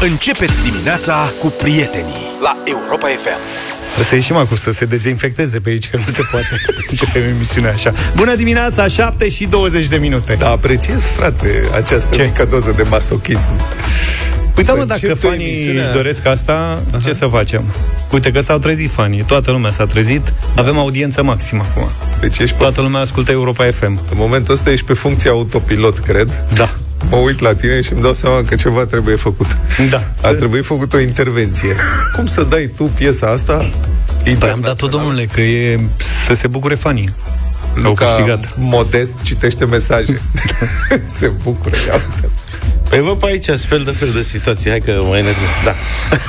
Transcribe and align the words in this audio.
Începeți 0.00 0.62
dimineața 0.62 1.32
cu 1.40 1.46
prietenii 1.62 2.14
la 2.42 2.56
Europa 2.64 3.06
FM. 3.06 3.38
Trebuie 3.84 4.04
să 4.04 4.14
ieșim 4.14 4.36
acum 4.36 4.56
să 4.56 4.70
se 4.70 4.84
dezinfecteze 4.84 5.60
pe 5.60 5.68
aici, 5.70 5.88
că 5.90 5.96
nu 5.96 6.12
se 6.14 6.22
poate 6.30 6.48
începe 6.90 7.18
emisiunea 7.18 7.70
așa. 7.72 7.92
Bună 8.16 8.34
dimineața, 8.34 8.86
7 8.86 9.28
și 9.28 9.44
20 9.44 9.86
de 9.86 9.96
minute. 9.96 10.34
Da, 10.38 10.50
apreciez, 10.50 11.02
frate, 11.04 11.62
această 11.74 12.14
Ce? 12.14 12.22
mică 12.22 12.44
doză 12.44 12.72
de 12.76 12.82
masochism. 12.82 13.50
Păi 14.54 14.64
da, 14.64 14.72
Să 14.72 14.78
mă, 14.78 14.84
dacă 14.84 15.00
începe 15.06 15.26
fanii 15.28 15.46
emisiunea- 15.46 15.84
își 15.84 15.92
doresc 15.94 16.26
asta, 16.26 16.82
ce 17.04 17.12
să 17.12 17.26
facem? 17.26 17.64
Uite 18.12 18.30
că 18.32 18.40
s-au 18.40 18.58
trezit 18.58 18.90
fanii, 18.90 19.22
toată 19.22 19.50
lumea 19.50 19.70
s-a 19.70 19.84
trezit, 19.84 20.32
avem 20.54 20.78
audiență 20.78 21.22
maximă 21.22 21.66
acum. 21.70 21.88
Deci 22.20 22.38
ești 22.38 22.54
pe, 22.56 22.62
Toată 22.62 22.80
lumea 22.80 23.00
ascultă 23.00 23.30
Europa 23.30 23.64
FM. 23.70 23.84
în 24.10 24.16
momentul 24.16 24.54
ăsta 24.54 24.70
ești 24.70 24.84
pe 24.86 24.92
funcție 24.92 25.30
autopilot, 25.30 25.98
cred. 25.98 26.44
Da. 26.54 26.70
Mă 27.10 27.16
uit 27.16 27.40
la 27.40 27.54
tine 27.54 27.80
și 27.80 27.92
îmi 27.92 28.02
dau 28.02 28.14
seama 28.14 28.42
că 28.42 28.54
ceva 28.54 28.84
trebuie 28.84 29.16
făcut. 29.16 29.56
Da. 29.90 30.02
A 30.22 30.28
trebuit 30.28 30.64
făcut 30.64 30.92
o 30.92 30.98
intervenție. 30.98 31.74
Cum 32.16 32.26
să 32.26 32.42
dai 32.42 32.70
tu 32.76 32.84
piesa 32.84 33.26
asta? 33.26 33.70
Păi 34.38 34.48
am 34.48 34.60
dat-o, 34.60 34.86
domnule, 34.86 35.24
că 35.24 35.40
e 35.40 35.80
să 36.26 36.34
se 36.34 36.46
bucure 36.46 36.74
fanii. 36.74 37.08
Au 37.76 37.82
Luca 37.82 38.06
câștigat. 38.06 38.52
modest 38.56 39.12
citește 39.22 39.64
mesaje. 39.64 40.20
Se 41.18 41.32
bucură, 41.42 41.76
ia 41.86 41.92
uite. 41.92 42.28
Păi 42.96 43.04
vă 43.04 43.16
pe 43.16 43.26
aici, 43.26 43.48
spel 43.58 43.82
de 43.84 43.90
fel 43.90 44.08
de 44.14 44.22
situații. 44.22 44.70
Hai 44.70 44.78
că 44.80 44.90
mai 45.08 45.18
enervez. 45.18 45.48
Da. 45.64 45.74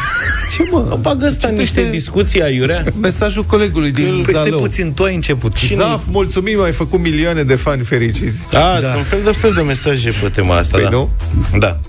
Ce 0.56 0.68
mă? 0.72 0.98
Bagă 1.02 1.26
ăsta 1.28 1.48
niște 1.48 1.88
discuții 1.92 2.42
aiurea. 2.42 2.84
Mesajul 3.02 3.44
colegului 3.44 3.92
din 3.92 4.06
Păi 4.14 4.22
stai 4.22 4.34
Zalău. 4.34 4.60
puțin, 4.60 4.94
tu 4.94 5.04
ai 5.04 5.16
început. 5.16 5.58
Zaf, 5.74 6.04
mulțumim, 6.10 6.62
ai 6.62 6.72
făcut 6.72 7.00
milioane 7.00 7.44
de 7.44 7.56
fani 7.56 7.84
fericiți. 7.84 8.40
Da, 8.52 8.78
da, 8.82 8.92
sunt 8.92 9.06
fel 9.06 9.20
de 9.24 9.32
fel 9.32 9.54
de 9.54 9.62
mesaje 9.62 10.10
pe 10.22 10.30
tema 10.30 10.56
asta, 10.56 10.78
Păi 10.78 10.84
da. 10.84 10.90
nu? 10.90 11.10
Da. 11.60 11.80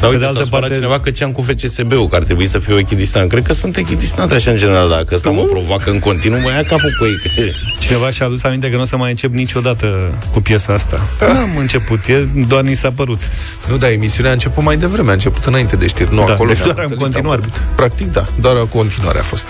Dar 0.00 0.10
uite, 0.10 0.12
de 0.12 0.18
de 0.18 0.24
altă 0.26 0.38
altă 0.38 0.50
parte... 0.50 0.66
parte- 0.66 0.74
cineva 0.74 1.00
că 1.00 1.10
ce 1.10 1.24
am 1.24 1.32
cu 1.32 1.42
FCSB-ul, 1.42 2.08
că 2.08 2.16
ar 2.16 2.22
trebui 2.22 2.46
să 2.46 2.58
fiu 2.58 2.78
echidistant. 2.78 3.28
Cred 3.28 3.42
că 3.42 3.52
sunt 3.52 3.76
echidistant 3.76 4.32
așa 4.32 4.50
în 4.50 4.56
general, 4.56 4.88
dacă 4.88 5.14
ăsta 5.14 5.30
mă 5.30 5.42
provoacă 5.42 5.90
în 5.90 5.98
continuu, 5.98 6.40
mă 6.40 6.48
ia 6.50 6.62
capul 6.62 6.94
cu 6.98 7.04
ei. 7.04 7.52
Cineva 7.78 8.10
și-a 8.10 8.26
adus 8.26 8.42
aminte 8.42 8.70
că 8.70 8.76
nu 8.76 8.82
o 8.82 8.84
să 8.84 8.96
mai 8.96 9.10
încep 9.10 9.32
niciodată 9.32 10.14
cu 10.32 10.40
piesa 10.40 10.72
asta. 10.72 11.00
N-am 11.20 11.56
început, 11.58 11.98
e, 12.06 12.26
doar 12.46 12.62
ni 12.62 12.74
s-a 12.74 12.90
părut. 12.90 13.20
Nu, 13.68 13.76
da, 13.76 13.90
emisiunea 13.90 14.30
a 14.30 14.34
început 14.34 14.62
mai 14.64 14.76
devreme, 14.76 15.10
a 15.10 15.12
început 15.12 15.44
înainte 15.44 15.76
de 15.76 15.86
știri. 15.86 16.14
Nu, 16.14 16.24
Da, 16.26 16.32
acolo 16.32 16.48
deci 16.48 16.58
ne-am 16.62 16.72
doar 16.74 16.84
în 16.86 16.90
întâlnit, 16.92 17.16
am 17.16 17.22
continuare. 17.22 17.40
vorbit. 17.40 17.76
Practic, 17.76 18.12
da, 18.12 18.24
doar 18.40 18.56
în 18.56 18.66
continuare 18.66 19.18
a 19.18 19.22
fost. 19.22 19.46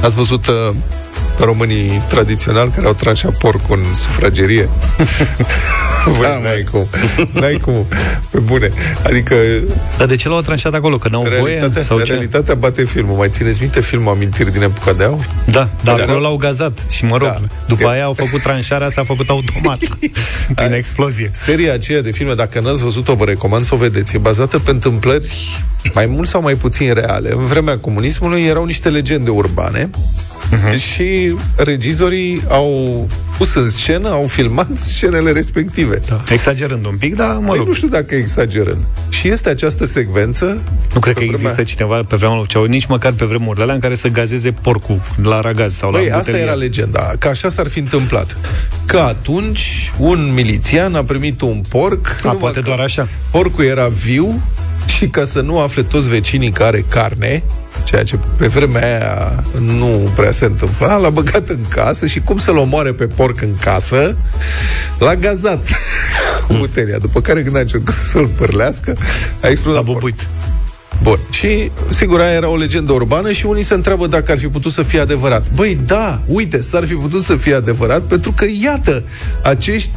Ați 0.00 0.14
văzut 0.14 0.46
uh, 0.46 0.54
românii 1.38 2.02
tradiționali 2.08 2.70
care 2.70 2.86
au 2.86 2.92
tranșat 2.92 3.38
porcul 3.38 3.78
în 3.88 3.94
sufragerie? 3.94 4.68
Băi, 6.18 6.20
Da, 6.20 6.38
n-ai 6.38 6.66
cum. 6.70 6.86
N-ai 7.32 7.54
cum. 7.62 7.86
Pe 8.30 8.38
bune. 8.38 8.70
Adică, 9.04 9.34
Dar 9.98 10.06
de 10.06 10.16
ce 10.16 10.28
l-au 10.28 10.40
tranșat 10.40 10.74
acolo? 10.74 10.98
Că 10.98 11.08
n-au 11.08 11.22
voie? 11.22 11.54
realitatea, 11.54 11.82
Sau 11.82 12.00
ce? 12.00 12.12
realitatea 12.12 12.54
bate 12.54 12.84
filmul. 12.84 13.16
Mai 13.16 13.28
țineți 13.28 13.60
minte 13.60 13.80
filmul 13.80 14.12
Amintiri 14.12 14.52
din 14.52 14.62
epoca 14.62 14.92
de 14.92 15.04
aur? 15.04 15.28
Da, 15.44 15.68
dar 15.82 15.96
Da, 15.96 16.02
acolo 16.02 16.16
da. 16.16 16.22
l-au 16.22 16.36
gazat 16.36 16.78
și 16.88 17.04
mă 17.04 17.16
rog, 17.16 17.28
Da. 17.28 17.40
după 17.66 17.82
Că- 17.82 17.88
aia 17.88 18.04
au 18.04 18.12
făcut 18.12 18.42
tranșarea, 18.42 18.88
s-a 18.90 19.04
făcut 19.04 19.28
automat, 19.28 19.78
prin 20.54 20.72
explozie. 20.72 21.30
Seria 21.32 21.72
aceea 21.72 22.00
de 22.02 22.10
filme, 22.10 22.34
dacă 22.34 22.60
n-ați 22.60 22.82
văzut-o, 22.82 23.14
vă 23.14 23.24
recomand 23.24 23.64
să 23.64 23.74
o 23.74 23.76
vedeți. 23.76 24.14
E 24.16 24.18
bazată 24.18 24.58
pe 24.58 24.70
întâmplări 24.70 25.28
mai 25.94 26.06
mult 26.06 26.28
sau 26.28 26.42
mai 26.42 26.54
puțin 26.54 26.94
reale. 26.94 27.30
În 27.32 27.44
vremea 27.44 27.78
comunismului 27.78 28.42
erau 28.44 28.64
niște 28.64 28.88
legende 28.88 29.30
urbane 29.30 29.90
Mhm. 30.50 30.76
și 30.78 31.34
regizorii 31.56 32.42
au 32.48 33.08
pus 33.36 33.54
în 33.54 33.70
scenă, 33.70 34.08
au 34.08 34.26
filmat 34.26 34.68
scenele 34.92 35.30
respective. 35.32 36.00
Da. 36.08 36.22
Exagerând 36.28 36.86
un 36.86 36.96
pic, 36.96 37.14
dar 37.14 37.36
mă 37.40 37.46
Păi 37.48 37.56
rog. 37.58 37.66
nu 37.66 37.72
știu 37.72 37.88
dacă 37.88 38.14
exagerând. 38.14 38.84
Și 39.08 39.28
este 39.28 39.48
această 39.48 39.86
secvență 39.86 40.44
Nu 40.94 41.00
cred 41.00 41.14
că 41.14 41.20
pe 41.20 41.24
există 41.24 41.48
vremea- 41.48 41.64
cineva 41.64 42.02
pe 42.08 42.16
vremea 42.16 42.36
lui 42.36 42.46
Ceau, 42.46 42.64
nici 42.64 42.86
măcar 42.86 43.12
pe 43.12 43.24
vremurile 43.24 43.62
alea 43.62 43.74
în 43.74 43.80
care 43.80 43.94
să 43.94 44.08
gazeze 44.08 44.52
porcul 44.52 45.00
la 45.22 45.40
ragaz 45.40 45.74
sau 45.76 45.90
Băi, 45.90 46.00
la 46.00 46.16
asta 46.16 46.18
butelie. 46.18 46.40
era 46.40 46.52
legenda, 46.54 47.12
că 47.18 47.28
așa 47.28 47.48
s-ar 47.48 47.68
fi 47.68 47.78
întâmplat. 47.78 48.36
Că 48.86 48.98
atunci 48.98 49.92
un 49.98 50.30
milițian 50.34 50.94
a 50.94 51.04
primit 51.04 51.40
un 51.40 51.62
porc. 51.68 52.06
A, 52.08 52.18
numai 52.22 52.38
poate 52.38 52.58
că 52.60 52.64
doar 52.66 52.78
așa. 52.78 53.08
Porcul 53.30 53.64
era 53.64 53.88
viu 53.88 54.40
și 54.86 55.06
ca 55.06 55.24
să 55.24 55.40
nu 55.40 55.58
afle 55.58 55.82
toți 55.82 56.08
vecinii 56.08 56.50
că 56.50 56.62
are 56.62 56.84
carne, 56.88 57.42
ceea 57.84 58.02
ce 58.02 58.18
pe 58.36 58.46
vremea 58.46 58.82
aia 58.82 59.44
nu 59.60 60.10
prea 60.14 60.30
se 60.30 60.44
întâmpla, 60.44 60.96
l-a 60.96 61.10
băgat 61.10 61.48
în 61.48 61.58
casă 61.68 62.06
și 62.06 62.20
cum 62.20 62.38
să-l 62.38 62.56
omoare 62.56 62.92
pe 62.92 63.06
porc 63.06 63.40
în 63.40 63.56
casă, 63.60 64.16
l-a 64.98 65.14
gazat 65.14 65.68
cu 66.46 66.54
butelia. 66.54 66.98
După 66.98 67.20
care 67.20 67.42
când 67.42 67.56
a 67.56 67.60
încercat 67.60 67.94
să-l 68.12 68.26
părlească, 68.26 68.96
a 68.98 69.02
La 69.40 69.48
explodat 69.50 69.84
porcul. 69.84 70.00
bubuit. 70.00 70.28
Bun. 71.02 71.18
Și, 71.30 71.70
sigur, 71.88 72.20
aia 72.20 72.32
era 72.32 72.48
o 72.48 72.56
legendă 72.56 72.92
urbană 72.92 73.32
și 73.32 73.46
unii 73.46 73.62
se 73.62 73.74
întreabă 73.74 74.06
dacă 74.06 74.32
ar 74.32 74.38
fi 74.38 74.46
putut 74.46 74.72
să 74.72 74.82
fie 74.82 75.00
adevărat. 75.00 75.50
Băi, 75.54 75.78
da, 75.86 76.20
uite, 76.26 76.60
s-ar 76.60 76.86
fi 76.86 76.94
putut 76.94 77.22
să 77.22 77.36
fie 77.36 77.54
adevărat 77.54 78.02
pentru 78.02 78.32
că, 78.32 78.44
iată, 78.62 79.02
acești 79.42 79.90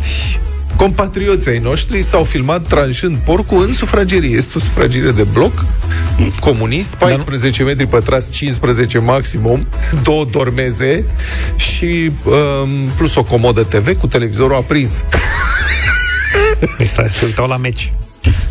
compatrioții 0.78 1.52
ai 1.52 1.60
noștri 1.60 2.02
s-au 2.02 2.24
filmat 2.24 2.68
tranșând 2.68 3.18
porcul 3.18 3.66
în 3.68 3.74
sufragerie. 3.74 4.36
Este 4.36 4.52
o 4.56 4.60
sufragerie 4.60 5.12
de 5.12 5.24
bloc 5.24 5.66
comunist, 6.40 6.96
14 6.96 7.64
metri 7.64 7.88
pătrați, 7.88 8.30
15 8.30 9.00
maximum, 9.00 9.68
două 10.04 10.26
dormeze 10.26 11.06
și 11.56 12.12
um, 12.24 12.70
plus 12.96 13.16
o 13.16 13.24
comodă 13.24 13.64
TV 13.64 13.98
cu 13.98 14.08
televizorul 14.08 14.56
aprins. 14.56 15.04
Păi 16.78 16.86
stai, 16.86 17.10
se 17.10 17.26
uitau 17.26 17.48
la 17.48 17.58
meci. 17.58 17.92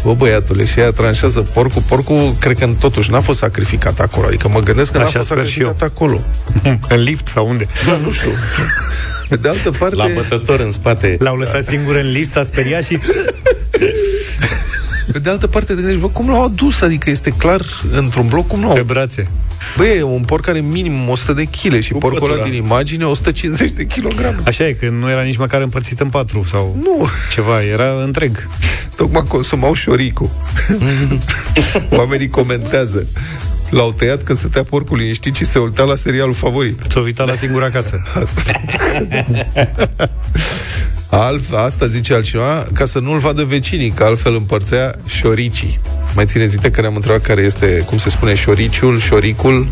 Bă, 0.04 0.14
băiatule, 0.14 0.64
și 0.64 0.80
ea 0.80 0.90
tranșează 0.90 1.40
porcul. 1.40 1.82
Porcul, 1.88 2.34
cred 2.38 2.58
că 2.58 2.66
totuși 2.80 3.10
n-a 3.10 3.20
fost 3.20 3.38
sacrificat 3.38 4.00
acolo. 4.00 4.26
Adică 4.26 4.48
mă 4.48 4.60
gândesc 4.60 4.92
că 4.92 4.98
n-a 4.98 5.04
Așa 5.04 5.18
fost 5.18 5.30
sper 5.30 5.46
și 5.46 5.52
sacrificat 5.52 5.82
acolo. 5.82 6.20
în 6.94 7.00
lift 7.02 7.26
sau 7.26 7.48
unde? 7.48 7.68
Da, 7.86 7.96
nu 7.96 8.10
știu. 8.10 8.30
Pe 9.28 9.36
de 9.42 9.48
altă 9.48 9.70
parte... 9.70 9.96
La 9.96 10.06
bătător 10.14 10.60
în 10.60 10.72
spate. 10.72 11.16
L-au 11.18 11.36
lăsat 11.36 11.64
singur 11.64 11.94
în 11.96 12.10
lift, 12.12 12.30
s-a 12.30 12.44
speriat 12.44 12.84
și... 12.84 12.98
Pe 15.12 15.18
de 15.18 15.30
altă 15.30 15.46
parte, 15.46 15.66
te 15.66 15.74
gândești, 15.74 16.00
bă, 16.00 16.08
cum 16.08 16.28
l-au 16.30 16.44
adus? 16.44 16.80
Adică 16.80 17.10
este 17.10 17.30
clar, 17.30 17.60
într-un 17.92 18.26
bloc, 18.28 18.46
cum 18.46 18.60
Pe 18.60 18.66
l-au... 18.66 18.82
brațe. 18.84 19.28
Bă, 19.76 19.86
e 19.86 20.02
un 20.02 20.22
porc 20.22 20.44
care 20.44 20.60
minim 20.60 21.08
100 21.08 21.32
de 21.32 21.42
kg 21.44 21.80
și 21.80 21.92
Cu 21.92 21.98
porcul 21.98 22.22
ăla 22.24 22.34
pătura. 22.36 22.50
din 22.54 22.62
imagine 22.64 23.04
150 23.04 23.70
de 23.70 23.84
kilograme. 23.86 24.36
Așa 24.46 24.66
e, 24.66 24.72
că 24.72 24.88
nu 24.88 25.10
era 25.10 25.22
nici 25.22 25.36
măcar 25.36 25.60
împărțit 25.60 26.00
în 26.00 26.08
patru 26.08 26.44
sau 26.50 26.76
Nu, 26.82 27.06
ceva, 27.32 27.62
era 27.62 28.02
întreg. 28.04 28.48
tocmai 28.96 29.22
consumau 29.28 29.72
șoricul. 29.74 30.30
Oamenii 31.98 32.28
comentează. 32.28 33.06
L-au 33.70 33.92
tăiat 33.92 34.22
când 34.22 34.38
stătea 34.38 34.62
porcul 34.62 34.96
liniștit 34.98 35.34
și 35.34 35.44
se 35.44 35.58
ultea 35.58 35.84
la 35.84 35.94
serialul 35.94 36.34
favorit. 36.34 36.80
S-a 36.88 37.00
uitat 37.00 37.26
la 37.26 37.34
singura 37.34 37.68
casă. 37.70 38.02
Alf, 41.10 41.52
asta 41.52 41.86
zice 41.86 42.14
altcineva, 42.14 42.66
ca 42.74 42.84
să 42.84 42.98
nu-l 42.98 43.18
vadă 43.18 43.44
vecinii, 43.44 43.90
că 43.90 44.04
altfel 44.04 44.34
împărțea 44.34 44.94
șoricii. 45.06 45.80
Mai 46.14 46.24
țineți 46.26 46.52
minte 46.52 46.70
că 46.70 46.80
ne-am 46.80 46.94
întrebat 46.94 47.20
care 47.20 47.42
este, 47.42 47.82
cum 47.86 47.98
se 47.98 48.10
spune, 48.10 48.34
șoriciul, 48.34 48.98
șoricul? 48.98 49.66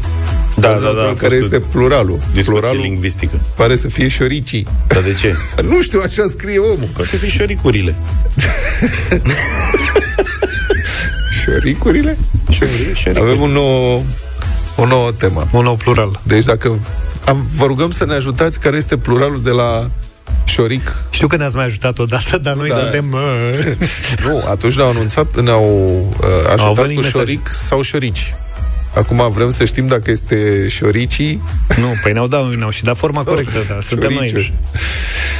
Da, 0.56 0.68
da, 0.68 0.78
da, 0.78 1.02
a 1.02 1.06
fost 1.08 1.20
Care 1.20 1.34
o 1.34 1.38
este 1.38 1.60
pluralul. 1.60 2.18
Discuție 2.32 2.60
Pluralul 2.60 2.82
lingvistică. 2.82 3.40
pare 3.56 3.76
să 3.76 3.88
fie 3.88 4.08
șoricii. 4.08 4.66
Dar 4.86 5.02
de 5.02 5.14
ce? 5.14 5.34
Nu 5.70 5.82
știu, 5.82 6.00
așa 6.04 6.24
scrie 6.28 6.58
omul. 6.58 6.88
Poate 6.96 7.16
fi 7.16 7.30
șoricurile. 7.30 7.94
Șoricurile? 11.44 12.16
Avem 13.16 13.40
un 13.40 13.50
nou, 13.50 14.04
o 14.76 14.86
nouă 14.86 15.12
temă. 15.12 15.48
Un 15.52 15.62
nou 15.62 15.76
plural. 15.76 16.20
Deci 16.22 16.44
dacă 16.44 16.78
am, 17.24 17.46
vă 17.56 17.66
rugăm 17.66 17.90
să 17.90 18.04
ne 18.04 18.14
ajutați 18.14 18.60
care 18.60 18.76
este 18.76 18.96
pluralul 18.96 19.42
de 19.42 19.50
la 19.50 19.90
șoric. 20.44 20.96
Știu 21.10 21.26
că 21.26 21.36
ne-ați 21.36 21.56
mai 21.56 21.64
ajutat 21.64 21.98
odată, 21.98 22.38
dar 22.38 22.54
noi 22.54 22.68
Da. 22.68 22.74
suntem... 22.74 23.12
Uh, 23.12 23.88
Nu, 24.26 24.44
atunci 24.50 24.74
ne-au 24.74 24.90
anunțat, 24.90 25.40
ne-au 25.40 25.98
uh, 26.20 26.26
ajutat 26.52 26.74
venit 26.74 26.96
cu 26.96 27.02
mesaje. 27.02 27.08
șoric 27.18 27.48
sau 27.52 27.82
șorici. 27.82 28.34
Acum 28.94 29.30
vrem 29.32 29.50
să 29.50 29.64
știm 29.64 29.86
dacă 29.86 30.10
este 30.10 30.68
șoricii 30.68 31.42
nu, 31.76 31.86
păi 32.02 32.12
ne-au 32.12 32.26
dat, 32.26 32.54
ne-au 32.54 32.70
și 32.70 32.82
dat 32.82 32.96
forma 32.96 33.22
sau 33.22 33.32
corectă, 33.32 33.58
da, 33.68 33.78
suntem 33.80 34.12
noi. 34.12 34.52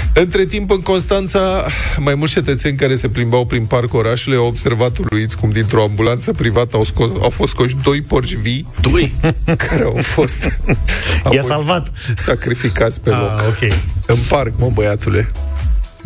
Șoriciuri. 0.05 0.25
Între 0.25 0.45
timp, 0.47 0.71
în 0.71 0.81
Constanța, 0.81 1.67
mai 1.99 2.15
mulți 2.15 2.33
cetățeni 2.33 2.77
care 2.77 2.95
se 2.95 3.09
plimbau 3.09 3.47
prin 3.47 3.65
parcul 3.65 3.99
orașului 3.99 4.39
au 4.39 4.47
observat 4.47 4.99
uluiți 4.99 5.37
cum 5.37 5.51
dintr-o 5.51 5.83
ambulanță 5.83 6.33
privată 6.33 6.77
au, 6.77 6.85
scos, 6.85 7.11
au 7.21 7.31
fost 7.31 7.53
scoși 7.53 7.77
doi 7.83 8.01
porci 8.01 8.35
vii 8.35 8.67
Doi. 8.81 9.13
care 9.69 9.83
au 9.83 9.99
fost 10.03 10.37
I-a 10.45 10.77
apoi 11.25 11.45
salvat. 11.47 11.91
sacrificați 12.17 13.01
pe 13.01 13.11
loc. 13.11 13.39
Ah, 13.39 13.45
ok. 13.49 13.73
În 14.07 14.17
parc, 14.29 14.53
mă, 14.59 14.71
băiatule. 14.75 15.29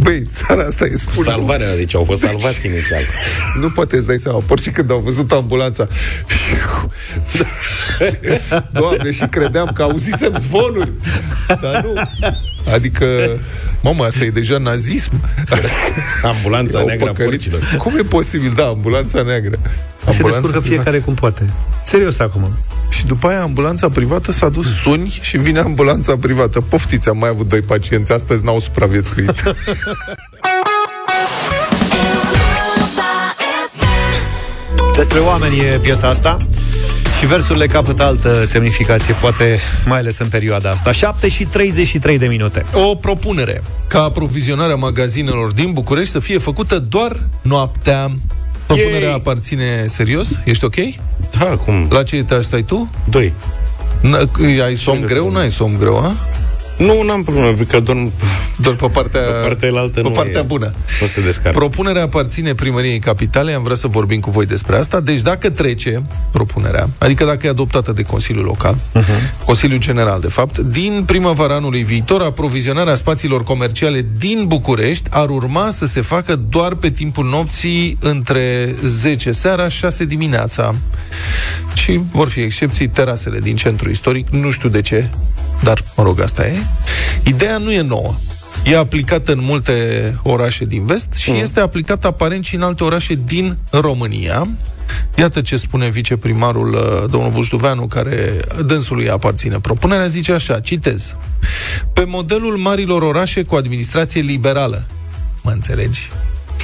Băi, 0.00 0.22
țara 0.32 0.62
asta 0.62 0.84
e 0.84 0.96
spune. 0.96 1.30
Salvarea, 1.30 1.76
deci 1.76 1.94
au 1.94 2.04
fost 2.04 2.20
salvați 2.20 2.66
inițial. 2.66 3.02
Nu 3.60 3.70
poate 3.70 3.96
îți 3.96 4.06
dai 4.06 4.18
seama. 4.18 4.42
Porcii 4.46 4.72
când 4.72 4.90
au 4.90 4.98
văzut 4.98 5.32
ambulanța 5.32 5.88
Doamne, 8.72 9.10
și 9.10 9.26
credeam 9.26 9.70
că 9.74 9.82
auzisem 9.82 10.34
zvonuri 10.38 10.92
Dar 11.46 11.82
nu 11.84 11.92
Adică, 12.74 13.06
mamă, 13.82 14.04
asta 14.04 14.24
e 14.24 14.30
deja 14.30 14.58
nazism 14.58 15.12
Ambulanța 16.22 16.78
Au 16.78 16.86
neagră 16.86 17.08
a 17.08 17.12
păcălit. 17.12 17.30
porcilor. 17.30 17.76
Cum 17.78 17.96
e 17.98 18.02
posibil, 18.02 18.52
da, 18.56 18.66
ambulanța 18.66 19.22
neagră 19.22 19.58
Se 20.10 20.22
descurcă 20.22 20.46
privată. 20.46 20.68
fiecare 20.68 20.98
cum 20.98 21.14
poate. 21.14 21.50
Serios 21.84 22.18
acum. 22.18 22.50
Și 22.88 23.06
după 23.06 23.28
aia 23.28 23.42
ambulanța 23.42 23.88
privată 23.88 24.32
s-a 24.32 24.48
dus 24.48 24.80
suni 24.80 25.18
și 25.20 25.36
vine 25.36 25.58
ambulanța 25.58 26.16
privată. 26.16 26.60
Poftiți, 26.60 27.08
am 27.08 27.18
mai 27.18 27.28
avut 27.28 27.48
doi 27.48 27.60
pacienți, 27.60 28.12
astăzi 28.12 28.44
n-au 28.44 28.60
supraviețuit. 28.60 29.42
Despre 34.96 35.18
oameni 35.18 35.58
e 35.58 35.78
piesa 35.82 36.08
asta 36.08 36.36
și 37.18 37.26
versurile 37.26 37.66
capătă 37.66 38.02
altă 38.02 38.44
semnificație, 38.44 39.14
poate 39.14 39.58
mai 39.86 39.98
ales 39.98 40.18
în 40.18 40.26
perioada 40.26 40.70
asta. 40.70 40.92
7 40.92 41.28
și 41.28 41.44
33 41.44 42.18
de 42.18 42.26
minute. 42.26 42.64
o 42.72 42.94
propunere 42.94 43.62
ca 43.86 44.02
aprovizionarea 44.02 44.74
magazinelor 44.76 45.52
din 45.52 45.72
București 45.72 46.12
să 46.12 46.18
fie 46.18 46.38
făcută 46.38 46.78
doar 46.78 47.22
noaptea. 47.42 48.10
Propunerea 48.68 49.08
Yay! 49.08 49.14
aparține 49.14 49.84
serios? 49.86 50.30
Ești 50.44 50.64
ok? 50.64 50.74
Da, 51.38 51.44
cum? 51.56 51.86
La 51.90 52.02
ce 52.02 52.16
etaj 52.16 52.44
stai 52.44 52.62
tu? 52.62 52.90
Doi. 53.10 53.32
N- 54.02 54.60
ai 54.64 54.74
somn 54.74 55.00
greu? 55.00 55.30
N-ai 55.30 55.50
somn 55.50 55.78
greu, 55.78 55.96
a? 55.96 56.12
Nu, 56.78 57.02
n-am 57.02 57.22
probleme, 57.22 57.46
pentru 57.46 57.64
că 57.64 57.80
dorm 57.80 58.12
Doar 58.60 58.76
pe 58.76 58.86
partea, 58.86 59.20
pe 59.20 59.46
partea 59.46 59.68
elaltă 59.68 60.00
pe 60.00 60.08
nu 60.08 60.10
partea 60.10 60.40
e, 60.40 60.44
bună. 60.44 60.70
Nu 61.00 61.06
se 61.06 61.20
descarcă. 61.20 61.58
Propunerea 61.58 62.02
aparține 62.02 62.54
primăriei 62.54 62.98
capitale, 62.98 63.52
am 63.52 63.62
vrea 63.62 63.76
să 63.76 63.86
vorbim 63.86 64.20
cu 64.20 64.30
voi 64.30 64.46
despre 64.46 64.76
asta. 64.76 65.00
Deci 65.00 65.20
dacă 65.20 65.50
trece 65.50 66.02
propunerea, 66.32 66.88
adică 66.98 67.24
dacă 67.24 67.46
e 67.46 67.48
adoptată 67.48 67.92
de 67.92 68.02
Consiliul 68.02 68.44
Local, 68.44 68.74
uh-huh. 68.74 69.44
Consiliul 69.44 69.78
General, 69.78 70.20
de 70.20 70.28
fapt, 70.28 70.58
din 70.58 71.02
primăvara 71.06 71.54
anului 71.54 71.82
viitor, 71.82 72.22
aprovizionarea 72.22 72.94
spațiilor 72.94 73.44
comerciale 73.44 74.06
din 74.18 74.44
București 74.46 75.08
ar 75.10 75.28
urma 75.28 75.70
să 75.70 75.86
se 75.86 76.00
facă 76.00 76.36
doar 76.36 76.74
pe 76.74 76.90
timpul 76.90 77.24
nopții 77.24 77.96
între 78.00 78.74
10 78.84 79.32
seara, 79.32 79.68
6 79.68 80.04
dimineața. 80.04 80.74
Și 81.74 82.00
vor 82.12 82.28
fi 82.28 82.40
excepții 82.40 82.88
terasele 82.88 83.38
din 83.38 83.56
centru 83.56 83.90
istoric, 83.90 84.28
nu 84.28 84.50
știu 84.50 84.68
de 84.68 84.80
ce, 84.80 85.10
dar, 85.62 85.82
mă 85.96 86.02
rog, 86.02 86.20
asta 86.20 86.46
e. 86.46 86.62
Ideea 87.24 87.58
nu 87.58 87.72
e 87.72 87.80
nouă. 87.80 88.14
E 88.64 88.76
aplicată 88.76 89.32
în 89.32 89.40
multe 89.42 89.74
orașe 90.22 90.64
din 90.64 90.86
vest 90.86 91.12
și 91.14 91.30
mm. 91.30 91.40
este 91.40 91.60
aplicată 91.60 92.06
aparent 92.06 92.44
și 92.44 92.54
în 92.54 92.62
alte 92.62 92.84
orașe 92.84 93.18
din 93.24 93.56
România. 93.70 94.48
Iată 95.16 95.40
ce 95.40 95.56
spune 95.56 95.88
viceprimarul 95.88 96.72
uh, 96.72 97.10
domnul 97.10 97.30
Bușduveanu, 97.30 97.86
care 97.86 98.40
dânsului 98.64 99.10
aparține 99.10 99.60
propunerea, 99.60 100.06
zice 100.06 100.32
așa, 100.32 100.60
citez. 100.60 101.14
Pe 101.92 102.04
modelul 102.06 102.56
marilor 102.56 103.02
orașe 103.02 103.42
cu 103.42 103.54
administrație 103.54 104.20
liberală, 104.20 104.86
mă 105.42 105.50
înțelegi? 105.50 106.10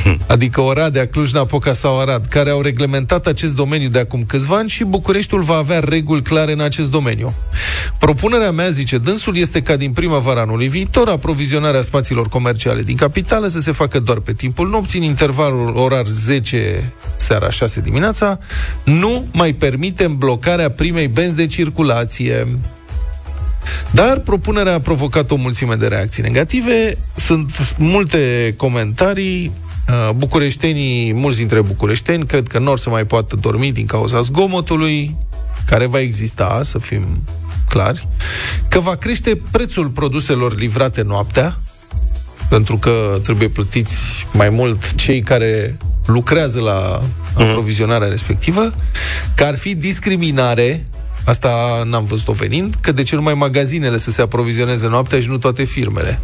adică 0.26 0.60
Oradea, 0.60 1.06
Cluj-Napoca 1.06 1.72
sau 1.72 2.00
Arad, 2.00 2.26
care 2.26 2.50
au 2.50 2.60
reglementat 2.60 3.26
acest 3.26 3.54
domeniu 3.54 3.88
de 3.88 3.98
acum 3.98 4.24
câțiva 4.26 4.56
ani 4.56 4.68
și 4.68 4.84
Bucureștiul 4.84 5.42
va 5.42 5.56
avea 5.56 5.78
reguli 5.78 6.22
clare 6.22 6.52
în 6.52 6.60
acest 6.60 6.90
domeniu. 6.90 7.34
Propunerea 7.98 8.50
mea, 8.50 8.68
zice 8.68 8.98
dânsul, 8.98 9.36
este 9.36 9.62
ca 9.62 9.76
din 9.76 9.92
primăvara 9.92 10.40
anului 10.40 10.68
viitor 10.68 11.08
aprovizionarea 11.08 11.80
spațiilor 11.80 12.28
comerciale 12.28 12.82
din 12.82 12.96
capitală 12.96 13.46
să 13.46 13.58
se 13.58 13.72
facă 13.72 14.00
doar 14.00 14.18
pe 14.18 14.32
timpul 14.32 14.68
nopții, 14.68 14.98
în 14.98 15.04
intervalul 15.04 15.76
orar 15.76 16.06
10 16.06 16.92
seara 17.16 17.50
6 17.50 17.80
dimineața, 17.80 18.38
nu 18.84 19.26
mai 19.32 19.52
permitem 19.52 20.16
blocarea 20.16 20.70
primei 20.70 21.08
benzi 21.08 21.36
de 21.36 21.46
circulație. 21.46 22.46
Dar 23.90 24.18
propunerea 24.18 24.74
a 24.74 24.80
provocat 24.80 25.30
o 25.30 25.36
mulțime 25.36 25.74
de 25.74 25.86
reacții 25.86 26.22
negative. 26.22 26.98
Sunt 27.14 27.74
multe 27.78 28.54
comentarii. 28.56 29.52
Uh, 29.88 30.10
Bucureștenii, 30.16 31.12
mulți 31.12 31.36
dintre 31.36 31.60
bucureșteni, 31.60 32.26
cred 32.26 32.46
că 32.46 32.58
nu 32.58 32.70
or 32.70 32.78
să 32.78 32.90
mai 32.90 33.04
poată 33.04 33.36
dormi 33.36 33.72
din 33.72 33.86
cauza 33.86 34.20
zgomotului, 34.20 35.16
care 35.66 35.86
va 35.86 36.00
exista, 36.00 36.60
să 36.64 36.78
fim 36.78 37.22
clari, 37.69 38.08
că 38.69 38.81
va 38.81 38.94
crește 38.94 39.40
prețul 39.50 39.88
produselor 39.88 40.58
livrate 40.58 41.02
noaptea, 41.02 41.58
pentru 42.48 42.78
că 42.78 43.19
trebuie 43.22 43.48
plătiți 43.48 44.26
mai 44.32 44.48
mult 44.48 44.94
cei 44.94 45.20
care 45.20 45.76
lucrează 46.06 46.60
la 46.60 47.00
aprovizionarea 47.34 48.08
respectivă, 48.08 48.75
că 49.34 49.44
ar 49.44 49.56
fi 49.56 49.75
discriminare 49.75 50.84
Asta 51.25 51.82
n-am 51.84 52.04
văzut-o 52.04 52.32
venind, 52.32 52.75
că 52.80 52.92
de 52.92 53.02
ce 53.02 53.14
numai 53.14 53.34
magazinele 53.34 53.96
să 53.96 54.10
se 54.10 54.22
aprovizioneze 54.22 54.88
noaptea 54.88 55.20
și 55.20 55.28
nu 55.28 55.38
toate 55.38 55.64
firmele. 55.64 56.20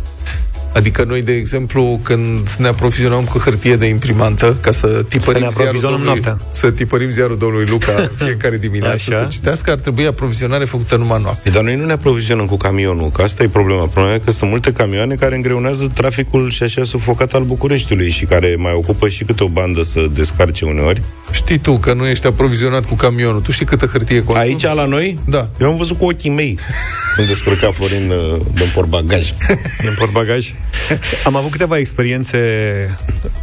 Adică 0.74 1.04
noi, 1.04 1.22
de 1.22 1.32
exemplu, 1.32 2.00
când 2.02 2.48
ne 2.58 2.66
aprovizionăm 2.66 3.24
cu 3.24 3.38
hârtie 3.38 3.76
de 3.76 3.86
imprimantă, 3.86 4.56
ca 4.60 4.70
să 4.70 5.04
tipărim, 5.08 5.42
ne 5.42 5.48
ziarul 5.50 5.66
aprovizionăm 5.66 5.96
domnului, 5.96 6.20
noaptea. 6.24 6.46
să 6.50 6.70
tipărim 6.70 7.10
ziarul 7.10 7.36
domnului 7.36 7.66
Luca 7.66 7.92
fiecare 8.24 8.56
dimineață, 8.56 9.10
Așa. 9.10 9.22
să 9.22 9.26
citească, 9.30 9.70
ar 9.70 9.80
trebui 9.80 10.06
aprovizionare 10.06 10.64
făcută 10.64 10.96
numai 10.96 11.20
noaptea. 11.22 11.50
E, 11.50 11.54
Dar 11.54 11.62
noi 11.62 11.76
nu 11.76 11.84
ne 11.84 11.92
aprovizionăm 11.92 12.46
cu 12.46 12.56
camionul, 12.56 13.10
că 13.10 13.22
asta 13.22 13.42
e 13.42 13.48
problema. 13.48 13.86
Problema 13.86 14.14
e 14.14 14.20
că 14.24 14.30
sunt 14.30 14.50
multe 14.50 14.72
camioane 14.72 15.14
care 15.14 15.34
îngreunează 15.34 15.90
traficul 15.94 16.50
și 16.50 16.62
așa 16.62 16.84
sufocat 16.84 17.32
al 17.34 17.42
Bucureștiului 17.42 18.10
și 18.10 18.24
care 18.24 18.54
mai 18.58 18.72
ocupă 18.72 19.08
și 19.08 19.24
câte 19.24 19.44
o 19.44 19.48
bandă 19.48 19.82
să 19.82 20.06
descarce 20.12 20.64
uneori. 20.64 21.02
Știi 21.32 21.58
tu 21.58 21.78
că 21.78 21.92
nu 21.92 22.06
ești 22.06 22.26
aprovizionat 22.26 22.86
cu 22.86 22.94
camionul. 22.94 23.40
Tu 23.40 23.50
știi 23.52 23.66
câtă 23.66 23.86
hărtie 23.86 24.24
consumi? 24.24 24.48
Aici, 24.48 24.62
la 24.62 24.84
noi? 24.84 25.18
Da. 25.24 25.48
Eu 25.60 25.70
am 25.70 25.76
văzut 25.76 25.98
cu 25.98 26.04
ochii 26.04 26.30
mei 26.30 26.58
când 27.16 27.28
descurca 27.28 27.70
Florin 27.70 28.10
uh, 28.10 28.40
din 28.54 28.70
portbagaj. 28.74 29.32
Din 29.80 29.94
portbagaj. 29.98 30.50
Am 31.24 31.36
avut 31.36 31.50
câteva 31.50 31.78
experiențe 31.78 32.38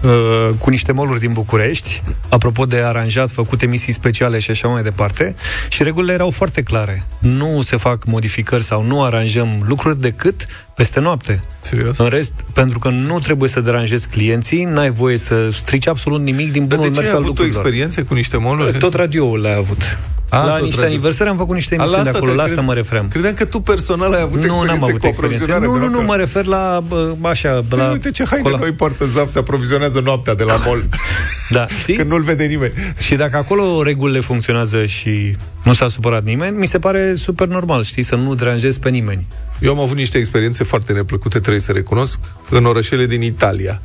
uh, 0.03 0.49
cu 0.59 0.69
niște 0.69 0.91
moluri 0.91 1.19
din 1.19 1.33
București, 1.33 2.01
apropo 2.29 2.65
de 2.65 2.77
aranjat, 2.77 3.31
făcut 3.31 3.61
emisii 3.61 3.93
speciale 3.93 4.39
și 4.39 4.51
așa 4.51 4.67
mai 4.67 4.83
departe, 4.83 5.35
și 5.69 5.83
regulile 5.83 6.13
erau 6.13 6.29
foarte 6.29 6.61
clare. 6.61 7.03
Nu 7.27 7.61
se 7.65 7.77
fac 7.77 8.05
modificări 8.05 8.63
sau 8.63 8.83
nu 8.83 9.03
aranjăm 9.03 9.63
lucruri 9.67 9.99
decât 9.99 10.45
peste 10.75 10.99
noapte. 10.99 11.39
Serios? 11.61 11.97
În 11.97 12.07
rest, 12.07 12.31
pentru 12.53 12.79
că 12.79 12.89
nu 12.89 13.19
trebuie 13.19 13.49
să 13.49 13.61
deranjezi 13.61 14.07
clienții, 14.07 14.63
n-ai 14.63 14.89
voie 14.91 15.17
să 15.17 15.49
strici 15.51 15.87
absolut 15.87 16.21
nimic 16.21 16.51
din 16.51 16.67
Dar 16.67 16.77
bunul 16.77 16.91
de 16.91 16.95
ce 16.95 17.01
mers 17.01 17.11
ai 17.11 17.17
al 17.17 17.23
avut 17.23 17.25
o 17.25 17.41
lucrurilor. 17.41 17.61
experiențe 17.65 18.01
cu 18.01 18.13
niște 18.13 18.37
moluri? 18.37 18.77
Tot 18.77 18.93
radioul 18.93 19.39
le-a 19.41 19.57
avut. 19.57 19.97
A, 20.29 20.45
la 20.45 20.53
tot 20.53 20.61
niște 20.63 20.79
radio. 20.79 20.93
aniversări 20.93 21.29
am 21.29 21.37
făcut 21.37 21.55
niște 21.55 21.75
A, 21.75 21.77
emisiuni 21.77 22.03
de 22.03 22.09
acolo, 22.09 22.31
te 22.31 22.35
la 22.37 22.41
asta 22.43 22.53
cred- 22.55 22.65
mă 22.65 22.73
referam. 22.73 23.07
Credeam 23.07 23.33
că 23.33 23.45
tu 23.45 23.59
personal 23.59 24.13
ai 24.13 24.21
avut 24.21 24.33
Nu, 24.35 24.39
experiențe 24.45 24.71
n-am 24.73 24.83
avut 24.83 24.99
cu 24.99 25.07
experiențe. 25.07 25.43
aprovizionarea 25.43 25.67
Nu, 25.67 25.73
de 25.73 25.79
nu, 25.79 25.85
nu, 25.85 25.91
noaptea. 25.91 26.15
mă 26.15 26.21
refer 26.21 26.45
la, 26.45 26.83
bă, 26.87 27.15
așa, 27.29 27.63
Păi 27.69 27.77
la... 27.79 27.91
uite 27.91 28.11
ce 28.11 28.23
haine 28.25 28.47
acolo. 28.47 28.57
noi 28.63 28.71
poartă 28.71 29.05
Zaf, 29.05 29.29
se 29.29 29.39
aprovizionează 29.39 29.99
noaptea 30.03 30.35
de 30.35 30.43
la 30.43 30.55
mall, 30.65 30.89
Da, 31.49 31.67
știi? 31.79 31.95
când 31.95 32.09
nu-l 32.09 32.21
vede 32.21 32.45
nimeni. 32.45 32.73
Și 32.97 33.15
dacă 33.15 33.37
acolo 33.37 33.83
regulile 33.83 34.19
funcționează 34.19 34.85
și 34.85 35.35
nu 35.67 35.73
s-a 35.73 35.87
supărat 35.87 36.23
nimeni, 36.23 36.57
mi 36.57 36.67
se 36.67 36.79
pare 36.79 37.15
super 37.15 37.47
normal, 37.47 37.83
știi, 37.83 38.03
să 38.03 38.15
nu 38.15 38.35
deranjezi 38.35 38.79
pe 38.79 38.89
nimeni. 38.89 39.27
Eu 39.59 39.71
am 39.71 39.79
avut 39.79 39.97
niște 39.97 40.17
experiențe 40.17 40.63
foarte 40.63 40.93
neplăcute, 40.93 41.39
trebuie 41.39 41.61
să 41.61 41.71
recunosc, 41.71 42.19
în 42.49 42.65
orășele 42.65 43.05
din 43.05 43.21
Italia, 43.21 43.81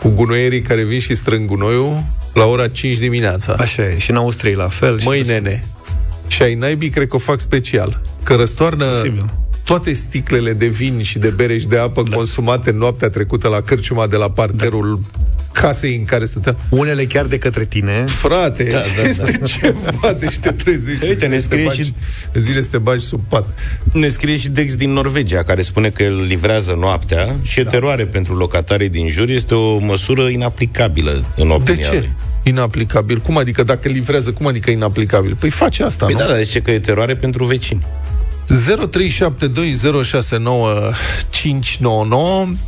cu 0.00 0.08
gunoierii 0.08 0.60
care 0.60 0.84
vin 0.84 1.00
și 1.00 1.14
strâng 1.14 1.48
gunoiul 1.48 2.02
la 2.34 2.44
ora 2.44 2.68
5 2.68 2.98
dimineața. 2.98 3.54
Așa 3.58 3.82
e, 3.82 3.98
și 3.98 4.10
în 4.10 4.16
Austria 4.16 4.56
la 4.56 4.68
fel. 4.68 5.00
Măi, 5.04 5.18
și 5.18 5.26
nene. 5.26 5.64
Și 6.26 6.42
ai 6.42 6.54
naibii, 6.54 6.88
cred 6.88 7.08
că 7.08 7.16
o 7.16 7.18
fac 7.18 7.40
special. 7.40 8.00
Că 8.22 8.34
răstoarnă 8.34 8.84
Posibil. 8.84 9.30
toate 9.64 9.92
sticlele 9.92 10.52
de 10.52 10.66
vin 10.66 11.02
și 11.02 11.18
de 11.18 11.32
bere 11.36 11.58
și 11.58 11.66
de 11.66 11.78
apă 11.78 12.02
da. 12.02 12.16
consumate 12.16 12.70
noaptea 12.70 13.10
trecută 13.10 13.48
la 13.48 13.60
cârciuma 13.60 14.06
de 14.06 14.16
la 14.16 14.30
parterul 14.30 15.00
casei 15.60 15.96
în 15.96 16.04
care 16.04 16.24
stătea. 16.24 16.56
Unele 16.68 17.04
chiar 17.04 17.26
de 17.26 17.38
către 17.38 17.64
tine. 17.64 18.04
Frate, 18.06 18.64
da, 18.64 18.82
da, 19.02 19.08
este 19.08 19.36
da. 19.40 19.46
ceva, 19.46 20.12
deci 20.18 20.38
te 20.38 20.50
trezești. 20.52 21.04
Uite, 21.06 21.26
ne 21.26 21.38
zile 21.38 21.40
să 21.40 21.48
te 21.48 21.54
scrie 21.56 21.64
bagi- 21.68 21.82
și- 21.82 21.94
Zile 22.40 22.62
să 22.62 22.68
te 22.70 22.78
bagi 22.78 23.04
sub 23.04 23.20
pat. 23.28 23.48
Ne 23.92 24.08
scrie 24.08 24.36
și 24.36 24.48
Dex 24.48 24.74
din 24.74 24.92
Norvegia, 24.92 25.42
care 25.42 25.62
spune 25.62 25.88
că 25.88 26.02
el 26.02 26.22
livrează 26.26 26.76
noaptea 26.78 27.36
și 27.42 27.60
e 27.60 27.64
teroare 27.64 28.04
pentru 28.06 28.34
locatarii 28.36 28.88
din 28.88 29.08
jur. 29.10 29.28
Este 29.28 29.54
o 29.54 29.78
măsură 29.78 30.28
inaplicabilă 30.28 31.24
în 31.36 31.46
De 31.46 31.52
opinia 31.52 31.88
ce? 31.88 31.92
lui. 31.98 32.10
Inaplicabil. 32.42 33.18
Cum 33.18 33.36
adică 33.36 33.62
dacă 33.62 33.88
livrează, 33.88 34.32
cum 34.32 34.46
adică 34.46 34.70
inaplicabil? 34.70 35.36
Păi 35.40 35.50
face 35.50 35.82
asta, 35.82 36.04
Păi 36.04 36.14
nu? 36.14 36.20
da, 36.20 36.26
dar 36.26 36.42
zice 36.42 36.60
că 36.60 36.70
e 36.70 36.78
teroare 36.80 37.16
pentru 37.16 37.44
vecini. 37.44 37.86
0372069599 38.46 38.52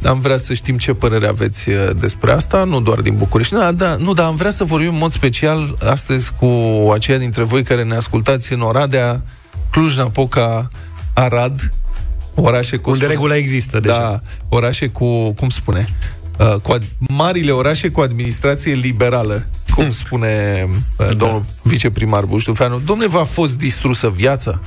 Am 0.04 0.20
vrea 0.20 0.36
să 0.36 0.54
știm 0.54 0.78
ce 0.78 0.94
părere 0.94 1.26
aveți 1.26 1.68
uh, 1.68 1.90
despre 2.00 2.32
asta, 2.32 2.64
nu 2.64 2.80
doar 2.80 3.00
din 3.00 3.16
București. 3.16 3.54
Da, 3.54 3.72
da, 3.72 3.96
nu, 3.96 4.12
dar 4.12 4.26
am 4.26 4.36
vrea 4.36 4.50
să 4.50 4.64
vorbim 4.64 4.88
în 4.88 4.98
mod 4.98 5.10
special 5.10 5.76
astăzi 5.84 6.32
cu 6.40 6.46
aceia 6.94 7.18
dintre 7.18 7.42
voi 7.42 7.62
care 7.62 7.84
ne 7.84 7.94
ascultați 7.94 8.52
în 8.52 8.60
Oradea, 8.60 9.22
Cluj-Napoca, 9.70 10.68
Arad, 11.14 11.72
orașe 12.34 12.76
cu... 12.76 12.90
Unde 12.90 13.06
regula 13.06 13.36
există 13.36 13.80
deja. 13.80 13.98
Da, 13.98 14.20
orașe 14.48 14.88
cu, 14.88 15.32
cum 15.32 15.48
spune, 15.48 15.88
uh, 16.38 16.54
cu 16.54 16.74
ad- 16.78 17.08
marile 17.08 17.50
orașe 17.50 17.88
cu 17.88 18.00
administrație 18.00 18.72
liberală, 18.72 19.46
cum 19.74 19.90
spune 19.90 20.64
uh, 20.96 21.16
domnul 21.16 21.44
viceprimar 21.62 22.24
Buștufeanu. 22.24 22.80
Domnule, 22.84 23.08
v-a 23.08 23.24
fost 23.24 23.56
distrusă 23.56 24.12
viața? 24.16 24.60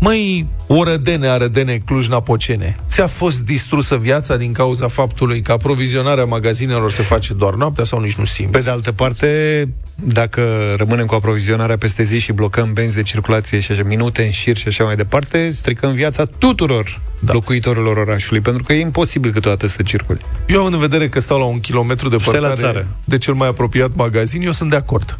Măi, 0.00 0.46
orădene, 0.66 1.28
arădene, 1.28 1.82
Cluj-Napocene, 1.86 2.76
ți-a 2.90 3.06
fost 3.06 3.40
distrusă 3.40 3.96
viața 3.96 4.36
din 4.36 4.52
cauza 4.52 4.88
faptului 4.88 5.40
că 5.40 5.52
aprovizionarea 5.52 6.24
magazinelor 6.24 6.90
se 6.90 7.02
face 7.02 7.34
doar 7.34 7.54
noaptea 7.54 7.84
sau 7.84 8.00
nici 8.00 8.14
nu 8.14 8.24
simți? 8.24 8.52
Pe 8.52 8.60
de 8.60 8.70
altă 8.70 8.92
parte, 8.92 9.68
dacă 9.94 10.74
rămânem 10.76 11.06
cu 11.06 11.14
aprovizionarea 11.14 11.76
peste 11.76 12.02
zi 12.02 12.18
și 12.18 12.32
blocăm 12.32 12.72
benzi 12.72 12.94
de 12.94 13.02
circulație 13.02 13.60
și 13.60 13.72
așa, 13.72 13.82
minute 13.82 14.22
în 14.22 14.30
șir 14.30 14.56
și 14.56 14.68
așa 14.68 14.84
mai 14.84 14.96
departe, 14.96 15.50
stricăm 15.50 15.92
viața 15.92 16.24
tuturor 16.24 17.00
da. 17.20 17.32
locuitorilor 17.32 17.96
orașului, 17.96 18.40
pentru 18.40 18.62
că 18.62 18.72
e 18.72 18.80
imposibil 18.80 19.32
câteodată 19.32 19.66
să 19.66 19.82
circuli. 19.82 20.20
Eu, 20.46 20.58
având 20.58 20.74
în 20.74 20.80
vedere 20.80 21.08
că 21.08 21.20
stau 21.20 21.38
la 21.38 21.44
un 21.44 21.60
kilometru 21.60 22.08
de 22.08 22.16
părtare 22.24 22.86
de 23.04 23.18
cel 23.18 23.34
mai 23.34 23.48
apropiat 23.48 23.90
magazin, 23.94 24.42
eu 24.42 24.52
sunt 24.52 24.70
de 24.70 24.76
acord 24.76 25.18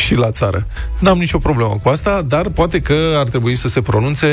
și 0.00 0.14
la 0.14 0.30
țară. 0.30 0.66
N-am 0.98 1.18
nicio 1.18 1.38
problemă 1.38 1.78
cu 1.82 1.88
asta, 1.88 2.22
dar 2.22 2.48
poate 2.48 2.80
că 2.80 2.94
ar 3.16 3.28
trebui 3.28 3.54
să 3.54 3.68
se 3.68 3.80
pronunțe 3.80 4.26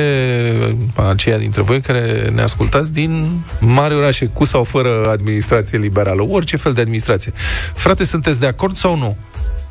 aceia 1.10 1.38
dintre 1.38 1.62
voi 1.62 1.82
care 1.82 2.30
ne 2.34 2.42
ascultați 2.42 2.92
din 2.92 3.42
mari 3.60 3.96
orașe, 3.96 4.26
cu 4.26 4.46
sau 4.46 4.64
fără 4.64 5.10
administrație 5.10 5.78
liberală, 5.78 6.28
orice 6.30 6.58
fel 6.58 6.74
de 6.74 6.82
administrație. 6.82 7.34
Frate, 7.74 8.04
sunteți 8.04 8.40
de 8.40 8.48
acord 8.48 8.78
sau 8.78 8.98
nu? 8.98 9.18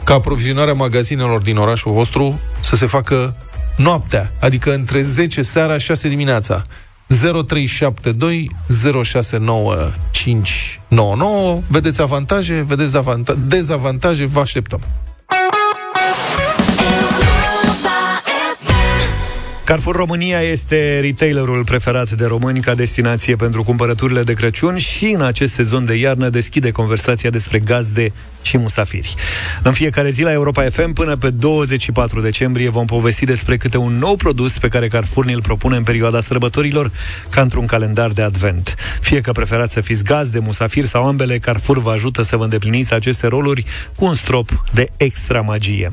Ca 0.05 0.15
aprovizionarea 0.15 0.75
magazinelor 0.75 1.41
din 1.41 1.57
orașul 1.57 1.93
vostru 1.93 2.41
să 2.61 2.77
se 2.77 2.87
facă 2.87 3.37
noaptea, 3.77 4.33
adică 4.41 4.75
între 4.75 5.03
10 5.03 5.43
seara, 5.43 5.79
6 5.79 6.09
dimineața. 6.09 6.63
0372 7.07 8.51
069599. 9.03 11.61
Vedeți 11.69 12.01
avantaje, 12.01 12.65
vedeți 12.67 12.97
dezavantaje, 13.47 14.27
vă 14.27 14.41
așteptăm. 14.41 14.81
Carrefour 19.67 19.97
România 19.97 20.41
este 20.41 21.01
retailerul 21.01 21.65
preferat 21.65 22.11
de 22.11 22.27
români 22.27 22.61
ca 22.61 22.75
destinație 22.75 23.37
pentru 23.37 23.63
cumpărăturile 23.63 24.23
de 24.23 24.33
Crăciun 24.33 24.77
și 24.77 25.05
în 25.07 25.23
acest 25.23 25.55
sezon 25.55 25.85
de 25.85 25.95
iarnă 25.95 26.29
deschide 26.29 26.71
conversația 26.71 27.31
despre 27.31 27.59
gazde 27.59 28.13
și 28.47 28.59
musafiri. 28.59 29.15
În 29.63 29.73
fiecare 29.73 30.11
zi 30.11 30.23
la 30.23 30.33
Europa 30.33 30.63
FM 30.63 30.93
până 30.93 31.17
pe 31.17 31.31
24 31.31 32.21
decembrie 32.21 32.69
vom 32.69 32.87
povesti 32.87 33.25
despre 33.25 33.57
câte 33.57 33.77
un 33.77 33.99
nou 33.99 34.17
produs 34.17 34.59
pe 34.59 34.69
care 34.69 34.89
Carrefour 34.89 35.25
îl 35.27 35.43
propune 35.43 35.77
în 35.77 35.83
perioada 35.83 36.21
sărbătorilor 36.21 36.91
ca 37.31 37.41
într-un 37.41 37.67
calendar 37.67 38.11
de 38.11 38.23
advent. 38.23 38.75
Fie 39.01 39.21
că 39.21 39.33
preferați 39.33 39.73
să 39.73 39.81
fiți 39.81 40.05
gazde, 40.05 40.39
musafiri 40.39 40.87
sau 40.87 41.07
ambele, 41.07 41.39
Carrefour 41.39 41.79
vă 41.79 41.91
ajută 41.91 42.23
să 42.23 42.37
vă 42.37 42.43
îndepliniți 42.43 42.93
aceste 42.93 43.27
roluri 43.27 43.65
cu 43.97 44.05
un 44.05 44.15
strop 44.15 44.65
de 44.73 44.89
extra 44.97 45.41
magie. 45.41 45.93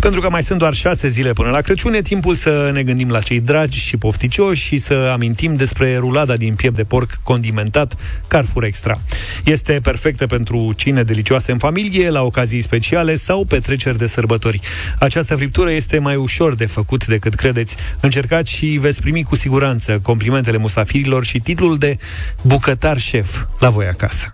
Pentru 0.00 0.20
că 0.20 0.30
mai 0.30 0.42
sunt 0.42 0.58
doar 0.58 0.74
șase 0.74 1.08
zile 1.08 1.32
până 1.32 1.50
la 1.50 1.60
Crăciun, 1.60 1.94
e 1.94 2.02
timpul 2.02 2.34
să 2.34 2.70
ne 2.72 2.82
gândim 2.82 3.10
la 3.10 3.20
cei 3.20 3.40
dragi 3.40 3.78
și 3.78 3.96
pofticioși 3.96 4.62
și 4.62 4.78
să 4.78 5.10
amintim 5.12 5.56
despre 5.56 5.96
rulada 5.96 6.36
din 6.36 6.54
piept 6.54 6.76
de 6.76 6.84
porc 6.84 7.20
condimentat 7.22 7.96
Carrefour 8.28 8.64
Extra. 8.64 9.00
Este 9.44 9.78
perfectă 9.82 10.26
pentru 10.26 10.72
cine 10.76 11.02
delicioase 11.02 11.52
în 11.52 11.58
familie, 11.58 11.91
la 12.00 12.22
ocazii 12.22 12.62
speciale 12.62 13.14
sau 13.14 13.44
petreceri 13.44 13.98
de 13.98 14.06
sărbători. 14.06 14.60
Această 14.98 15.36
friptură 15.36 15.70
este 15.70 15.98
mai 15.98 16.16
ușor 16.16 16.54
de 16.54 16.66
făcut 16.66 17.06
decât 17.06 17.34
credeți. 17.34 17.76
Încercați 18.00 18.52
și 18.52 18.66
veți 18.66 19.00
primi 19.00 19.22
cu 19.22 19.36
siguranță 19.36 19.98
complimentele 20.02 20.56
musafirilor 20.56 21.24
și 21.24 21.38
titlul 21.38 21.78
de 21.78 21.96
bucătar 22.42 22.98
șef 22.98 23.44
la 23.58 23.70
voi 23.70 23.86
acasă. 23.86 24.30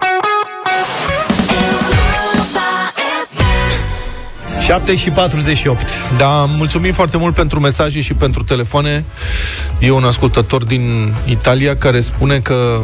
7 4.68 4.96
și 4.96 5.10
48. 5.10 5.82
Da, 6.16 6.44
mulțumim 6.44 6.92
foarte 6.92 7.16
mult 7.16 7.34
pentru 7.34 7.60
mesaje 7.60 8.00
și 8.00 8.14
pentru 8.14 8.42
telefoane. 8.42 9.04
E 9.78 9.90
un 9.90 10.04
ascultător 10.04 10.64
din 10.64 11.12
Italia 11.24 11.76
care 11.76 12.00
spune 12.00 12.38
că 12.38 12.80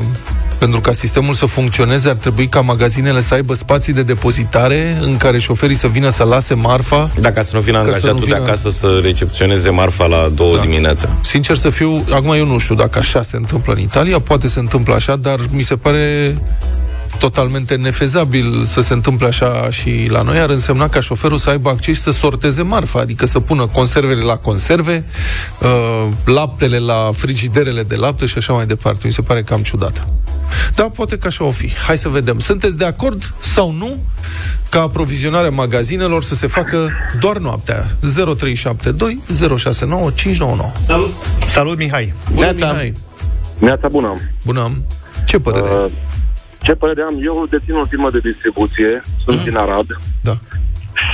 pentru 0.58 0.80
ca 0.80 0.92
sistemul 0.92 1.34
să 1.34 1.46
funcționeze, 1.46 2.08
ar 2.08 2.16
trebui 2.16 2.46
ca 2.46 2.60
magazinele 2.60 3.20
să 3.20 3.34
aibă 3.34 3.54
spații 3.54 3.92
de 3.92 4.02
depozitare 4.02 4.98
în 5.02 5.16
care 5.16 5.38
șoferii 5.38 5.76
să 5.76 5.86
vină 5.86 6.08
să 6.08 6.22
lase 6.24 6.54
marfa. 6.54 7.10
Dacă 7.20 7.42
să 7.42 7.50
nu 7.54 7.60
vină 7.60 7.78
angajatul 7.78 8.18
vină... 8.18 8.36
de 8.36 8.42
acasă 8.42 8.70
să 8.70 9.00
recepționeze 9.02 9.70
marfa 9.70 10.06
la 10.06 10.28
două 10.34 10.56
da. 10.56 10.60
dimineața. 10.60 11.08
Sincer 11.20 11.56
să 11.56 11.70
fiu, 11.70 12.04
acum 12.10 12.32
eu 12.32 12.46
nu 12.46 12.58
știu 12.58 12.74
dacă 12.74 12.98
așa 12.98 13.22
se 13.22 13.36
întâmplă 13.36 13.72
în 13.72 13.80
Italia, 13.80 14.18
poate 14.20 14.48
se 14.48 14.58
întâmplă 14.58 14.94
așa, 14.94 15.16
dar 15.16 15.38
mi 15.50 15.62
se 15.62 15.76
pare 15.76 16.36
totalmente 17.18 17.74
nefezabil 17.74 18.64
să 18.66 18.80
se 18.80 18.92
întâmple 18.92 19.26
așa 19.26 19.70
și 19.70 20.06
la 20.10 20.22
noi, 20.22 20.38
ar 20.38 20.50
însemna 20.50 20.88
ca 20.88 21.00
șoferul 21.00 21.38
să 21.38 21.50
aibă 21.50 21.68
acces 21.68 22.00
să 22.00 22.10
sorteze 22.10 22.62
marfa, 22.62 23.00
adică 23.00 23.26
să 23.26 23.40
pună 23.40 23.66
conservele 23.66 24.22
la 24.22 24.36
conserve, 24.36 25.04
uh, 25.60 26.08
laptele 26.24 26.78
la 26.78 27.10
frigiderele 27.14 27.82
de 27.82 27.96
lapte 27.96 28.26
și 28.26 28.38
așa 28.38 28.52
mai 28.52 28.66
departe. 28.66 29.06
Mi 29.06 29.12
se 29.12 29.22
pare 29.22 29.42
cam 29.42 29.62
ciudat. 29.62 30.06
Da, 30.74 30.82
poate 30.82 31.18
că 31.18 31.26
așa 31.26 31.44
o 31.44 31.50
fi. 31.50 31.72
Hai 31.86 31.98
să 31.98 32.08
vedem. 32.08 32.38
Sunteți 32.38 32.76
de 32.76 32.84
acord 32.84 33.34
sau 33.38 33.72
nu 33.72 33.96
ca 34.68 34.80
aprovizionarea 34.80 35.50
magazinelor 35.50 36.22
să 36.22 36.34
se 36.34 36.46
facă 36.46 36.88
doar 37.20 37.36
noaptea? 37.38 37.86
0372 38.00 39.20
069 39.58 40.10
599. 40.10 40.72
Salut! 40.86 41.10
Salut, 41.46 41.78
Mihai! 41.78 42.14
Bună, 42.32 42.40
Neața. 42.40 42.66
Mihai! 42.66 42.92
Neața 43.58 43.88
bună! 43.88 44.20
Bună! 44.44 44.70
Ce 45.26 45.38
părere 45.38 45.68
uh, 45.68 45.90
ce 46.64 46.72
părere 46.74 47.02
am? 47.02 47.16
Eu 47.22 47.46
dețin 47.50 47.74
o 47.74 47.84
firmă 47.84 48.10
de 48.10 48.18
distribuție, 48.18 49.02
sunt 49.24 49.36
mm. 49.36 49.44
din 49.44 49.56
Arad. 49.56 49.86
Da. 50.22 50.34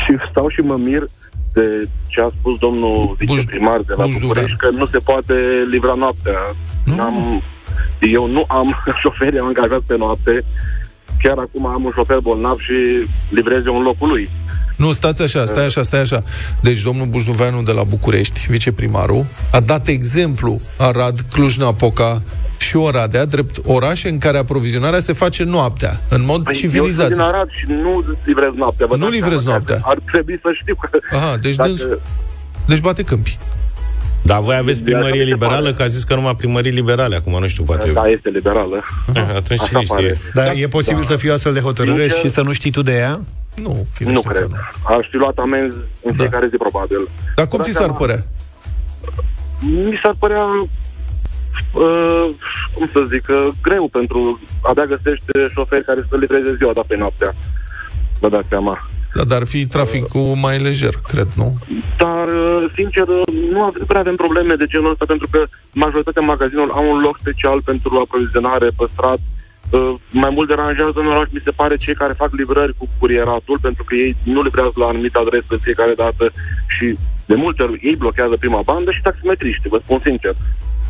Și 0.02 0.12
stau 0.30 0.48
și 0.48 0.60
mă 0.60 0.76
mir 0.76 1.04
de 1.52 1.88
ce 2.06 2.20
a 2.20 2.28
spus 2.38 2.58
domnul 2.58 3.14
viceprimar 3.18 3.80
de 3.80 3.94
la 3.96 4.04
Buș 4.04 4.18
București, 4.20 4.56
că 4.56 4.68
nu 4.70 4.86
se 4.86 4.98
poate 4.98 5.34
livra 5.70 5.94
noaptea. 5.96 6.38
Nu. 6.84 7.02
Am, 7.02 7.42
eu 8.00 8.26
nu 8.26 8.44
am 8.48 8.74
șoferi 9.02 9.38
angajat 9.38 9.80
pe 9.86 9.96
noapte. 9.96 10.44
Chiar 11.22 11.38
acum 11.38 11.66
am 11.66 11.84
un 11.84 11.92
șofer 11.94 12.18
bolnav 12.18 12.58
și 12.58 13.08
livrez 13.30 13.66
un 13.66 13.82
locul 13.82 14.08
lui. 14.08 14.28
Nu, 14.76 14.92
stați 14.92 15.22
așa, 15.22 15.44
stai 15.46 15.64
așa, 15.64 15.82
stai 15.82 16.00
așa. 16.00 16.22
Deci 16.60 16.82
domnul 16.82 17.06
Bușnuveanu 17.06 17.62
de 17.62 17.72
la 17.72 17.82
București, 17.82 18.46
viceprimarul, 18.48 19.26
a 19.52 19.60
dat 19.60 19.88
exemplu 19.88 20.60
Arad, 20.76 21.20
Cluj-Napoca, 21.32 22.22
și 22.60 22.76
Oradea, 22.76 23.24
drept 23.24 23.56
orașe 23.64 24.08
în 24.08 24.18
care 24.18 24.38
aprovizionarea 24.38 24.98
se 24.98 25.12
face 25.12 25.44
noaptea, 25.44 26.00
în 26.08 26.24
mod 26.24 26.42
păi 26.42 26.54
civilizat. 26.54 27.10
Eu 27.10 27.14
sunt 27.14 27.26
din 27.26 27.34
Arad 27.34 27.48
și 27.50 27.64
nu 27.68 28.04
livrez 28.24 28.52
noaptea. 28.54 28.86
nu 28.96 29.08
livrez 29.08 29.44
noaptea. 29.44 29.78
Ar 29.82 29.98
trebui 30.12 30.38
să 30.42 30.48
știu 30.60 30.74
că... 30.74 30.98
Aha, 31.16 31.36
deci, 31.36 31.54
dacă... 31.54 31.68
dâns... 31.68 31.86
deci 32.66 32.80
bate 32.80 33.02
câmpi. 33.02 33.38
Da, 34.22 34.40
voi 34.40 34.56
aveți 34.56 34.82
primărie 34.82 35.22
liberală, 35.22 35.72
că 35.72 35.82
a 35.82 35.86
zis 35.86 36.04
că 36.04 36.14
numai 36.14 36.36
primării 36.36 36.70
liberale, 36.70 37.16
acum 37.16 37.40
nu 37.40 37.46
știu, 37.46 37.64
poate... 37.64 37.90
Da, 37.90 38.08
este 38.08 38.28
liberală. 38.28 38.84
Atunci 39.36 39.62
cine 39.62 39.82
știe? 39.82 40.18
Dar 40.34 40.46
da, 40.46 40.52
e 40.52 40.68
posibil 40.68 41.00
da. 41.00 41.06
să 41.06 41.16
fie 41.16 41.32
astfel 41.32 41.52
de 41.52 41.60
hotărâre 41.60 42.08
și 42.08 42.28
să 42.28 42.42
nu 42.42 42.52
știi 42.52 42.70
tu 42.70 42.82
de 42.82 42.92
ea? 42.92 43.20
Nu, 43.54 43.86
Nu 43.98 44.20
cred. 44.20 44.48
Nu. 44.48 44.94
Aș 44.96 45.06
fi 45.10 45.16
luat 45.16 45.36
amenzi 45.36 45.76
în 46.02 46.16
da. 46.16 46.22
fiecare 46.22 46.46
zi, 46.46 46.56
probabil. 46.56 47.08
Dar 47.34 47.46
cum 47.46 47.62
ți 47.62 47.70
s-ar 47.70 47.92
părea? 47.92 48.24
Mi 49.58 50.00
s-ar 50.02 50.14
părea 50.18 50.44
uh, 51.72 52.26
cum 52.74 52.88
să 52.92 53.06
zic, 53.12 53.24
uh, 53.28 53.48
greu 53.62 53.88
pentru 53.88 54.40
abia 54.62 54.84
găsește 54.84 55.46
șoferi 55.54 55.84
care 55.84 56.06
să 56.08 56.16
livreze 56.16 56.54
ziua, 56.56 56.72
dar 56.72 56.84
pe 56.88 56.96
noaptea. 56.96 57.32
Vă 58.20 58.28
dați 58.28 58.48
seama. 58.48 58.88
Da, 59.14 59.24
dar 59.24 59.40
ar 59.40 59.46
fi 59.46 59.66
traficul 59.66 60.20
uh, 60.20 60.38
mai 60.42 60.58
lejer, 60.58 60.94
cred, 61.06 61.28
nu? 61.36 61.54
Dar, 61.96 62.26
uh, 62.26 62.70
sincer, 62.74 63.06
uh, 63.08 63.34
nu 63.52 63.72
prea 63.86 64.00
avem 64.00 64.16
probleme 64.16 64.54
de 64.54 64.66
genul 64.66 64.90
ăsta, 64.90 65.04
pentru 65.04 65.28
că 65.30 65.44
majoritatea 65.72 66.22
magazinelor 66.22 66.70
au 66.72 66.90
un 66.90 67.00
loc 67.00 67.16
special 67.18 67.62
pentru 67.62 67.98
aprovizionare 67.98 68.68
păstrat. 68.76 69.18
Uh, 69.70 69.94
mai 70.10 70.30
mult 70.30 70.48
deranjează 70.48 70.98
în 70.98 71.06
oraș, 71.06 71.28
mi 71.30 71.42
se 71.44 71.50
pare, 71.50 71.76
cei 71.76 71.94
care 71.94 72.12
fac 72.12 72.30
livrări 72.32 72.74
cu 72.76 72.88
curieratul, 72.98 73.58
pentru 73.60 73.84
că 73.84 73.94
ei 73.94 74.16
nu 74.22 74.42
livrează 74.42 74.72
la 74.74 74.86
anumită 74.86 75.18
adresă 75.18 75.56
fiecare 75.60 75.94
dată 75.94 76.32
și 76.66 76.96
de 77.26 77.34
multe 77.34 77.62
ori 77.62 77.80
ei 77.82 77.96
blochează 77.96 78.36
prima 78.38 78.62
bandă 78.64 78.90
și 78.90 79.02
taximetriști, 79.02 79.68
vă 79.68 79.80
spun 79.82 80.00
sincer. 80.04 80.34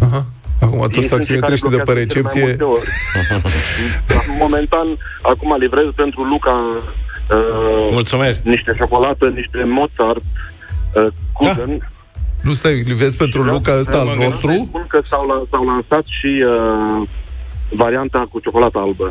Aha. 0.00 0.26
Acum 0.60 0.86
toți 0.92 1.08
taximetriști 1.08 1.68
de 1.68 1.76
pe 1.76 1.92
recepție... 1.92 2.56
Momentan, 4.38 4.86
acum 5.22 5.56
livrez 5.58 5.84
pentru 5.96 6.22
Luca 6.22 6.82
uh, 7.30 7.88
Mulțumesc. 7.90 8.40
niște 8.42 8.74
ciocolată, 8.76 9.26
niște 9.28 9.64
Mozart, 9.64 10.22
uh, 10.94 11.06
Kuden. 11.32 11.78
Da. 11.78 11.86
Nu 12.42 12.52
stai, 12.52 12.74
livrez 12.74 13.14
pentru 13.14 13.42
Luca 13.42 13.78
ăsta 13.78 13.98
al 13.98 14.16
nostru? 14.16 14.52
Spun 14.68 14.84
că 14.88 15.00
s-au, 15.02 15.48
s-au 15.50 15.64
lansat 15.64 16.04
și 16.20 16.44
uh, 16.46 17.08
varianta 17.70 18.28
cu 18.30 18.40
ciocolată 18.40 18.78
albă. 18.78 19.08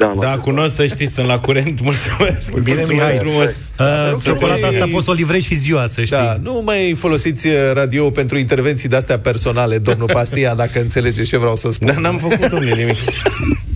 Da, 0.00 0.12
da 0.20 0.38
cunosc, 0.38 0.74
să 0.74 0.86
știți, 0.86 1.12
sunt 1.14 1.26
la 1.26 1.38
curent. 1.38 1.80
Mulțumesc. 1.90 2.50
Bine, 2.52 2.62
Mulțumesc 2.76 2.90
Mihai. 2.90 3.16
frumos. 3.18 3.48
Uh, 3.78 4.14
ciocolata 4.22 4.66
asta 4.66 4.88
poți 4.92 5.04
să 5.04 5.10
o 5.10 5.14
livrezi 5.14 5.46
și 5.46 5.54
ziua, 5.54 5.86
să 5.86 6.04
știi. 6.04 6.16
Da, 6.16 6.36
nu 6.42 6.62
mai 6.64 6.94
folosiți 6.98 7.46
uh, 7.46 7.52
radio 7.74 8.10
pentru 8.10 8.38
intervenții 8.38 8.88
de-astea 8.88 9.18
personale, 9.18 9.78
domnul 9.78 10.08
Pastia, 10.12 10.54
dacă 10.54 10.80
înțelegeți 10.80 11.28
ce 11.28 11.36
vreau 11.38 11.56
să 11.56 11.70
spun. 11.70 11.86
Da, 11.86 11.98
n-am 12.00 12.18
făcut, 12.18 12.48
domnule, 12.48 12.74
nimic. 12.74 12.96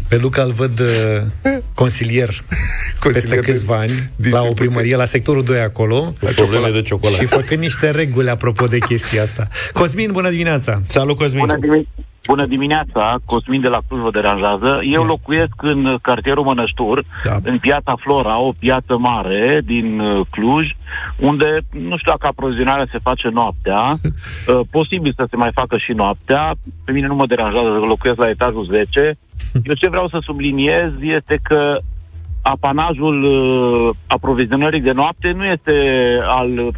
Pe 0.09 0.17
Luca 0.17 0.43
îl 0.43 0.53
văd 0.53 0.81
uh, 0.81 0.87
consilier, 1.75 2.45
Consilier 3.01 3.39
peste 3.39 3.53
câțiva 3.53 3.77
ani 3.79 3.91
la 3.91 3.95
o 3.95 4.09
distribuție. 4.21 4.55
primărie, 4.55 4.97
la 4.97 5.05
sectorul 5.05 5.43
2 5.45 5.59
acolo. 5.59 6.13
Cu 6.21 6.33
probleme 6.35 6.71
de 6.71 6.83
ciocolată. 6.83 7.23
Și 7.23 7.29
făcând 7.29 7.61
niște 7.61 7.91
reguli 7.91 8.29
apropo 8.29 8.67
de 8.67 8.79
chestia 8.79 9.23
asta. 9.23 9.49
Cosmin, 9.73 10.13
bună 10.13 10.31
dimineața! 10.31 10.81
Salut, 10.87 11.17
Cosmin! 11.17 11.39
Bună, 11.39 11.57
dimine- 11.61 11.87
Bună 12.27 12.47
dimineața, 12.47 13.17
Cosmin 13.25 13.61
de 13.61 13.69
la 13.69 13.79
Cluj 13.89 14.01
vă 14.01 14.11
deranjează. 14.11 14.81
Eu 14.83 15.01
Ia. 15.01 15.07
locuiesc 15.07 15.55
în 15.57 15.97
cartierul 16.03 16.45
Mănăștur, 16.45 17.05
Da. 17.25 17.35
în 17.43 17.59
piața 17.59 17.95
Flora, 18.01 18.39
o 18.39 18.53
piață 18.59 18.97
mare 18.99 19.61
din 19.65 20.01
uh, 20.01 20.27
Cluj, 20.31 20.67
unde 21.19 21.59
nu 21.71 21.97
știu 21.97 22.11
dacă 22.11 22.27
aprovizionarea 22.27 22.87
se 22.91 22.99
face 23.03 23.29
noaptea, 23.29 23.89
uh, 23.91 24.61
posibil 24.71 25.13
să 25.17 25.27
se 25.31 25.37
mai 25.37 25.51
facă 25.55 25.77
și 25.77 25.93
noaptea. 25.93 26.53
Pe 26.85 26.93
mine 26.93 27.07
nu 27.07 27.15
mă 27.15 27.27
deranjează, 27.27 27.69
că 27.69 27.87
locuiesc 27.87 28.19
la 28.19 28.29
etajul 28.29 28.65
10. 28.71 29.17
Eu 29.69 29.75
ce 29.75 29.89
vreau 29.89 30.09
să 30.09 30.19
subliniez 30.23 30.91
este 31.01 31.39
că 31.43 31.79
apanajul 32.43 33.23
uh, 33.25 33.95
aprovizionării 34.07 34.81
de 34.81 34.93
noapte 34.93 35.31
nu 35.37 35.45
este 35.45 35.73
al 36.29 36.59
uh, 36.59 36.75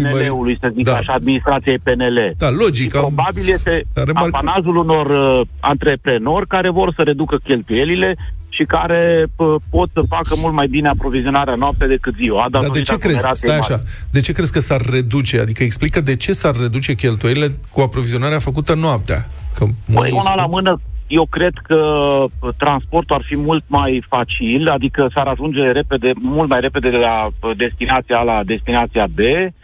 PNL-ului, 0.00 0.56
să 0.60 0.70
zic 0.74 0.84
Da. 0.84 0.90
da. 0.90 0.96
așa, 0.96 1.12
administrației 1.12 1.78
PNL. 1.78 2.18
Da, 2.36 2.50
logic. 2.50 2.90
Și 2.90 2.96
am- 2.96 3.02
probabil 3.14 3.42
este 3.46 3.84
remarc- 3.94 4.32
apanajul 4.32 4.76
unor 4.76 5.06
uh, 5.40 5.46
antreprenori 5.60 6.46
care 6.46 6.70
vor 6.70 6.92
să 6.96 7.02
reducă 7.02 7.36
cheltuielile 7.44 8.16
și 8.48 8.64
care 8.64 9.24
p- 9.26 9.62
pot 9.70 9.88
să 9.92 10.02
facă 10.08 10.34
mult 10.36 10.54
mai 10.54 10.66
bine 10.66 10.88
aprovizionarea 10.88 11.54
noaptea 11.54 11.86
decât 11.86 12.14
ziua. 12.22 12.46
Dar 12.50 12.68
de 12.70 12.80
ce 12.80 12.96
crezi? 12.98 13.26
Stai 13.32 13.56
așa. 13.58 13.80
De 14.10 14.20
ce 14.20 14.32
crezi 14.32 14.52
că 14.52 14.60
s-ar 14.60 14.80
reduce? 14.90 15.40
Adică 15.40 15.62
explică 15.62 16.00
de 16.00 16.16
ce 16.16 16.32
s-ar 16.32 16.54
reduce 16.60 16.94
cheltuielile 16.94 17.46
cu 17.72 17.80
aprovizionarea 17.80 18.38
făcută 18.38 18.74
noaptea? 18.74 19.28
Că 19.54 19.64
Păi, 19.64 19.74
mai 19.94 20.10
una 20.10 20.34
la 20.34 20.46
mână, 20.46 20.80
eu 21.06 21.26
cred 21.26 21.52
că 21.62 21.76
uh, 21.76 22.48
transportul 22.56 23.16
ar 23.16 23.22
fi 23.26 23.36
mult 23.36 23.64
mai 23.66 24.04
facil, 24.08 24.68
adică 24.68 25.08
s-ar 25.14 25.26
ajunge 25.26 25.62
repede, 25.62 26.10
mult 26.20 26.48
mai 26.48 26.60
repede 26.60 26.90
de 26.90 26.96
la 26.96 27.26
uh, 27.26 27.56
destinația 27.56 28.18
A 28.18 28.22
la 28.22 28.40
destinația 28.44 29.06
B, 29.14 29.18
Uh, 29.18 29.61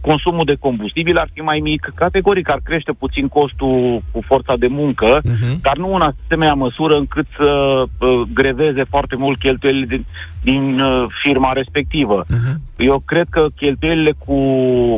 consumul 0.00 0.44
de 0.44 0.56
combustibil 0.60 1.16
ar 1.16 1.30
fi 1.32 1.40
mai 1.40 1.58
mic, 1.62 1.92
categoric 1.94 2.50
ar 2.52 2.60
crește 2.64 2.92
puțin 2.92 3.28
costul 3.28 4.02
cu 4.12 4.20
forța 4.26 4.54
de 4.56 4.66
muncă, 4.66 5.20
Mhm. 5.24 5.60
dar 5.62 5.76
nu 5.76 5.94
în 5.94 6.00
asemenea 6.00 6.54
măsură 6.54 6.94
încât 6.94 7.26
să 7.36 7.50
uh, 7.82 8.20
greveze 8.34 8.84
foarte 8.88 9.16
mult 9.16 9.38
cheltuielile 9.38 9.86
din, 9.86 10.04
din 10.42 10.80
uh, 10.80 11.06
firma 11.22 11.52
respectivă. 11.52 12.24
Mhm. 12.28 12.60
Eu 12.76 13.02
cred 13.06 13.26
că 13.30 13.46
cheltuielile 13.56 14.12
cu 14.18 14.34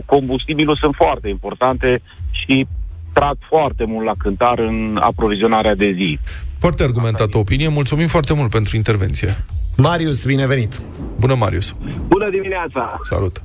combustibilul 0.06 0.76
sunt 0.80 0.94
foarte 0.94 1.28
importante 1.28 2.02
și 2.30 2.66
trag 3.12 3.36
foarte 3.48 3.84
mult 3.84 4.06
la 4.06 4.12
cântar 4.18 4.58
în 4.58 4.98
aprovizionarea 5.00 5.74
de 5.74 5.92
zi. 5.96 6.18
Foarte 6.58 6.82
argumentată 6.82 7.38
opinie. 7.38 7.68
Mulțumim 7.68 8.06
foarte 8.06 8.34
mult 8.34 8.50
pentru 8.50 8.76
intervenție. 8.76 9.28
Marius, 9.76 10.24
binevenit! 10.26 10.80
Bună, 11.20 11.34
Marius. 11.34 11.74
Bună 12.08 12.30
dimineața! 12.30 12.98
Salut. 13.02 13.42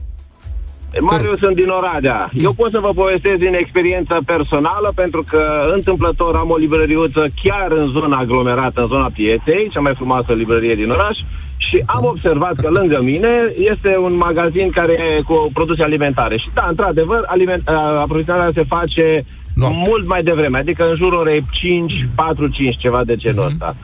Marius 1.01 1.39
sunt 1.39 1.55
din 1.55 1.69
Oradea. 1.69 2.29
Eu 2.33 2.53
pot 2.53 2.71
să 2.71 2.79
vă 2.79 2.91
povestesc 2.95 3.35
din 3.35 3.53
experiență 3.53 4.21
personală 4.25 4.91
pentru 4.95 5.23
că 5.27 5.71
întâmplător 5.75 6.35
am 6.35 6.49
o 6.49 6.57
librăriuță 6.57 7.27
chiar 7.43 7.71
în 7.71 7.87
zona 7.87 8.17
aglomerată, 8.17 8.81
în 8.81 8.87
zona 8.87 9.09
pieței, 9.13 9.69
cea 9.71 9.79
mai 9.79 9.95
frumoasă 9.95 10.33
librărie 10.33 10.75
din 10.75 10.89
oraș 10.89 11.17
și 11.57 11.83
am 11.85 12.03
observat 12.03 12.55
că 12.55 12.69
lângă 12.69 13.01
mine 13.01 13.53
este 13.57 13.97
un 13.97 14.15
magazin 14.15 14.69
care 14.69 14.93
e 14.93 15.21
cu 15.21 15.49
produse 15.53 15.83
alimentare. 15.83 16.37
Și 16.37 16.49
da, 16.53 16.65
într-adevăr, 16.69 17.23
aliment, 17.25 17.67
a, 17.67 17.99
aprovizionarea 17.99 18.51
se 18.53 18.63
face 18.67 19.25
Noapte. 19.55 19.89
mult 19.89 20.07
mai 20.07 20.23
devreme, 20.23 20.57
adică 20.57 20.83
în 20.89 20.95
jurul 20.95 21.19
orei 21.19 21.45
5, 21.51 22.07
4, 22.15 22.47
5, 22.47 22.77
ceva 22.77 23.03
de 23.03 23.15
genul 23.15 23.45
ăsta. 23.45 23.75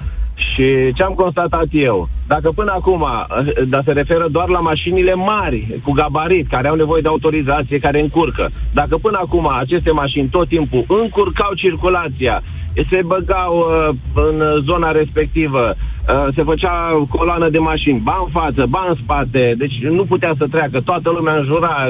Și 0.52 0.94
ce 0.94 1.04
am 1.04 1.14
constatat 1.14 1.68
eu? 1.72 2.10
Dacă 2.28 2.52
până 2.56 2.72
acum, 2.72 3.06
dar 3.68 3.82
se 3.86 3.92
referă 3.92 4.28
doar 4.32 4.50
la 4.50 4.60
mașinile 4.60 5.14
mari, 5.14 5.80
cu 5.84 5.92
gabarit, 5.92 6.48
care 6.48 6.68
au 6.68 6.76
nevoie 6.76 7.02
de 7.02 7.08
autorizație, 7.08 7.78
care 7.78 8.00
încurcă. 8.00 8.50
Dacă 8.74 8.98
până 8.98 9.20
acum 9.22 9.48
aceste 9.48 9.92
mașini 9.92 10.28
tot 10.28 10.48
timpul 10.48 10.86
încurcau 10.88 11.54
circulația, 11.56 12.42
se 12.92 13.02
băgau 13.06 13.58
uh, 13.58 13.96
în 14.14 14.62
zona 14.62 14.92
respectivă, 14.92 15.76
uh, 15.76 16.28
se 16.36 16.44
făcea 16.44 17.06
coloană 17.10 17.50
de 17.50 17.58
mașini, 17.58 18.00
ba 18.00 18.18
în 18.24 18.30
față, 18.42 18.66
ba 18.70 18.86
în 18.90 18.96
spate, 19.04 19.54
deci 19.58 19.78
nu 19.82 20.04
putea 20.04 20.34
să 20.38 20.48
treacă, 20.52 20.82
toată 20.82 21.10
lumea 21.10 21.36
înjura, 21.36 21.88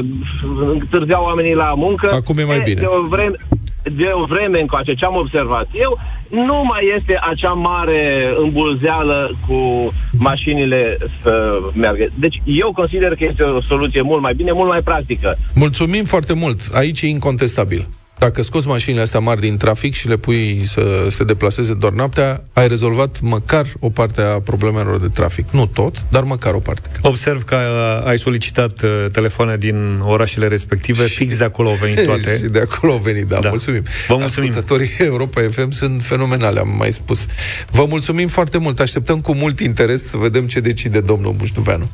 întârzeau 0.71 1.23
oamenii 1.23 1.53
la 1.55 1.73
muncă. 1.75 2.09
Acum 2.13 2.37
e 2.37 2.43
mai 2.43 2.61
bine. 2.63 2.79
De 2.79 2.85
o 2.85 3.07
vreme, 3.07 3.35
de 3.83 4.09
o 4.13 4.23
vreme 4.23 4.59
încoace, 4.59 4.93
ce 4.93 5.05
am 5.05 5.15
observat 5.15 5.67
eu, 5.71 5.99
nu 6.29 6.63
mai 6.63 6.93
este 6.97 7.17
acea 7.21 7.51
mare 7.51 8.33
îmbulzeală 8.37 9.35
cu 9.47 9.91
mașinile 10.17 10.97
să 11.21 11.55
meargă. 11.73 12.05
Deci 12.15 12.41
eu 12.45 12.71
consider 12.71 13.15
că 13.15 13.23
este 13.29 13.43
o 13.43 13.61
soluție 13.61 14.01
mult 14.01 14.21
mai 14.21 14.33
bine, 14.33 14.51
mult 14.51 14.69
mai 14.69 14.81
practică. 14.81 15.37
Mulțumim 15.55 16.03
foarte 16.03 16.33
mult. 16.33 16.59
Aici 16.73 17.01
e 17.01 17.07
incontestabil. 17.07 17.87
Dacă 18.23 18.41
scoți 18.41 18.67
mașinile 18.67 19.01
astea 19.01 19.19
mari 19.19 19.41
din 19.41 19.57
trafic 19.57 19.93
și 19.93 20.07
le 20.07 20.17
pui 20.17 20.61
să 20.65 21.07
se 21.09 21.23
deplaseze 21.23 21.73
doar 21.73 21.91
noaptea, 21.91 22.43
ai 22.53 22.67
rezolvat 22.67 23.17
măcar 23.21 23.65
o 23.79 23.89
parte 23.89 24.21
a 24.21 24.39
problemelor 24.39 24.99
de 24.99 25.07
trafic. 25.07 25.45
Nu 25.51 25.65
tot, 25.65 26.03
dar 26.09 26.23
măcar 26.23 26.53
o 26.53 26.59
parte. 26.59 26.89
Observ 27.01 27.43
că 27.43 27.55
uh, 27.55 28.07
ai 28.07 28.17
solicitat 28.19 28.81
uh, 28.81 29.05
telefoane 29.11 29.57
din 29.57 29.99
orașele 30.03 30.47
respective, 30.47 31.03
fix 31.03 31.37
de 31.37 31.43
acolo 31.43 31.69
au 31.69 31.75
venit 31.75 31.97
Și 32.03 32.05
toate. 32.05 32.47
de 32.51 32.59
acolo 32.59 32.91
au 32.91 32.99
venit, 33.03 33.25
da, 33.25 33.39
Da. 33.39 33.49
mulțumim. 33.49 33.83
Vă 34.07 34.15
mulțumim. 34.15 34.49
Ascultătorii 34.49 34.91
Europa 35.11 35.41
FM 35.51 35.69
sunt 35.69 36.01
fenomenale, 36.03 36.59
am 36.59 36.75
mai 36.77 36.91
spus. 36.91 37.25
Vă 37.71 37.85
mulțumim 37.89 38.27
foarte 38.27 38.57
mult, 38.57 38.79
așteptăm 38.79 39.21
cu 39.21 39.33
mult 39.35 39.59
interes 39.59 40.07
să 40.07 40.17
vedem 40.17 40.47
ce 40.47 40.59
decide 40.59 40.99
domnul 40.99 41.33
Bușnuveanu. 41.33 41.89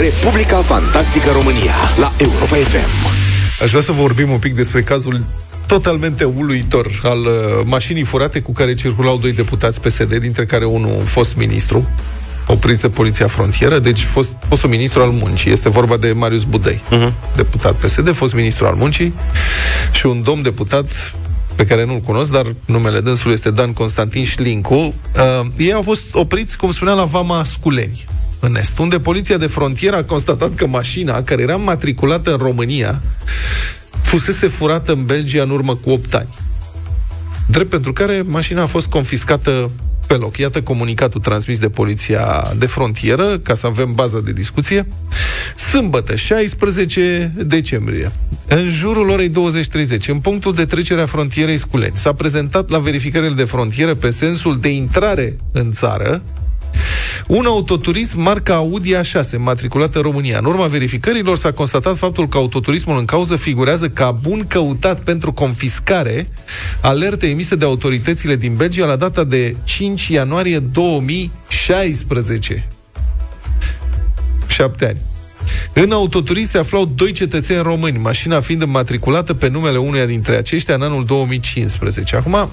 Republica 0.00 0.56
Fantastică 0.56 1.30
România 1.32 1.74
la 1.98 2.12
Europa 2.18 2.56
FM. 2.56 3.06
Aș 3.62 3.70
vrea 3.70 3.82
să 3.82 3.92
vorbim 3.92 4.30
un 4.30 4.38
pic 4.38 4.54
despre 4.54 4.82
cazul 4.82 5.24
totalmente 5.66 6.24
uluitor 6.24 7.00
al 7.02 7.18
uh, 7.18 7.32
mașinii 7.64 8.02
furate 8.02 8.40
cu 8.40 8.52
care 8.52 8.74
circulau 8.74 9.18
doi 9.18 9.32
deputați 9.32 9.80
PSD, 9.80 10.14
dintre 10.14 10.44
care 10.44 10.64
unul 10.64 11.02
fost 11.04 11.36
ministru, 11.36 11.88
oprit 12.46 12.78
de 12.78 12.88
Poliția 12.88 13.26
Frontieră, 13.26 13.78
deci 13.78 14.02
fost, 14.02 14.36
fostul 14.48 14.68
ministru 14.68 15.02
al 15.02 15.10
muncii. 15.10 15.52
Este 15.52 15.68
vorba 15.68 15.96
de 15.96 16.12
Marius 16.12 16.44
Budăi, 16.44 16.82
uh-huh. 16.90 17.12
deputat 17.36 17.74
PSD, 17.74 18.12
fost 18.12 18.34
ministru 18.34 18.66
al 18.66 18.74
muncii 18.74 19.14
și 19.92 20.06
un 20.06 20.22
domn 20.22 20.42
deputat 20.42 21.14
pe 21.54 21.64
care 21.64 21.84
nu-l 21.84 22.00
cunosc, 22.00 22.30
dar 22.30 22.46
numele 22.66 23.00
dânsul 23.00 23.32
este 23.32 23.50
Dan 23.50 23.72
Constantin 23.72 24.24
Șlincu. 24.24 24.74
Uh, 24.74 24.94
ei 25.56 25.72
au 25.72 25.82
fost 25.82 26.02
opriți, 26.12 26.56
cum 26.56 26.72
spunea, 26.72 26.94
la 26.94 27.04
Vama 27.04 27.44
Sculeni, 27.44 28.06
în 28.40 28.56
Est, 28.56 28.78
unde 28.78 29.00
poliția 29.00 29.36
de 29.36 29.46
frontieră 29.46 29.96
a 29.96 30.04
constatat 30.04 30.54
că 30.54 30.66
mașina, 30.66 31.22
care 31.22 31.42
era 31.42 31.56
matriculată 31.56 32.30
în 32.30 32.38
România, 32.38 33.02
fusese 34.02 34.46
furată 34.46 34.92
în 34.92 35.04
Belgia 35.04 35.42
în 35.42 35.50
urmă 35.50 35.74
cu 35.74 35.90
8 35.90 36.14
ani. 36.14 36.28
Drept 37.48 37.70
pentru 37.70 37.92
care 37.92 38.22
mașina 38.26 38.62
a 38.62 38.66
fost 38.66 38.86
confiscată 38.86 39.70
pe 40.06 40.16
loc. 40.16 40.36
Iată 40.36 40.62
comunicatul 40.62 41.20
transmis 41.20 41.58
de 41.58 41.68
poliția 41.68 42.52
de 42.56 42.66
frontieră, 42.66 43.38
ca 43.38 43.54
să 43.54 43.66
avem 43.66 43.92
bază 43.94 44.22
de 44.24 44.32
discuție. 44.32 44.86
Sâmbătă, 45.56 46.16
16 46.16 47.32
decembrie, 47.36 48.12
în 48.48 48.68
jurul 48.68 49.08
orei 49.08 49.30
20.30, 49.30 50.06
în 50.06 50.18
punctul 50.18 50.54
de 50.54 50.64
trecere 50.64 51.00
a 51.00 51.06
frontierei 51.06 51.56
Sculeni, 51.56 51.96
s-a 51.96 52.12
prezentat 52.12 52.70
la 52.70 52.78
verificările 52.78 53.34
de 53.34 53.44
frontieră 53.44 53.94
pe 53.94 54.10
sensul 54.10 54.56
de 54.56 54.68
intrare 54.68 55.36
în 55.52 55.72
țară 55.72 56.22
un 57.26 57.44
autoturism 57.46 58.20
marca 58.20 58.54
Audi 58.54 58.94
A6, 58.94 59.36
matriculat 59.36 59.94
în 59.94 60.02
România. 60.02 60.38
În 60.38 60.44
urma 60.44 60.66
verificărilor 60.66 61.36
s-a 61.36 61.52
constatat 61.52 61.96
faptul 61.96 62.28
că 62.28 62.36
autoturismul 62.36 62.98
în 62.98 63.04
cauză 63.04 63.36
figurează 63.36 63.88
ca 63.88 64.10
bun 64.10 64.46
căutat 64.46 65.00
pentru 65.00 65.32
confiscare, 65.32 66.28
alerte 66.80 67.28
emise 67.28 67.56
de 67.56 67.64
autoritățile 67.64 68.36
din 68.36 68.56
Belgia 68.56 68.86
la 68.86 68.96
data 68.96 69.24
de 69.24 69.56
5 69.64 70.08
ianuarie 70.08 70.58
2016. 70.58 72.68
Șapte 74.46 74.86
ani. 74.86 75.09
În 75.72 75.92
autoturism 75.92 76.50
se 76.50 76.58
aflau 76.58 76.84
doi 76.84 77.12
cetățeni 77.12 77.62
români, 77.62 77.98
mașina 77.98 78.40
fiind 78.40 78.62
înmatriculată 78.62 79.34
pe 79.34 79.48
numele 79.48 79.78
unuia 79.78 80.06
dintre 80.06 80.36
aceștia 80.36 80.74
în 80.74 80.82
anul 80.82 81.04
2015. 81.04 82.16
Acum, 82.16 82.50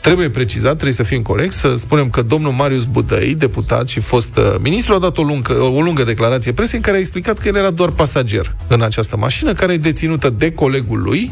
trebuie 0.00 0.28
precizat, 0.28 0.72
trebuie 0.72 0.92
să 0.92 1.02
fim 1.02 1.22
corect, 1.22 1.52
să 1.52 1.74
spunem 1.76 2.10
că 2.10 2.22
domnul 2.22 2.52
Marius 2.52 2.84
Budăi, 2.84 3.34
deputat 3.34 3.88
și 3.88 4.00
fost 4.00 4.36
uh, 4.36 4.54
ministru, 4.60 4.94
a 4.94 4.98
dat 4.98 5.18
o 5.18 5.22
lungă, 5.22 5.52
o 5.52 5.80
lungă 5.80 6.04
declarație 6.04 6.52
presei 6.52 6.76
în 6.76 6.84
care 6.84 6.96
a 6.96 7.00
explicat 7.00 7.38
că 7.38 7.48
el 7.48 7.56
era 7.56 7.70
doar 7.70 7.90
pasager 7.90 8.54
în 8.68 8.82
această 8.82 9.16
mașină, 9.16 9.52
care 9.52 9.72
e 9.72 9.76
deținută 9.76 10.30
de 10.30 10.52
colegul 10.52 11.02
lui 11.02 11.30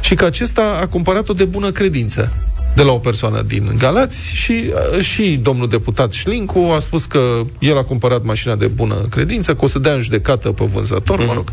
și 0.00 0.14
că 0.14 0.24
acesta 0.24 0.78
a 0.82 0.86
cumpărat-o 0.86 1.32
de 1.32 1.44
bună 1.44 1.70
credință. 1.70 2.32
De 2.78 2.84
la 2.84 2.92
o 2.92 2.98
persoană 2.98 3.42
din 3.42 3.74
Galați 3.78 4.34
și, 4.34 4.52
uh, 4.52 5.00
și 5.04 5.38
domnul 5.42 5.68
deputat 5.68 6.12
Șlincu 6.12 6.58
a 6.58 6.78
spus 6.78 7.04
că 7.04 7.40
el 7.58 7.78
a 7.78 7.84
cumpărat 7.84 8.24
mașina 8.24 8.54
de 8.54 8.66
bună 8.66 8.94
credință, 8.94 9.54
că 9.54 9.64
o 9.64 9.68
să 9.68 9.78
dea 9.78 9.92
în 9.92 10.00
judecată 10.00 10.52
pe 10.52 10.64
vânzător, 10.64 11.22
mm-hmm. 11.22 11.26
mă 11.26 11.32
rog. 11.32 11.52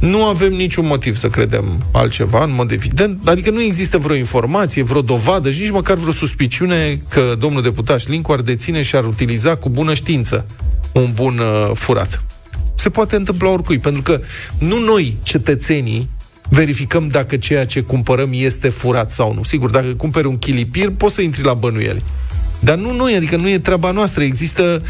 Nu 0.00 0.24
avem 0.24 0.52
niciun 0.52 0.86
motiv 0.86 1.16
să 1.16 1.28
credem 1.28 1.84
altceva, 1.92 2.44
în 2.44 2.54
mod 2.54 2.70
evident, 2.70 3.28
adică 3.28 3.50
nu 3.50 3.62
există 3.62 3.98
vreo 3.98 4.16
informație, 4.16 4.82
vreo 4.82 5.02
dovadă 5.02 5.50
și 5.50 5.60
nici 5.60 5.70
măcar 5.70 5.96
vreo 5.96 6.12
suspiciune 6.12 7.00
că 7.08 7.34
domnul 7.38 7.62
deputat 7.62 8.00
Șlincu 8.00 8.32
ar 8.32 8.40
deține 8.40 8.82
și 8.82 8.96
ar 8.96 9.04
utiliza 9.04 9.56
cu 9.56 9.68
bună 9.68 9.94
știință 9.94 10.46
un 10.92 11.10
bun 11.14 11.38
uh, 11.38 11.70
furat. 11.74 12.22
Se 12.74 12.88
poate 12.88 13.16
întâmpla 13.16 13.48
oricui, 13.48 13.78
pentru 13.78 14.02
că 14.02 14.20
nu 14.58 14.78
noi, 14.78 15.16
cetățenii, 15.22 16.08
verificăm 16.48 17.08
dacă 17.08 17.36
ceea 17.36 17.66
ce 17.66 17.80
cumpărăm 17.80 18.28
este 18.32 18.68
furat 18.68 19.12
sau 19.12 19.34
nu. 19.34 19.42
Sigur, 19.42 19.70
dacă 19.70 19.86
cumperi 19.86 20.26
un 20.26 20.38
chilipir, 20.38 20.90
poți 20.90 21.14
să 21.14 21.22
intri 21.22 21.44
la 21.44 21.54
bănuieli. 21.54 22.02
Dar 22.60 22.78
nu 22.78 22.92
noi, 22.92 23.14
adică 23.14 23.36
nu 23.36 23.48
e 23.48 23.58
treaba 23.58 23.90
noastră. 23.90 24.22
Există 24.22 24.82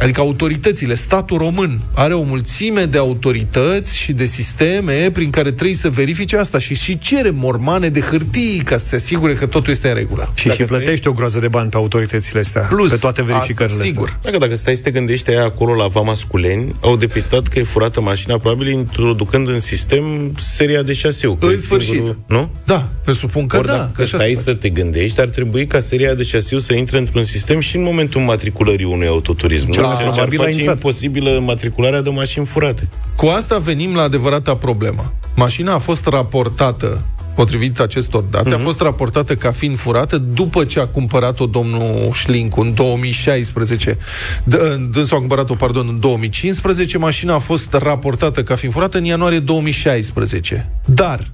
Adică 0.00 0.20
autoritățile, 0.20 0.94
statul 0.94 1.38
român 1.38 1.80
are 1.94 2.14
o 2.14 2.22
mulțime 2.22 2.84
de 2.84 2.98
autorități 2.98 3.96
și 3.96 4.12
de 4.12 4.24
sisteme 4.24 5.10
prin 5.12 5.30
care 5.30 5.52
trebuie 5.52 5.76
să 5.76 5.88
verifice 5.90 6.36
asta 6.36 6.58
și 6.58 6.74
și 6.74 6.98
cere 6.98 7.30
mormane 7.30 7.88
de 7.88 8.00
hârtii 8.00 8.62
ca 8.64 8.76
să 8.76 8.86
se 8.86 8.94
asigure 8.94 9.32
că 9.32 9.46
totul 9.46 9.72
este 9.72 9.88
în 9.88 9.94
regulă. 9.94 10.32
Și 10.34 10.50
și 10.50 10.62
plătește 10.62 11.08
o 11.08 11.12
groază 11.12 11.38
de 11.38 11.48
bani 11.48 11.70
pe 11.70 11.76
autoritățile 11.76 12.40
astea, 12.40 12.60
Plus, 12.60 12.90
pe 12.90 12.96
toate 12.96 13.22
verificările 13.22 13.74
asta, 13.76 13.86
sigur. 13.88 14.04
astea. 14.06 14.18
Dacă, 14.22 14.36
dacă 14.38 14.54
stai 14.54 14.74
să 14.74 14.82
te 14.82 14.90
gândești, 14.90 15.30
aia 15.30 15.42
acolo 15.44 15.74
la 15.74 15.86
Vama 15.86 16.14
Sculeni 16.14 16.74
au 16.80 16.96
depistat 16.96 17.48
că 17.48 17.58
e 17.58 17.62
furată 17.62 18.00
mașina, 18.00 18.36
probabil 18.38 18.68
introducând 18.68 19.48
în 19.48 19.60
sistem 19.60 20.34
seria 20.38 20.82
de 20.82 20.92
șasiu. 20.92 21.34
că 21.34 21.46
În 21.46 21.52
e 21.52 21.56
sfârșit. 21.56 21.90
singurul- 21.92 22.18
Nu? 22.26 22.50
Da, 22.64 22.88
presupun 23.04 23.46
că 23.46 23.56
Ori 23.58 23.66
da. 23.66 23.72
dacă 23.76 23.90
că 23.94 24.02
așa 24.02 24.16
stai 24.16 24.34
se 24.36 24.42
să 24.42 24.54
te 24.54 24.68
gândești, 24.68 25.20
ar 25.20 25.28
trebui 25.28 25.66
ca 25.66 25.80
seria 25.80 26.14
de 26.14 26.22
șasiu 26.22 26.58
să 26.58 26.74
intre 26.74 26.98
într-un 26.98 27.24
sistem 27.24 27.60
și 27.60 27.76
în 27.76 27.82
momentul 27.82 28.20
matriculării 28.20 28.84
unui 28.84 29.06
autoturism. 29.06 29.66
Nu? 29.66 29.72
Cel 29.96 30.04
mai 30.04 30.12
Ceea 30.14 30.14
ce 30.14 30.20
ar 30.20 30.26
probabil 30.26 30.40
a 30.40 30.42
face 30.44 30.58
intrat. 30.58 30.76
imposibilă 30.76 31.40
matricularea 31.44 32.00
de 32.00 32.10
mașini 32.10 32.46
furate. 32.46 32.88
Cu 33.16 33.26
asta 33.26 33.58
venim 33.58 33.94
la 33.94 34.02
adevărata 34.02 34.56
problemă. 34.56 35.12
Mașina 35.36 35.74
a 35.74 35.78
fost 35.78 36.06
raportată 36.06 37.04
potrivit 37.34 37.80
acestor 37.80 38.22
date, 38.22 38.50
uh-huh. 38.50 38.54
a 38.54 38.58
fost 38.58 38.80
raportată 38.80 39.34
ca 39.34 39.50
fiind 39.50 39.76
furată 39.76 40.18
după 40.18 40.64
ce 40.64 40.80
a 40.80 40.86
cumpărat-o 40.86 41.46
domnul 41.46 42.10
Șlincu 42.12 42.60
în 42.60 42.74
2016. 42.74 43.94
D- 44.42 44.90
Dânsul 44.92 45.16
a 45.16 45.18
cumpărat-o, 45.18 45.54
pardon, 45.54 45.86
în 45.88 46.00
2015. 46.00 46.98
Mașina 46.98 47.34
a 47.34 47.38
fost 47.38 47.72
raportată 47.72 48.42
ca 48.42 48.54
fiind 48.54 48.74
furată 48.74 48.98
în 48.98 49.04
ianuarie 49.04 49.38
2016. 49.38 50.70
Dar, 50.84 51.30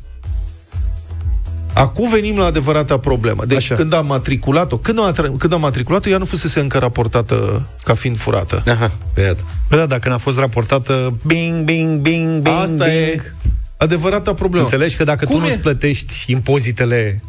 Acum 1.77 2.09
venim 2.11 2.39
la 2.39 2.45
adevărata 2.45 2.99
problemă. 2.99 3.45
Deci 3.45 3.57
Așa. 3.57 3.75
când 3.75 3.93
am 3.93 4.07
matriculat-o, 4.07 4.79
când 4.79 4.99
am, 4.99 5.13
atra- 5.13 5.39
când 5.39 5.53
am 5.53 5.61
matriculat-o, 5.61 6.09
ea 6.11 6.19
nu 6.19 6.25
fusese 6.25 6.61
încă 6.61 6.79
raportată 6.79 7.67
ca 7.85 7.95
fiind 7.95 8.19
furată. 8.19 8.63
Aha, 8.67 8.93
pe 9.15 9.21
iată. 9.21 9.45
Bă, 9.69 9.77
da, 9.77 9.87
dacă 9.87 10.09
n-a 10.09 10.19
fost 10.19 10.39
raportată 10.39 11.19
bing, 11.27 11.65
bing, 11.65 12.01
bing, 12.01 12.41
bing, 12.41 12.57
Asta 12.57 12.85
bing. 12.85 12.87
e 12.89 13.35
adevărata 13.77 14.35
problemă. 14.35 14.65
Înțelegi 14.65 14.97
că 14.97 15.05
dacă 15.05 15.25
Cum 15.25 15.39
tu 15.39 15.45
e? 15.45 15.49
nu-ți 15.49 15.59
plătești 15.61 16.15
impozitele 16.27 17.21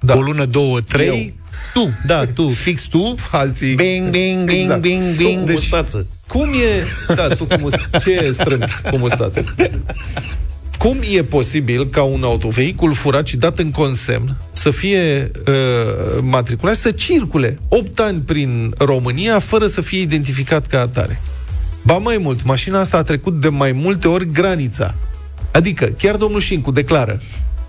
Da. 0.00 0.14
o 0.16 0.20
lună, 0.20 0.44
două, 0.44 0.80
trei, 0.80 1.34
Eu. 1.74 1.82
tu, 1.82 1.90
da, 2.06 2.24
tu, 2.34 2.48
fix 2.48 2.82
tu, 2.82 3.14
Alții... 3.30 3.74
bing, 3.74 4.08
bing, 4.10 4.44
bing, 4.44 4.60
Exact. 4.60 4.80
bing, 4.80 5.16
bing. 5.16 5.44
Deci, 5.44 5.54
Mustață. 5.54 6.06
Cum 6.26 6.48
e... 6.52 6.84
Da, 7.14 7.28
tu 7.28 7.44
cu 7.44 7.54
must- 7.58 7.90
Ce 8.02 8.10
e 8.10 8.30
strâmbi 8.32 8.66
cu 8.90 8.96
mustață? 8.96 9.44
Cum 10.78 10.98
e 11.10 11.24
posibil 11.24 11.88
ca 11.88 12.02
un 12.02 12.22
autovehicul 12.22 12.92
furat 12.92 13.26
și 13.26 13.36
dat 13.36 13.58
în 13.58 13.70
consemn 13.70 14.36
să 14.52 14.70
fie 14.70 15.30
uh, 15.46 16.18
matriculat 16.20 16.74
și 16.74 16.80
să 16.80 16.90
circule 16.90 17.58
8 17.68 18.00
ani 18.00 18.20
prin 18.20 18.74
România 18.78 19.38
fără 19.38 19.66
să 19.66 19.80
fie 19.80 20.00
identificat 20.00 20.66
ca 20.66 20.80
atare? 20.80 21.20
Ba 21.82 21.96
mai 21.96 22.16
mult, 22.16 22.44
mașina 22.44 22.80
asta 22.80 22.96
a 22.96 23.02
trecut 23.02 23.40
de 23.40 23.48
mai 23.48 23.72
multe 23.72 24.08
ori 24.08 24.30
granița. 24.32 24.94
Adică, 25.52 25.84
chiar 25.84 26.16
domnul 26.16 26.40
Șincu 26.40 26.70
declară, 26.70 27.20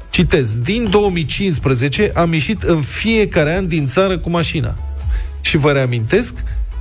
citez, 0.09 0.55
din 0.55 0.89
2015 0.89 2.11
am 2.15 2.33
ieșit 2.33 2.63
în 2.63 2.81
fiecare 2.81 3.55
an 3.55 3.67
din 3.67 3.87
țară 3.87 4.17
cu 4.17 4.29
mașina. 4.29 4.75
Și 5.41 5.57
vă 5.57 5.71
reamintesc, 5.71 6.33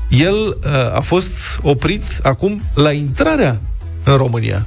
el 0.08 0.34
uh, 0.34 0.94
a 0.94 1.00
fost 1.00 1.30
oprit 1.62 2.02
acum 2.22 2.62
la 2.74 2.92
intrarea 2.92 3.60
în 4.04 4.16
România. 4.16 4.66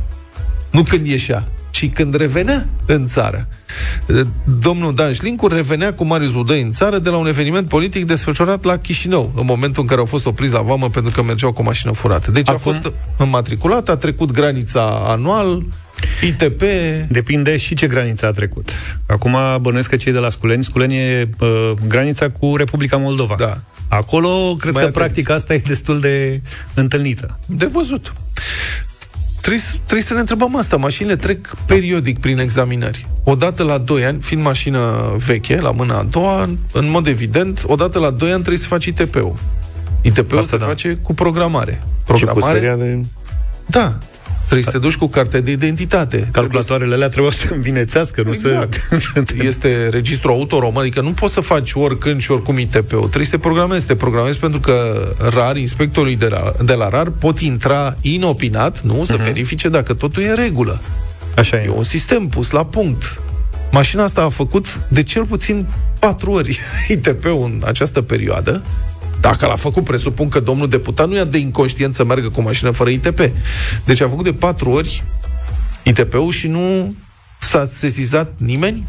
Nu 0.71 0.83
când 0.83 1.07
ieșea, 1.07 1.43
ci 1.69 1.89
când 1.91 2.15
revenea 2.15 2.67
în 2.85 3.07
țară. 3.07 3.45
Uh, 4.07 4.21
Domnul 4.59 4.95
Dan 4.95 5.13
Șlincu 5.13 5.47
revenea 5.47 5.93
cu 5.93 6.05
Marius 6.05 6.31
Budăi 6.31 6.61
în 6.61 6.71
țară 6.71 6.99
de 6.99 7.09
la 7.09 7.17
un 7.17 7.27
eveniment 7.27 7.67
politic 7.67 8.05
desfășurat 8.05 8.63
la 8.63 8.77
Chișinău, 8.77 9.31
în 9.35 9.45
momentul 9.45 9.81
în 9.81 9.87
care 9.87 9.99
au 9.99 10.05
fost 10.05 10.25
opriți 10.25 10.53
la 10.53 10.61
vamă 10.61 10.89
pentru 10.89 11.11
că 11.11 11.23
mergeau 11.23 11.51
cu 11.53 11.61
o 11.61 11.63
mașină 11.63 11.91
furată. 11.91 12.31
Deci 12.31 12.49
Acum- 12.49 12.55
a 12.55 12.57
fost 12.57 12.91
înmatriculat, 13.17 13.89
a 13.89 13.95
trecut 13.95 14.31
granița 14.31 14.83
anual, 15.07 15.63
ITP... 16.25 16.61
Depinde 17.09 17.57
și 17.57 17.75
ce 17.75 17.87
graniță 17.87 18.25
a 18.25 18.31
trecut. 18.31 18.69
Acum 19.07 19.37
bănuiesc 19.61 19.89
că 19.89 19.95
cei 19.95 20.11
de 20.11 20.17
la 20.19 20.29
Sculeni, 20.29 20.63
Sculeni 20.63 20.97
e 20.97 21.29
uh, 21.39 21.71
granița 21.87 22.29
cu 22.29 22.55
Republica 22.55 22.97
Moldova. 22.97 23.35
Da. 23.37 23.57
Acolo, 23.87 24.55
cred 24.59 24.73
Mai 24.73 24.81
că 24.83 24.87
atenți. 24.87 24.91
practica 24.91 25.33
asta 25.33 25.53
e 25.53 25.57
destul 25.57 25.99
de 25.99 26.41
întâlnită. 26.73 27.39
De 27.45 27.65
văzut. 27.65 28.13
Trebuie, 29.41 29.63
trebuie 29.75 30.01
să 30.01 30.13
ne 30.13 30.19
întrebăm 30.19 30.55
asta. 30.55 30.75
Mașinile 30.77 31.15
trec 31.15 31.55
periodic 31.65 32.19
prin 32.19 32.39
examinări. 32.39 33.07
Odată 33.23 33.63
la 33.63 33.77
2 33.77 34.05
ani, 34.05 34.21
fiind 34.21 34.43
mașină 34.43 34.79
veche, 35.25 35.61
la 35.61 35.71
mâna 35.71 35.97
a 35.97 36.03
doua, 36.03 36.49
în 36.73 36.89
mod 36.89 37.07
evident, 37.07 37.63
odată 37.67 37.99
la 37.99 38.09
2 38.09 38.29
ani 38.29 38.39
trebuie 38.39 38.61
să 38.61 38.67
faci 38.67 38.85
ITP-ul. 38.85 39.35
ITP-ul 40.01 40.37
Asta 40.37 40.49
se 40.49 40.57
da. 40.57 40.65
face 40.65 40.97
cu 41.03 41.13
programare. 41.13 41.71
Și 41.71 42.05
cu 42.05 42.13
Programare? 42.13 42.57
seria 42.57 42.75
de... 42.75 43.01
Da. 43.65 43.97
Trebuie 44.51 44.73
să 44.73 44.79
te 44.79 44.87
duci 44.87 44.97
cu 44.97 45.07
carte 45.07 45.41
de 45.41 45.51
identitate. 45.51 46.29
Calculatoarele 46.31 46.93
alea 46.93 47.07
trebuiau 47.07 47.33
să 47.33 47.47
învinețească, 47.51 48.21
nu 48.25 48.31
Exact. 48.31 48.87
să... 48.89 49.23
Este 49.47 49.89
registru 49.89 50.31
auto 50.31 50.59
român, 50.59 50.81
adică 50.81 51.01
nu 51.01 51.11
poți 51.11 51.33
să 51.33 51.41
faci 51.41 51.73
oricând 51.73 52.21
și 52.21 52.31
oricum 52.31 52.57
ITP-ul. 52.57 52.99
Trebuie 52.99 53.25
să 53.25 53.31
te 53.31 53.37
programezi. 53.37 53.85
Te 53.85 53.95
programezi 53.95 54.39
pentru 54.39 54.59
că 54.59 55.07
rar, 55.33 55.57
inspectorii 55.57 56.15
de 56.15 56.27
la, 56.27 56.53
de 56.63 56.73
la 56.73 56.89
RAR 56.89 57.09
pot 57.09 57.39
intra 57.39 57.95
inopinat, 58.01 58.81
nu, 58.81 59.05
să 59.05 59.15
verifice 59.15 59.69
dacă 59.69 59.93
totul 59.93 60.23
e 60.23 60.29
în 60.29 60.35
regulă. 60.35 60.81
Așa 61.35 61.57
e. 61.57 61.63
E 61.65 61.69
un 61.69 61.83
sistem 61.83 62.27
pus 62.27 62.49
la 62.49 62.65
punct. 62.65 63.21
Mașina 63.71 64.03
asta 64.03 64.21
a 64.21 64.29
făcut 64.29 64.79
de 64.87 65.03
cel 65.03 65.25
puțin 65.25 65.67
patru 65.99 66.31
ori 66.31 66.59
ITP-ul 66.87 67.43
în 67.43 67.61
această 67.65 68.01
perioadă. 68.01 68.61
Dacă 69.21 69.45
l-a 69.45 69.55
făcut, 69.55 69.83
presupun 69.83 70.29
că 70.29 70.39
domnul 70.39 70.69
deputat 70.69 71.07
nu 71.09 71.17
e 71.17 71.23
de 71.23 71.37
inconștient 71.37 71.95
să 71.95 72.05
meargă 72.05 72.29
cu 72.29 72.39
o 72.39 72.43
mașină 72.43 72.71
fără 72.71 72.89
ITP. 72.89 73.19
Deci 73.85 74.01
a 74.01 74.07
făcut 74.09 74.23
de 74.23 74.33
patru 74.33 74.69
ori 74.69 75.03
ITP-ul 75.83 76.31
și 76.31 76.47
nu 76.47 76.95
s-a 77.39 77.65
sesizat 77.75 78.31
nimeni? 78.37 78.87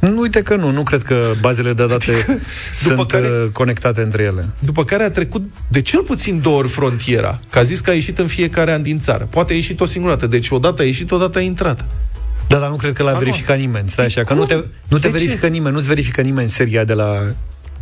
Nu, 0.00 0.20
uite 0.20 0.42
că 0.42 0.56
nu. 0.56 0.70
Nu 0.70 0.82
cred 0.82 1.02
că 1.02 1.30
bazele 1.40 1.72
de 1.72 1.86
date 1.86 2.12
sunt 2.82 3.10
care- 3.10 3.28
uh, 3.28 3.48
conectate 3.52 4.00
între 4.00 4.22
ele. 4.22 4.48
După 4.58 4.84
care 4.84 5.02
a 5.02 5.10
trecut 5.10 5.42
de 5.68 5.80
cel 5.82 6.00
puțin 6.02 6.40
două 6.40 6.58
ori 6.58 6.68
frontiera, 6.68 7.40
că 7.50 7.58
a 7.58 7.62
zis 7.62 7.80
că 7.80 7.90
a 7.90 7.92
ieșit 7.92 8.18
în 8.18 8.26
fiecare 8.26 8.72
an 8.72 8.82
din 8.82 9.00
țară. 9.00 9.26
Poate 9.30 9.52
a 9.52 9.56
ieșit 9.56 9.80
o 9.80 9.84
singură 9.84 10.14
dată, 10.14 10.26
deci 10.26 10.50
odată 10.50 10.82
a 10.82 10.84
ieșit, 10.84 11.10
odată 11.10 11.38
a 11.38 11.40
intrat. 11.40 11.84
Da, 12.48 12.58
dar 12.58 12.68
nu 12.68 12.76
cred 12.76 12.92
că 12.92 13.02
l-a 13.02 13.08
Acum. 13.10 13.22
verificat 13.24 13.58
nimeni. 13.58 13.88
Stai 13.88 14.04
așa, 14.04 14.20
că 14.24 14.26
Cum? 14.26 14.36
nu 14.36 14.44
te, 14.44 14.54
nu 14.88 14.98
te 14.98 15.08
De 15.08 15.18
ce? 15.18 15.24
verifică 15.24 15.46
nimeni, 15.46 15.74
nu-ți 15.74 15.86
verifică 15.88 16.20
nimeni 16.20 16.48
seria 16.48 16.84
de 16.84 16.92
la... 16.92 17.22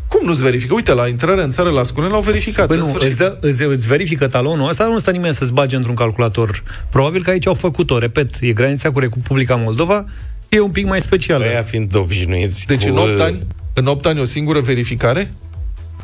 Cum 0.09 0.27
nu-ți 0.27 0.43
verifică? 0.43 0.75
Uite, 0.75 0.93
la 0.93 1.09
intrarea 1.09 1.45
în 1.45 1.51
țară 1.51 1.71
la 1.71 1.83
Sculen 1.83 2.11
l-au 2.11 2.21
verificat. 2.21 2.67
Păi 2.67 2.77
în 2.77 2.83
nu, 2.83 2.89
sfârșit. 2.89 3.09
îți, 3.09 3.19
dă, 3.19 3.37
îți, 3.41 3.63
îți 3.63 3.87
verifică 3.87 4.27
talonul 4.27 4.69
ăsta, 4.69 4.87
nu 4.87 4.99
stă 4.99 5.11
nimeni 5.11 5.35
să-ți 5.35 5.53
bage 5.53 5.77
într-un 5.77 5.95
calculator. 5.95 6.63
Probabil 6.91 7.23
că 7.23 7.31
aici 7.31 7.47
au 7.47 7.55
făcut-o, 7.55 7.99
repet, 7.99 8.35
e 8.41 8.53
granița 8.53 8.91
cu 8.91 8.99
Republica 8.99 9.55
Moldova, 9.55 10.05
e 10.49 10.61
un 10.61 10.71
pic 10.71 10.87
mai 10.87 11.01
specială. 11.01 11.45
Aia 11.45 11.63
fiind 11.63 11.95
obișnuiți 11.95 12.67
Deci 12.67 12.85
cu, 12.85 12.91
în 12.91 12.97
8 12.97 13.09
uh, 13.09 13.25
ani, 13.25 13.47
în 13.73 13.87
8 13.87 14.07
ani 14.07 14.21
o 14.21 14.25
singură 14.25 14.61
verificare? 14.61 15.33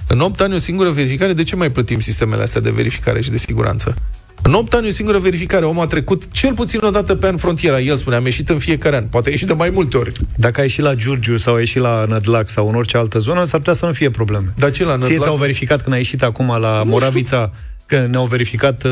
În 0.07 0.21
8 0.21 0.41
ani 0.41 0.55
o 0.55 0.59
singură 0.59 0.91
verificare, 0.91 1.33
de 1.33 1.43
ce 1.43 1.57
mai 1.57 1.71
plătim 1.71 2.01
sistemele 2.01 2.43
astea 2.43 2.61
de 2.61 2.71
verificare 2.71 3.21
și 3.21 3.31
de 3.31 3.39
siguranță? 3.39 3.95
În 4.43 4.53
8 4.55 4.75
ani 4.75 4.87
o 4.87 4.91
singură 4.91 5.19
verificare, 5.19 5.65
omul 5.65 5.83
a 5.83 5.87
trecut 5.87 6.23
cel 6.31 6.55
puțin 6.55 6.81
o 6.83 6.91
dată 6.91 7.15
pe 7.17 7.27
an 7.27 7.37
frontiera. 7.37 7.81
El 7.81 7.97
spune, 7.97 8.17
am 8.17 8.25
ieșit 8.25 8.49
în 8.49 8.59
fiecare 8.59 8.97
an. 8.97 9.05
Poate 9.05 9.29
a 9.29 9.31
ieșit 9.33 9.47
de 9.47 9.53
mai 9.53 9.71
multe 9.71 9.97
ori. 9.97 10.13
Dacă 10.37 10.61
ai 10.61 10.67
ieșit 10.67 10.83
la 10.83 10.95
Giurgiu 10.95 11.37
sau 11.37 11.55
ai 11.55 11.61
ieșit 11.61 11.81
la 11.81 12.05
Nădlac 12.09 12.49
sau 12.49 12.69
în 12.69 12.75
orice 12.75 12.97
altă 12.97 13.19
zonă, 13.19 13.45
s-ar 13.45 13.59
putea 13.59 13.73
să 13.75 13.87
nu 13.87 13.93
fie 13.93 14.11
probleme. 14.11 14.53
Dar 14.57 14.71
ce 14.71 14.85
la 14.85 14.91
Ție 14.91 15.01
Nădlac? 15.03 15.21
ți-au 15.23 15.37
verificat 15.37 15.83
când 15.83 15.93
ai 15.95 15.99
ieșit 16.01 16.23
acum 16.23 16.47
la 16.61 16.83
Nu 16.85 16.91
Moravița, 16.91 17.53
că 17.87 18.07
ne-au 18.11 18.25
verificat 18.25 18.85
uh, 18.85 18.91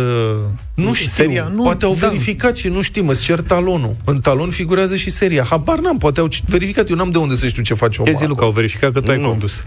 Nu 0.75 0.95
știu, 0.95 1.09
seria? 1.09 1.51
Nu, 1.55 1.63
poate 1.63 1.85
au 1.85 1.97
da. 2.01 2.07
verificat 2.07 2.57
și 2.57 2.69
nu 2.69 2.83
știm, 2.83 3.09
îți 3.09 3.23
cer 3.23 3.41
talonul. 3.41 3.97
În 4.05 4.21
talon 4.21 4.51
figurează 4.51 4.97
și 4.97 5.11
seria. 5.11 5.45
Habar 5.51 5.79
n-am, 5.79 5.99
poate 5.99 6.21
au 6.21 6.29
verificat, 6.47 6.89
eu 6.91 6.97
n-am 6.97 7.11
de 7.11 7.19
unde 7.19 7.35
să 7.35 7.47
știu 7.47 7.63
ce 7.63 7.75
face 7.75 8.01
omul 8.01 8.13
Ce 8.13 8.19
zi, 8.19 8.27
Luca, 8.29 8.45
au 8.45 8.51
verificat 8.51 8.93
că 8.93 9.01
tu 9.01 9.11
ai 9.11 9.19
Nu. 9.19 9.29
condus. 9.29 9.65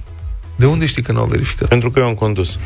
De 0.55 0.65
unde 0.65 0.85
știi 0.85 1.01
că 1.01 1.11
nu 1.11 1.19
au 1.19 1.25
verificat? 1.25 1.67
Pentru 1.67 1.91
că 1.91 1.99
eu 1.99 2.05
am 2.05 2.13
condus. 2.13 2.57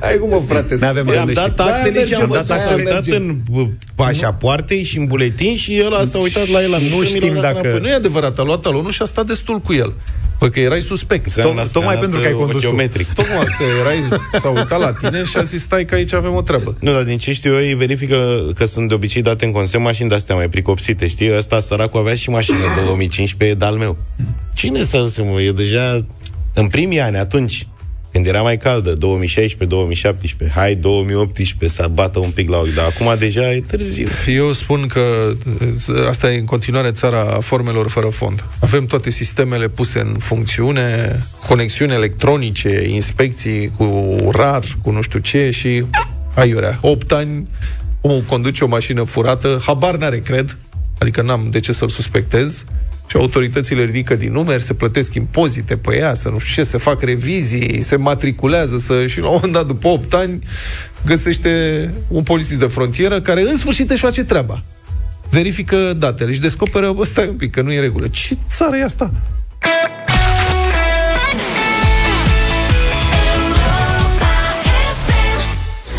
Hai 0.00 0.16
cum, 0.20 0.28
mă, 0.28 0.42
frate? 0.48 0.76
N-avem 0.80 1.06
să- 1.06 1.10
de 1.12 1.16
am 1.18 1.22
unde 1.28 1.32
dat 1.32 1.50
știi. 1.50 1.64
actele 1.72 1.96
Aia 1.98 2.06
și 2.06 2.14
am 2.14 2.20
merge, 2.28 2.34
dat 2.46 2.50
aia 2.58 2.68
s-a 2.68 2.74
uitat 2.74 2.92
merge. 3.06 3.14
în 3.16 3.36
uh, 3.52 3.68
pașapoarte 3.94 4.82
și 4.82 4.98
în 4.98 5.06
buletin 5.06 5.56
și 5.56 5.82
ăla 5.86 6.04
s-a 6.04 6.18
uitat 6.18 6.48
la 6.48 6.62
el. 6.62 6.74
am 6.74 6.80
Nu 6.82 7.02
zis 7.02 7.12
că 7.12 7.14
mi 7.14 7.20
l-a 7.20 7.26
știm 7.26 7.32
dat 7.34 7.42
dacă- 7.42 7.58
înapoi. 7.60 7.80
Nu 7.80 7.88
e 7.88 7.92
adevărat, 7.94 8.38
a 8.38 8.42
luat 8.42 8.60
talonul 8.60 8.90
și 8.90 9.02
a 9.02 9.04
stat 9.04 9.26
destul 9.26 9.58
cu 9.58 9.72
el. 9.72 9.92
Bă, 10.38 10.48
că 10.48 10.60
erai 10.60 10.80
suspect. 10.80 11.24
Înseamnă 11.24 11.52
Tom- 11.52 11.56
la 11.56 11.62
tocmai 11.72 11.82
scanat, 11.94 12.00
pentru 12.00 12.20
că 12.20 12.26
ai 12.26 12.32
uh, 12.32 12.38
condus 12.38 12.60
tu. 12.62 12.66
geometric. 12.68 13.12
Tocmai 13.12 13.44
că 13.58 13.64
erai, 13.80 14.20
s-a 14.40 14.48
uitat 14.48 14.80
la 14.80 14.92
tine 14.92 15.24
și 15.24 15.36
a 15.36 15.42
zis, 15.42 15.60
stai 15.62 15.84
că 15.84 15.94
aici 15.94 16.12
avem 16.12 16.34
o 16.34 16.42
treabă. 16.42 16.76
Nu, 16.80 16.92
dar 16.92 17.02
din 17.02 17.18
ce 17.18 17.32
știu 17.32 17.52
eu, 17.54 17.60
ei 17.62 17.74
verifică 17.74 18.50
că 18.54 18.66
sunt 18.66 18.88
de 18.88 18.94
obicei 18.94 19.22
date 19.22 19.44
în 19.44 19.52
consem 19.52 19.82
mașini 19.82 20.08
de-astea 20.08 20.34
mai 20.34 20.48
pricopsite, 20.48 21.06
știi? 21.06 21.36
Ăsta, 21.36 21.60
săracul, 21.60 22.00
avea 22.00 22.14
și 22.14 22.30
mașină 22.30 22.56
2015, 22.84 23.56
e 23.56 23.58
de-al 23.58 23.74
meu. 23.76 23.96
Cine 24.58 24.82
să 24.82 25.06
se 25.08 25.22
mă, 25.22 25.40
e 25.40 25.52
deja 25.52 26.06
în 26.54 26.66
primii 26.66 27.00
ani, 27.00 27.16
atunci, 27.16 27.66
când 28.12 28.26
era 28.26 28.42
mai 28.42 28.56
caldă, 28.56 28.96
2016-2017, 28.96 28.98
hai 30.54 30.74
2018 30.74 31.80
să 31.80 31.88
bată 31.92 32.18
un 32.18 32.30
pic 32.30 32.48
la 32.48 32.58
ochi, 32.58 32.74
dar 32.74 32.84
acum 32.84 33.14
deja 33.18 33.52
e 33.52 33.60
târziu. 33.60 34.08
Eu 34.26 34.52
spun 34.52 34.86
că 34.86 35.32
uh, 35.88 36.06
asta 36.08 36.32
e 36.32 36.38
în 36.38 36.44
continuare 36.44 36.90
țara 36.90 37.40
formelor 37.40 37.88
fără 37.88 38.06
fond. 38.06 38.44
Avem 38.60 38.84
toate 38.84 39.10
sistemele 39.10 39.68
puse 39.68 39.98
în 39.98 40.16
funcțiune, 40.18 41.18
conexiuni 41.46 41.92
electronice, 41.92 42.86
inspecții 42.88 43.70
cu 43.76 44.16
RAR, 44.32 44.64
cu 44.82 44.90
nu 44.90 45.02
știu 45.02 45.18
ce 45.18 45.50
și 45.50 45.84
aiurea. 46.34 46.78
8 46.80 47.12
ani, 47.12 47.48
omul 48.00 48.20
conduce 48.20 48.64
o 48.64 48.68
mașină 48.68 49.02
furată, 49.02 49.60
habar 49.66 49.96
n-are, 49.96 50.18
cred, 50.18 50.56
adică 50.98 51.22
n-am 51.22 51.48
de 51.50 51.60
ce 51.60 51.72
să-l 51.72 51.88
suspectez, 51.88 52.64
și 53.08 53.16
autoritățile 53.16 53.84
ridică 53.84 54.14
din 54.14 54.32
numeri, 54.32 54.62
se 54.62 54.74
plătesc 54.74 55.14
impozite 55.14 55.76
pe 55.76 55.96
ea, 55.96 56.14
să 56.14 56.28
nu 56.28 56.38
știu 56.38 56.62
ce, 56.62 56.68
se 56.68 56.78
fac 56.78 57.02
revizii, 57.02 57.80
se 57.80 57.96
matriculează 57.96 58.78
să, 58.78 59.06
și 59.06 59.20
la 59.20 59.26
un 59.26 59.32
moment 59.34 59.52
dat, 59.52 59.66
după 59.66 59.88
8 59.88 60.14
ani, 60.14 60.42
găsește 61.06 61.50
un 62.08 62.22
polițist 62.22 62.58
de 62.58 62.66
frontieră 62.66 63.20
care 63.20 63.40
în 63.40 63.56
sfârșit 63.56 63.90
își 63.90 64.00
face 64.00 64.24
treaba. 64.24 64.62
Verifică 65.30 65.92
datele 65.98 66.32
și 66.32 66.40
descoperă, 66.40 66.92
bă, 66.92 67.04
stai 67.04 67.26
un 67.28 67.36
pic, 67.36 67.50
că 67.50 67.62
nu 67.62 67.72
e 67.72 67.76
în 67.76 67.82
regulă. 67.82 68.06
Ce 68.08 68.36
țară 68.48 68.76
e 68.76 68.84
asta? 68.84 69.12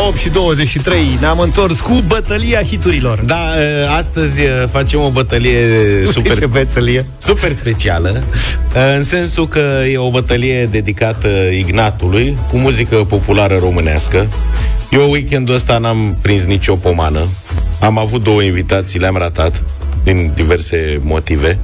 8 0.07 0.17
și 0.17 0.29
23, 0.29 1.17
ne-am 1.19 1.39
întors 1.39 1.79
cu 1.79 2.03
bătălia 2.07 2.61
hiturilor. 2.61 3.19
Da, 3.25 3.61
e, 3.61 3.87
astăzi 3.97 4.41
e, 4.41 4.49
facem 4.71 4.99
o 4.99 5.09
bătălie 5.09 5.59
super, 6.11 6.37
Ce 6.37 6.47
veselie. 6.47 7.05
super 7.17 7.51
specială, 7.51 8.23
e, 8.75 8.95
în 8.95 9.03
sensul 9.03 9.47
că 9.47 9.83
e 9.91 9.97
o 9.97 10.09
bătălie 10.09 10.65
dedicată 10.65 11.27
Ignatului, 11.57 12.37
cu 12.49 12.57
muzică 12.57 12.95
populară 12.95 13.57
românească. 13.57 14.27
Eu 14.91 15.11
weekendul 15.11 15.55
ăsta 15.55 15.77
n-am 15.77 16.17
prins 16.21 16.43
nicio 16.43 16.75
pomană. 16.75 17.27
Am 17.79 17.97
avut 17.97 18.23
două 18.23 18.41
invitații, 18.41 18.99
le-am 18.99 19.15
ratat 19.17 19.63
din 20.03 20.31
diverse 20.35 20.99
motive. 21.03 21.59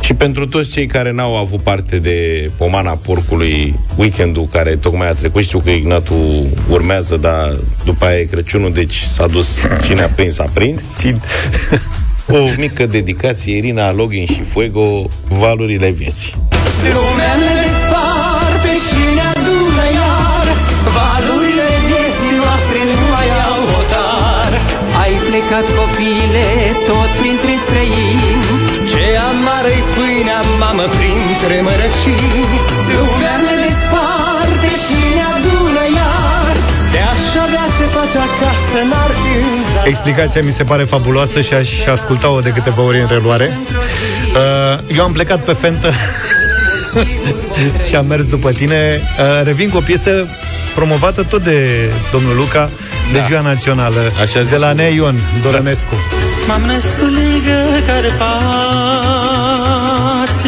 Și 0.00 0.14
pentru 0.14 0.44
toți 0.46 0.70
cei 0.70 0.86
care 0.86 1.12
n-au 1.12 1.36
avut 1.36 1.60
parte 1.60 1.98
de 1.98 2.50
pomana 2.56 2.90
porcului 2.90 3.74
weekendul 3.96 4.48
care 4.52 4.76
tocmai 4.76 5.08
a 5.08 5.12
trecut, 5.12 5.42
știu 5.42 5.58
că 5.58 5.70
Ignatul 5.70 6.46
urmează, 6.70 7.16
dar 7.16 7.58
după 7.84 8.04
aia 8.04 8.18
e 8.18 8.24
Crăciunul, 8.24 8.72
deci 8.72 9.02
s-a 9.02 9.26
dus 9.26 9.56
cine 9.86 10.02
a 10.02 10.06
prins, 10.06 10.38
a 10.38 10.50
prins. 10.54 10.88
O 12.28 12.44
mică 12.58 12.86
dedicație, 12.86 13.56
Irina 13.56 13.92
Login 13.92 14.26
și 14.26 14.42
Fuego, 14.42 15.08
valurile 15.28 15.90
vieții. 15.90 16.34
Lumea 16.82 17.85
plecat 25.48 25.68
copile 25.80 26.46
tot 26.88 27.10
printre 27.20 27.54
străini. 27.64 28.30
Ce 28.90 29.04
amară-i 29.30 29.82
pâinea, 29.94 30.40
mamă, 30.62 30.86
printre 30.96 31.56
mărăcini 31.66 32.44
Lumea 32.92 33.36
ne 33.44 33.54
desparte 33.64 34.70
și 34.84 34.98
ne 35.16 35.24
adună 35.34 35.84
iar. 35.98 36.54
Te-aș 36.92 37.24
avea 37.44 37.66
ce 37.76 37.84
faci 37.96 38.16
acasă, 38.26 38.78
n-ar 38.90 39.12
gânza 39.24 39.80
Explicația 39.92 40.42
mi 40.42 40.52
se 40.58 40.64
pare 40.64 40.84
fabuloasă 40.84 41.40
și 41.40 41.54
aș 41.54 41.70
asculta-o 41.96 42.40
de 42.40 42.50
câteva 42.50 42.82
ori 42.82 43.00
în 43.00 43.08
reluare. 43.10 43.46
Uh, 43.50 44.96
eu 44.96 45.02
am 45.04 45.12
plecat 45.12 45.40
pe 45.48 45.52
fentă 45.52 45.92
și 47.86 47.96
am 47.96 48.06
mers 48.06 48.24
după 48.24 48.50
tine. 48.52 48.80
Uh, 49.00 49.44
revin 49.44 49.68
cu 49.70 49.76
o 49.76 49.80
piesă 49.90 50.28
promovată 50.74 51.22
tot 51.22 51.42
de 51.42 51.58
domnul 52.12 52.36
Luca, 52.36 52.70
de 53.12 53.18
Da. 53.18 53.24
Ziua 53.24 53.40
Națională, 53.40 54.12
Așa 54.20 54.38
de 54.38 54.44
zis 54.44 54.58
la 54.58 54.68
eu. 54.68 54.74
Nea 54.74 54.88
Ion 54.88 55.18
Dorănescu. 55.42 55.94
M-am 56.48 56.62
născut 56.62 57.10
lângă 57.10 57.82
Carpați, 57.86 58.24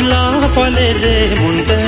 la 0.09 0.49
poale 0.55 0.97
de 1.01 1.35
munte, 1.41 1.79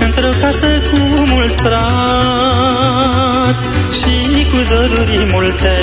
într-o 0.00 0.28
casă 0.40 0.66
cu 0.90 0.96
mulți 1.26 1.60
frați 1.60 3.64
și 3.98 4.46
cu 4.50 4.56
doruri 4.70 5.28
multe. 5.32 5.76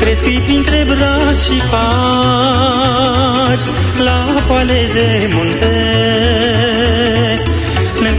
Crescui 0.00 0.40
printre 0.44 0.86
brazi 0.86 1.44
și 1.44 1.60
faci, 1.70 3.64
la 4.04 4.26
poale 4.46 4.80
de 4.92 5.30
munte, 5.34 5.74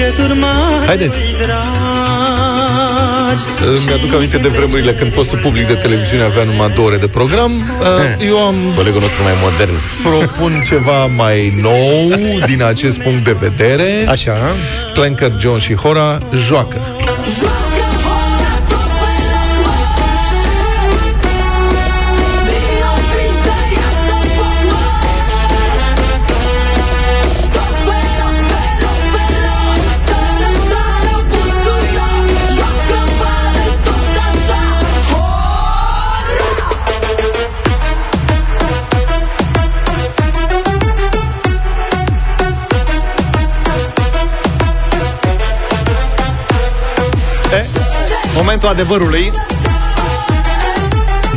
lângă 0.03 0.21
turma 0.21 0.83
Haideți. 0.85 1.19
dragi. 1.37 1.61
Îmi 3.65 3.93
aduc 3.93 4.13
aminte 4.15 4.37
de 4.37 4.47
vremurile 4.47 4.93
când 4.93 5.11
postul 5.13 5.37
public 5.39 5.67
de 5.67 5.73
televiziune 5.73 6.23
avea 6.23 6.43
numai 6.43 6.69
două 6.75 6.87
ore 6.87 6.97
de 6.97 7.07
program. 7.07 7.51
Uh, 7.51 8.25
Eu 8.27 8.39
am 8.45 8.55
Colegul 8.75 9.01
nostru 9.01 9.23
mai 9.23 9.33
modern. 9.41 9.71
propun 10.03 10.51
ceva 10.65 11.05
mai 11.05 11.53
nou 11.61 12.17
din 12.45 12.63
acest 12.63 13.01
punct 13.01 13.23
de 13.23 13.35
vedere. 13.39 14.05
Așa, 14.09 14.37
Clanker, 14.93 15.31
John 15.39 15.57
și 15.59 15.75
Hora 15.75 16.17
joacă. 16.35 16.81
E, 17.72 17.72
momentul 48.53 48.81
adevărului 48.81 49.31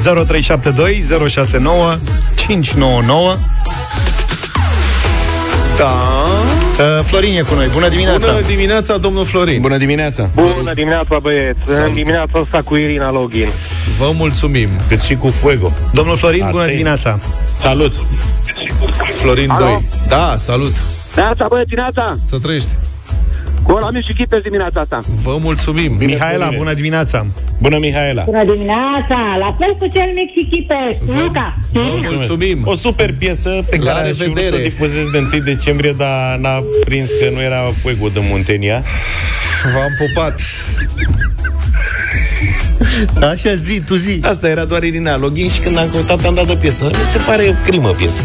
0372 0.03 1.29
069 1.29 1.95
599 2.35 3.37
Da. 5.77 5.85
uh, 5.85 7.05
Florin 7.05 7.39
e 7.39 7.41
cu 7.41 7.55
noi, 7.55 7.69
bună 7.73 7.89
dimineața 7.89 8.27
Bună 8.33 8.47
dimineața, 8.47 8.97
domnul 8.99 9.25
Florin. 9.25 9.61
Bună 9.61 9.77
dimineața! 9.77 10.31
Bună 10.35 10.75
dimineața, 10.75 11.19
băieți! 11.19 11.59
Salut. 11.67 11.87
În 11.87 11.95
dimineața 11.95 12.39
asta 12.39 12.61
cu 12.65 12.77
Irina 12.77 13.11
Login. 13.11 13.49
Vă 13.99 14.11
mulțumim. 14.15 14.69
Cât 14.89 15.01
și 15.01 15.15
cu 15.17 15.31
Fuego. 15.31 15.73
Domnul 15.93 16.17
Florin, 16.17 16.39
bună 16.39 16.63
Atenție. 16.63 16.77
dimineața 16.77 17.19
Salut! 17.57 17.95
Florin 19.21 19.51
Alo? 19.51 19.65
2. 19.65 19.89
Da, 20.09 20.35
salut. 20.39 20.73
Neața, 21.17 21.47
băieți, 21.49 21.75
neața! 21.75 22.17
Să 22.29 22.39
trăiești. 22.39 22.69
Gol 23.67 23.83
amici 23.83 24.05
și 24.05 24.13
chipers 24.13 24.43
dimineața 24.43 24.81
asta. 24.81 25.01
Vă 25.23 25.37
mulțumim. 25.41 25.97
Mihaela, 25.99 26.39
Florin. 26.39 26.59
bună 26.59 26.73
dimineața 26.75 27.27
Bună, 27.61 27.79
Mihaela! 27.79 28.23
Bună 28.25 28.45
dimineața! 28.45 29.37
La 29.39 29.57
fel 29.59 29.77
cu 29.79 29.87
cel 29.87 30.11
mic 30.15 30.31
și 30.31 30.49
chipe, 30.51 30.99
Luca. 31.19 31.57
Vă 31.73 31.83
mulțumim. 32.13 32.63
O 32.65 32.75
super 32.75 33.15
piesă 33.15 33.63
pe 33.71 33.77
La 33.77 33.93
care 33.93 34.09
aș 34.09 34.17
vrea 34.17 34.27
să 34.27 34.33
revedere. 34.35 34.57
o 34.57 34.59
difuzez 34.69 35.11
de 35.11 35.19
1 35.19 35.43
decembrie, 35.45 35.93
dar 35.93 36.37
n-a 36.39 36.63
prins 36.85 37.09
că 37.21 37.31
nu 37.35 37.41
era 37.41 37.57
Fuego 37.83 38.09
de 38.09 38.21
Muntenia. 38.31 38.85
V-am 39.75 40.07
pupat. 40.07 40.41
Așa 43.21 43.55
zi, 43.55 43.81
tu 43.81 43.95
zi 43.95 44.21
Asta 44.23 44.49
era 44.49 44.65
doar 44.65 44.83
Irina 44.83 45.17
Login 45.17 45.49
și 45.51 45.61
când 45.61 45.79
am 45.79 45.89
căutat 45.91 46.25
am 46.25 46.35
dat 46.35 46.47
de 46.47 46.57
piesă. 46.57 46.85
Mi 46.85 47.05
se 47.13 47.19
pare 47.19 47.45
o 47.49 47.69
crimă 47.69 47.91
piesă. 47.91 48.23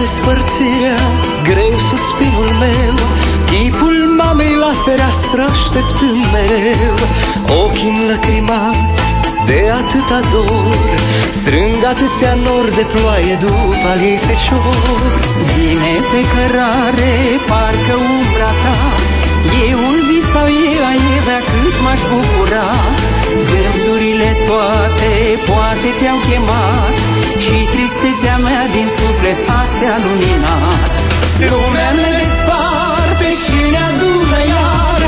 Despărțirea, 0.00 1.00
greu 1.48 1.74
suspinul 1.90 2.50
meu. 2.64 2.94
Chipul 3.50 3.98
mamei 4.18 4.54
la 4.64 4.72
fereastră 4.84 5.42
așteptând 5.52 6.22
mereu. 6.34 6.98
Ochii 7.62 7.92
înlăcrimați 7.94 9.06
de 9.48 9.60
atâta 9.80 10.20
dor 10.32 10.76
Strâng 11.38 11.80
atâția 11.92 12.34
nori 12.44 12.74
de 12.78 12.84
ploaie 12.92 13.34
după 13.46 13.86
al 13.92 14.00
ei 14.10 14.18
fecior 14.26 15.02
Vine 15.48 15.94
pe 16.10 16.20
cărare, 16.32 17.14
parcă 17.48 17.94
umbra 18.14 18.52
ta 18.62 18.78
E 19.68 19.74
un 19.88 19.96
vis 20.08 20.26
sau 20.32 20.46
e 20.70 20.72
a 20.90 20.92
Evea 21.16 21.40
cât 21.50 21.76
m-aș 21.84 22.00
bucura. 22.10 22.66
Gândurile 23.48 23.99
toate 24.50 25.12
poate 25.48 25.88
te-au 25.98 26.18
chemat 26.26 26.96
Și 27.44 27.56
tristețea 27.72 28.36
mea 28.46 28.64
din 28.76 28.88
suflet 28.98 29.40
astea 29.62 29.94
luminat. 30.04 30.90
Lumea 31.50 31.90
ne 31.98 32.08
desparte 32.20 33.28
și 33.42 33.58
ne 33.72 33.80
adună 33.90 34.40
iar 34.52 35.00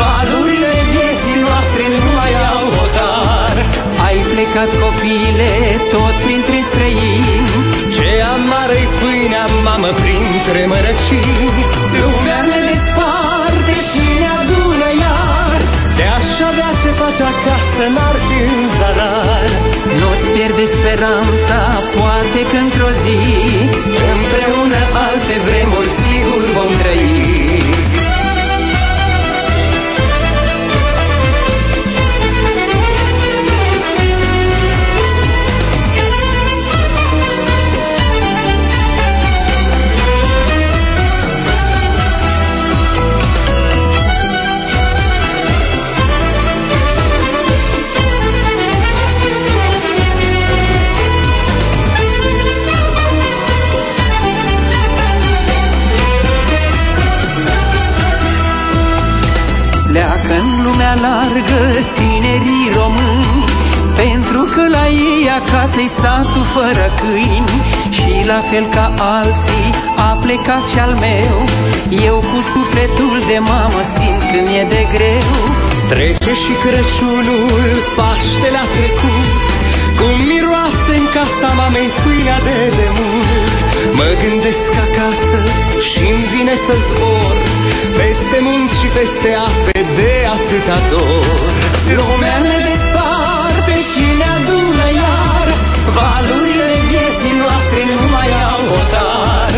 Valurile 0.00 0.72
vieții 0.92 1.38
noastre 1.46 1.84
nu 1.94 2.04
mai 2.18 2.32
au 2.54 2.64
hotar 2.76 3.56
Ai 4.06 4.18
plecat 4.32 4.70
copile 4.82 5.52
tot 5.94 6.16
printre 6.24 6.58
străini 6.68 7.50
Ce 7.96 8.08
amară-i 8.34 8.88
pâinea, 8.98 9.44
mamă, 9.66 9.90
printre 10.02 10.60
mărăcini 10.72 11.58
speranța, 20.80 21.60
poate 21.96 22.40
că 22.50 22.56
într-o 22.66 22.90
zi 23.02 23.18
Împreună 24.14 24.80
alte 25.08 25.36
vremuri 25.46 25.90
sigur 26.00 26.42
vom 26.56 26.72
trăi 26.82 27.59
lumea 60.94 61.08
largă 61.08 61.62
tinerii 61.98 62.66
români 62.78 63.44
Pentru 64.02 64.42
că 64.54 64.62
la 64.76 64.84
ei 64.88 65.24
acasă-i 65.40 65.88
satul 66.00 66.44
fără 66.54 66.86
câini. 67.00 67.58
Și 67.96 68.12
la 68.30 68.40
fel 68.50 68.66
ca 68.76 68.86
alții 69.18 69.68
a 70.08 70.10
plecat 70.24 70.64
și 70.70 70.78
al 70.86 70.94
meu. 71.06 71.36
Eu 72.08 72.16
cu 72.30 72.38
sufletul 72.52 73.16
de 73.30 73.38
mamă 73.50 73.80
simt 73.94 74.22
când 74.30 74.48
e 74.60 74.62
de 74.74 74.82
greu. 74.94 75.34
Trece 75.90 76.32
și 76.42 76.52
Crăciunul, 76.64 77.70
Paștele 77.96 78.58
a 78.64 78.66
trecut. 78.76 79.28
Cum 79.98 80.16
miroase 80.30 80.92
în 81.00 81.06
casa 81.16 81.48
mamei 81.58 81.90
pâinea 82.02 82.38
de 82.46 82.58
demult 82.78 83.29
Mă 83.98 84.08
gândesc 84.22 84.70
acasă 84.86 85.38
și 85.88 86.02
îmi 86.12 86.26
vine 86.34 86.54
să 86.66 86.74
zbor. 86.88 87.36
Peste 87.98 88.38
munți 88.46 88.74
și 88.80 88.88
peste 88.96 89.30
ape 89.48 89.78
de 89.98 90.12
atâta 90.36 90.78
dor. 90.90 91.48
Lumea 91.98 92.38
ne 92.46 92.56
desparte 92.68 93.74
și 93.90 94.04
ne 94.20 94.26
adună 94.36 94.88
iar. 95.02 95.48
Valurile 95.98 96.70
vieții 96.90 97.34
noastre 97.42 97.80
nu 97.90 98.06
mai 98.14 98.30
au 98.52 98.62
hotar 98.72 99.52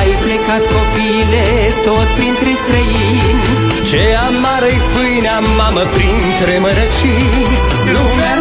Ai 0.00 0.10
plecat 0.24 0.64
copile 0.74 1.46
tot 1.86 2.08
printre 2.18 2.52
străini. 2.62 3.44
Ce 3.88 4.02
amară-i 4.28 4.80
pâinea, 4.92 5.38
mamă, 5.58 5.84
printre 5.96 6.54
mărăcini 6.64 7.52
Lumea 7.94 8.34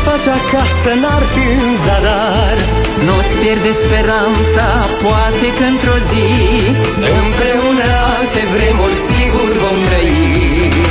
avea 0.00 0.18
ce 0.18 0.30
face 0.30 0.30
acasă, 0.40 0.90
n-ar 1.02 1.22
fi 1.34 1.46
în 1.64 1.72
zadar. 1.84 2.58
Nu-ți 3.06 3.36
pierde 3.42 3.72
speranța, 3.82 4.66
poate 5.04 5.46
că 5.56 5.64
într-o 5.72 5.98
zi 6.08 6.26
Împreună 7.22 7.86
alte 8.16 8.42
vremuri 8.54 8.96
sigur 9.08 9.50
vom 9.62 9.78
trăi 9.86 10.89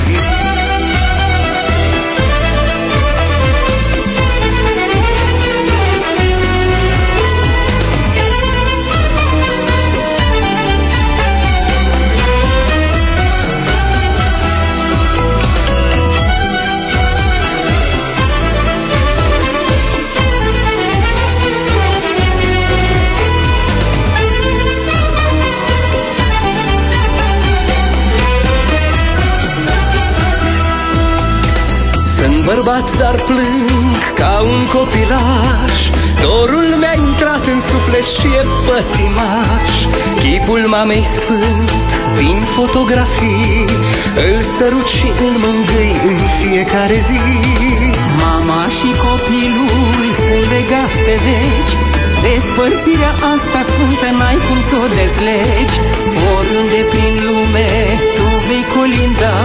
bărbat, 32.49 32.97
dar 32.97 33.15
plâng 33.29 34.01
ca 34.19 34.33
un 34.53 34.61
copilaș. 34.75 35.77
Dorul 36.21 36.69
mi-a 36.81 36.95
intrat 37.07 37.43
în 37.53 37.59
suflet 37.69 38.07
și 38.17 38.27
e 38.39 38.43
pătimaș. 38.67 39.71
Chipul 40.21 40.63
mamei 40.73 41.05
sfânt 41.17 41.71
din 42.19 42.37
fotografii 42.55 43.65
Îl 44.25 44.37
sărut 44.55 44.87
și 44.97 45.07
îl 45.25 45.33
mângâi 45.45 45.93
în 46.09 46.19
fiecare 46.37 46.97
zi. 47.07 47.21
Mama 48.23 48.63
și 48.77 48.89
copilul 49.05 50.03
sunt 50.21 50.45
legați 50.55 50.99
pe 51.07 51.15
veci 51.25 51.88
Despărțirea 52.25 53.13
asta 53.33 53.59
sfântă 53.71 54.09
n-ai 54.19 54.39
cum 54.47 54.59
să 54.69 54.75
o 54.85 54.87
dezlegi. 54.99 55.77
Oriunde 56.37 56.81
prin 56.93 57.13
lume 57.27 57.71
tu 58.15 58.27
vei 58.47 58.65
colinda 58.75 59.37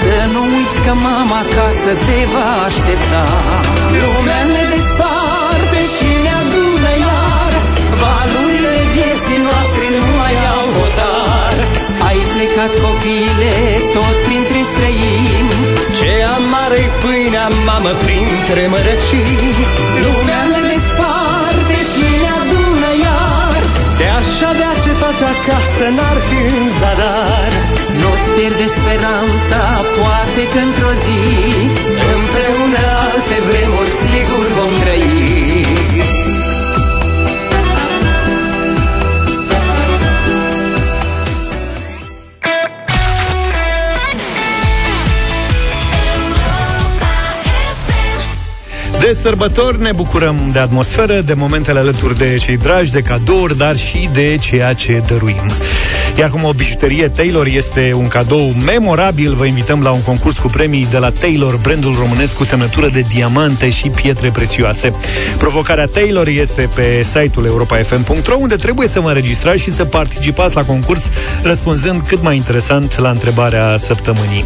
Să 0.00 0.14
nu 0.32 0.40
uiți 0.54 0.78
că 0.84 0.92
mama 1.08 1.38
acasă 1.44 1.90
te 2.06 2.20
va 2.32 2.48
aștepta. 2.68 3.24
Lumea 4.00 4.42
ne 4.52 4.62
desparte 4.72 5.80
și 5.94 6.08
ne 6.24 6.32
adună 6.42 6.92
iar 7.04 7.52
Valurile 8.02 8.76
vieții 8.94 9.40
noastre 9.48 9.84
nu 9.98 10.08
mai 10.20 10.36
au 10.56 10.66
hotar 10.76 11.54
Ai 12.08 12.18
plecat 12.32 12.72
copile 12.84 13.54
tot 13.94 14.16
printre 14.26 14.60
străini 14.70 15.54
Ce 15.98 16.10
amară-i 16.36 16.88
pâinea, 17.02 17.46
mamă, 17.68 17.92
printre 18.04 18.62
mărăcini. 18.72 19.64
Lumea 20.04 20.42
ne 20.52 20.61
avea 25.12 25.18
ce 25.18 25.24
face 25.24 25.24
acasă, 25.36 25.84
n-ar 25.96 26.18
fi 26.28 26.40
în 26.58 26.66
zadar. 26.80 27.52
Nu-ți 28.00 28.30
pierde 28.36 28.66
speranța, 28.76 29.62
poate 29.98 30.42
că 30.52 30.58
într-o 30.66 30.92
zi 31.04 31.20
Împreună 32.16 32.82
alte 33.10 33.36
vremuri 33.48 33.92
sigur 34.06 34.46
vom 34.58 34.72
trăi 34.82 35.21
De 49.12 49.18
sărbători 49.18 49.80
ne 49.80 49.92
bucurăm 49.92 50.36
de 50.52 50.58
atmosferă, 50.58 51.20
de 51.20 51.34
momentele 51.34 51.78
alături 51.78 52.18
de 52.18 52.36
cei 52.40 52.56
dragi, 52.56 52.90
de 52.90 53.00
cadouri, 53.00 53.56
dar 53.56 53.76
și 53.76 54.08
de 54.12 54.36
ceea 54.40 54.72
ce 54.72 55.02
dăruim. 55.06 55.46
Iar 56.18 56.30
cum 56.30 56.44
o 56.44 56.52
bijuterie 56.52 57.08
Taylor 57.08 57.46
este 57.46 57.92
un 57.96 58.08
cadou 58.08 58.54
memorabil, 58.64 59.34
vă 59.34 59.44
invităm 59.44 59.82
la 59.82 59.90
un 59.90 60.02
concurs 60.02 60.38
cu 60.38 60.48
premii 60.48 60.86
de 60.90 60.98
la 60.98 61.10
Taylor, 61.10 61.56
brandul 61.56 61.94
românesc 61.98 62.36
cu 62.36 62.44
semnătură 62.44 62.88
de 62.88 63.00
diamante 63.00 63.70
și 63.70 63.88
pietre 63.88 64.30
prețioase. 64.30 64.94
Provocarea 65.38 65.86
Taylor 65.86 66.26
este 66.26 66.68
pe 66.74 67.02
site-ul 67.02 67.44
europa.fm.ro 67.44 68.36
unde 68.40 68.56
trebuie 68.56 68.88
să 68.88 69.00
vă 69.00 69.08
înregistrați 69.08 69.62
și 69.62 69.72
să 69.72 69.84
participați 69.84 70.54
la 70.54 70.64
concurs 70.64 71.10
răspunzând 71.42 72.02
cât 72.06 72.22
mai 72.22 72.36
interesant 72.36 72.98
la 72.98 73.10
întrebarea 73.10 73.76
săptămânii. 73.76 74.44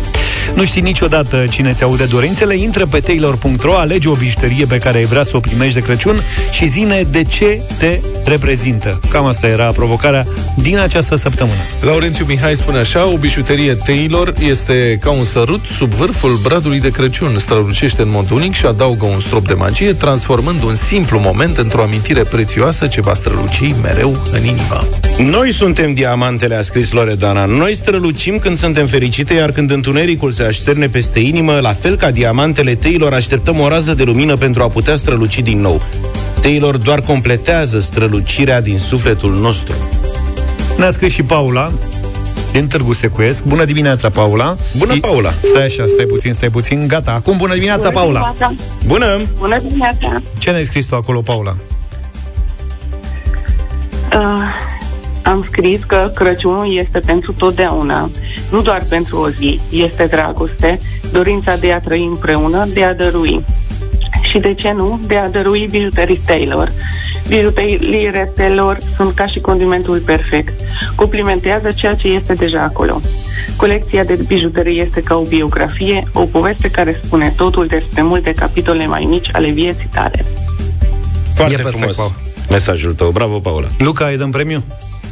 Nu 0.55 0.65
știi 0.65 0.81
niciodată 0.81 1.45
cine 1.51 1.73
ți 1.73 1.83
aude 1.83 2.05
dorințele? 2.05 2.57
Intră 2.57 2.87
pe 2.87 3.01
taylor.ro, 3.01 3.75
alege 3.75 4.09
o 4.09 4.15
bijuterie 4.15 4.67
pe 4.67 4.79
care 4.79 4.99
ai 4.99 5.05
vrea 5.05 5.23
să 5.23 5.37
o 5.37 5.41
primești 5.41 5.75
de 5.75 5.81
Crăciun 5.81 6.25
și 6.51 6.67
zine 6.67 7.03
de 7.11 7.23
ce 7.23 7.61
te 7.79 8.01
reprezintă. 8.25 9.01
Cam 9.11 9.25
asta 9.25 9.47
era 9.47 9.65
provocarea 9.65 10.27
din 10.55 10.79
această 10.79 11.17
săptămână. 11.17 11.61
Laurențiu 11.81 12.25
Mihai 12.29 12.55
spune 12.55 12.79
așa, 12.79 13.07
o 13.07 13.17
bijuterie 13.17 13.75
Taylor 13.75 14.33
este 14.39 14.99
ca 15.01 15.11
un 15.11 15.25
sărut 15.25 15.65
sub 15.65 15.91
vârful 15.91 16.39
bradului 16.43 16.81
de 16.81 16.91
Crăciun, 16.91 17.39
strălucește 17.39 18.03
în 18.03 18.11
mod 18.11 18.31
unic 18.31 18.55
și 18.55 18.67
adaugă 18.67 19.05
un 19.07 19.21
strop 19.21 19.47
de 19.47 19.55
magie, 19.55 19.93
transformând 19.93 20.63
un 20.63 20.75
simplu 20.75 21.19
moment 21.19 21.57
într-o 21.57 21.83
amintire 21.83 22.25
prețioasă 22.25 22.87
ce 22.87 23.01
va 23.01 23.15
străluci 23.15 23.75
mereu 23.83 24.17
în 24.33 24.45
inimă. 24.45 24.89
Noi 25.19 25.53
suntem 25.53 25.95
diamantele, 25.95 26.55
a 26.55 26.63
scris 26.63 26.91
Loredana. 26.91 27.45
Noi 27.45 27.75
strălucim 27.75 28.39
când 28.39 28.59
suntem 28.59 28.87
fericite, 28.87 29.35
iar 29.35 29.53
când 29.53 29.71
întunericul 29.71 30.33
se 30.37 30.43
așterne 30.43 30.89
peste 30.89 31.19
inimă, 31.19 31.59
la 31.61 31.73
fel 31.73 31.97
ca 31.97 32.11
diamantele 32.11 32.75
Taylor, 32.75 33.13
așteptăm 33.13 33.61
o 33.61 33.69
rază 33.69 33.95
de 33.95 34.03
lumină 34.03 34.37
pentru 34.37 34.63
a 34.63 34.69
putea 34.69 34.97
străluci 34.97 35.39
din 35.39 35.61
nou. 35.61 35.83
Taylor 36.41 36.77
doar 36.77 37.01
completează 37.01 37.81
strălucirea 37.81 38.61
din 38.61 38.79
sufletul 38.79 39.33
nostru. 39.33 39.75
Ne-a 40.77 40.91
scris 40.91 41.13
și 41.13 41.23
Paula 41.23 41.73
din 42.53 42.67
Târgu 42.67 42.93
Secuiesc. 42.93 43.45
Bună 43.45 43.65
dimineața, 43.65 44.11
Paula. 44.11 44.57
Bună, 44.77 44.93
I- 44.95 45.01
Paula. 45.01 45.31
Stai 45.43 45.65
așa, 45.65 45.85
stai 45.87 46.05
puțin, 46.05 46.33
stai 46.33 46.51
puțin. 46.51 46.87
Gata. 46.87 47.11
Acum, 47.13 47.37
bună 47.37 47.55
dimineața, 47.55 47.91
Paula. 47.91 48.35
Bună! 48.87 49.23
Bună 49.39 49.59
dimineața! 49.59 50.23
Ce 50.39 50.51
ne-ai 50.51 50.65
scris 50.65 50.87
tu 50.87 50.95
acolo, 50.95 51.21
Paula? 51.21 51.57
Uh, 54.13 54.76
am 55.27 55.45
scris 55.49 55.85
că 55.87 56.11
Crăciunul 56.15 56.77
este 56.79 56.99
pentru 56.99 57.33
totdeauna, 57.33 58.11
nu 58.51 58.61
doar 58.63 58.83
pentru 58.89 59.19
o 59.19 59.29
zi. 59.29 59.61
Este 59.71 60.05
dragoste, 60.05 60.79
dorința 61.13 61.57
de 61.57 61.73
a 61.73 61.79
trăi 61.81 62.05
împreună, 62.05 62.67
de 62.73 62.85
a 62.85 62.95
dărui. 62.95 63.45
Și 64.23 64.39
de 64.39 64.55
ce 64.55 64.73
nu, 64.73 65.01
de 65.07 65.17
a 65.17 65.29
dărui 65.29 65.67
bijuterii 65.71 66.21
Taylor. 66.27 66.73
Bijuteriile 67.29 68.33
Taylor 68.37 68.79
sunt 68.97 69.15
ca 69.15 69.27
și 69.27 69.41
condimentul 69.41 69.99
perfect. 69.99 70.61
Complimentează 70.95 71.69
ceea 71.75 71.95
ce 71.95 72.09
este 72.09 72.33
deja 72.33 72.63
acolo. 72.63 73.01
Colecția 73.57 74.05
de 74.05 74.19
bijuterii 74.27 74.81
este 74.81 75.01
ca 75.01 75.15
o 75.17 75.23
biografie, 75.23 76.09
o 76.13 76.21
poveste 76.21 76.69
care 76.71 77.01
spune 77.03 77.33
totul 77.37 77.67
despre 77.67 78.03
multe 78.03 78.33
capitole 78.33 78.87
mai 78.87 79.07
mici 79.09 79.29
ale 79.33 79.51
vieții 79.51 79.89
tale. 79.95 80.25
Foarte 81.35 81.53
E 81.53 81.57
perfect, 81.57 81.77
frumos 81.77 81.97
Paula. 81.97 82.13
mesajul 82.51 82.93
tău. 82.93 83.11
Bravo, 83.11 83.39
Paula. 83.39 83.69
Luca, 83.79 84.07
îi 84.07 84.17
dăm 84.17 84.31
premiu? 84.31 84.63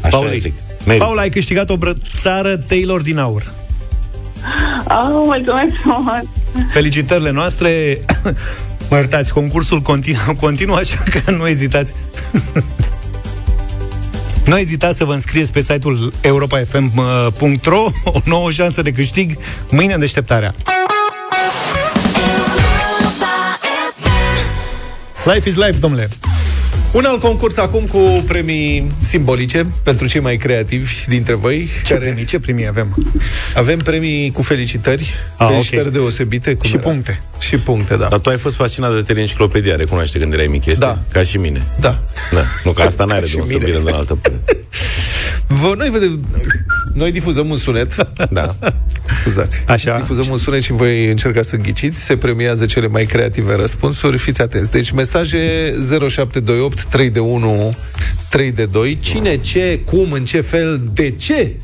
Așa 0.05 0.17
Paulei. 0.17 0.39
zic. 0.39 0.55
Merită. 0.87 1.05
Paula, 1.05 1.21
ai 1.21 1.31
câștigat 1.31 1.71
o 1.71 1.77
brățară 1.77 2.57
Taylor 2.57 3.03
din 3.03 3.19
aur. 3.19 3.53
Oh, 4.89 5.23
mulțumesc 5.25 5.75
frumos! 5.81 6.23
Felicitările 6.71 7.31
noastre. 7.31 7.99
Mă 8.91 8.97
iertați, 8.97 9.33
concursul 9.33 9.81
continuă, 9.81 10.33
continuă 10.41 10.77
așa 10.77 11.03
că 11.11 11.31
nu 11.31 11.47
ezitați. 11.47 11.95
Nu 14.45 14.59
ezitați 14.59 14.99
să 14.99 15.05
vă 15.05 15.13
înscrieți 15.13 15.53
pe 15.53 15.61
site-ul 15.61 16.13
europafm.ro 16.21 17.85
O 18.05 18.19
nouă 18.25 18.51
șansă 18.51 18.83
de 18.83 18.93
câștig 18.93 19.37
mâine 19.71 19.95
în 19.95 20.01
deșteptarea. 20.01 20.55
Life 25.25 25.49
is 25.49 25.57
life, 25.57 25.79
domnule. 25.79 26.09
Un 26.95 27.05
alt 27.05 27.21
concurs 27.21 27.57
acum 27.57 27.85
cu 27.85 28.25
premii 28.27 28.93
simbolice 29.01 29.67
pentru 29.83 30.07
cei 30.07 30.21
mai 30.21 30.37
creativi 30.37 30.93
dintre 31.09 31.35
voi. 31.35 31.69
Ce 31.85 31.95
premii, 31.95 32.25
ce 32.25 32.39
premii 32.39 32.67
avem? 32.67 33.13
Avem 33.55 33.79
premii 33.79 34.31
cu 34.33 34.43
felicitări, 34.43 35.15
Ah, 35.37 35.47
felicitări 35.49 35.87
ok. 35.87 35.93
deosebite. 35.93 36.55
Cum 36.55 36.69
Și 36.69 36.75
era? 36.75 36.83
puncte. 36.83 37.19
Și 37.41 37.57
puncte, 37.57 37.97
da. 37.97 38.07
Dar 38.09 38.19
tu 38.19 38.29
ai 38.29 38.37
fost 38.37 38.57
fascinat 38.57 38.95
de 38.95 39.01
teleenciclopedia, 39.03 39.77
recunoaște 39.77 40.19
când 40.19 40.33
erai 40.33 40.47
mic, 40.47 40.65
este? 40.65 40.85
Da. 40.85 40.99
Ca 41.13 41.23
și 41.23 41.37
mine. 41.37 41.63
Da. 41.81 41.99
Da. 42.33 42.41
Nu, 42.65 42.71
că 42.73 42.83
asta 42.83 43.05
n-are 43.09 43.19
Ca 43.21 43.25
de 43.25 43.31
și 43.31 43.37
unde 43.37 43.51
să 43.51 43.59
mine. 43.59 43.71
vină 43.71 43.85
de 43.85 43.91
la 43.91 43.97
altă 43.97 44.15
parte. 44.23 44.57
Vă, 45.47 45.75
noi, 45.77 45.89
vedem, 45.91 46.27
noi 46.95 47.13
difuzăm 47.13 47.51
un 47.51 47.57
sunet. 47.57 47.95
Da. 48.31 48.55
Scuzați. 49.05 49.63
Așa. 49.67 49.97
Difuzăm 49.99 50.27
un 50.31 50.37
sunet 50.39 50.63
și 50.63 50.73
voi 50.73 51.07
încerca 51.11 51.43
să 51.43 51.57
ghiciți. 51.57 52.01
Se 52.01 52.17
premiază 52.17 52.67
cele 52.67 52.87
mai 52.89 53.05
creative 53.05 53.55
răspunsuri. 53.55 54.19
Fiți 54.19 54.41
atenți. 54.41 54.71
Deci 54.71 54.91
mesaje 54.91 55.75
0728 56.09 56.84
3 56.89 57.11
de 57.11 57.20
1 57.20 57.76
3 58.35 58.53
de 58.53 58.66
2. 58.66 58.99
Cine, 58.99 59.37
ce, 59.37 59.80
cum, 59.85 60.12
în 60.12 60.24
ce 60.24 60.41
fel, 60.41 60.89
de 60.93 61.11
ce 61.11 61.61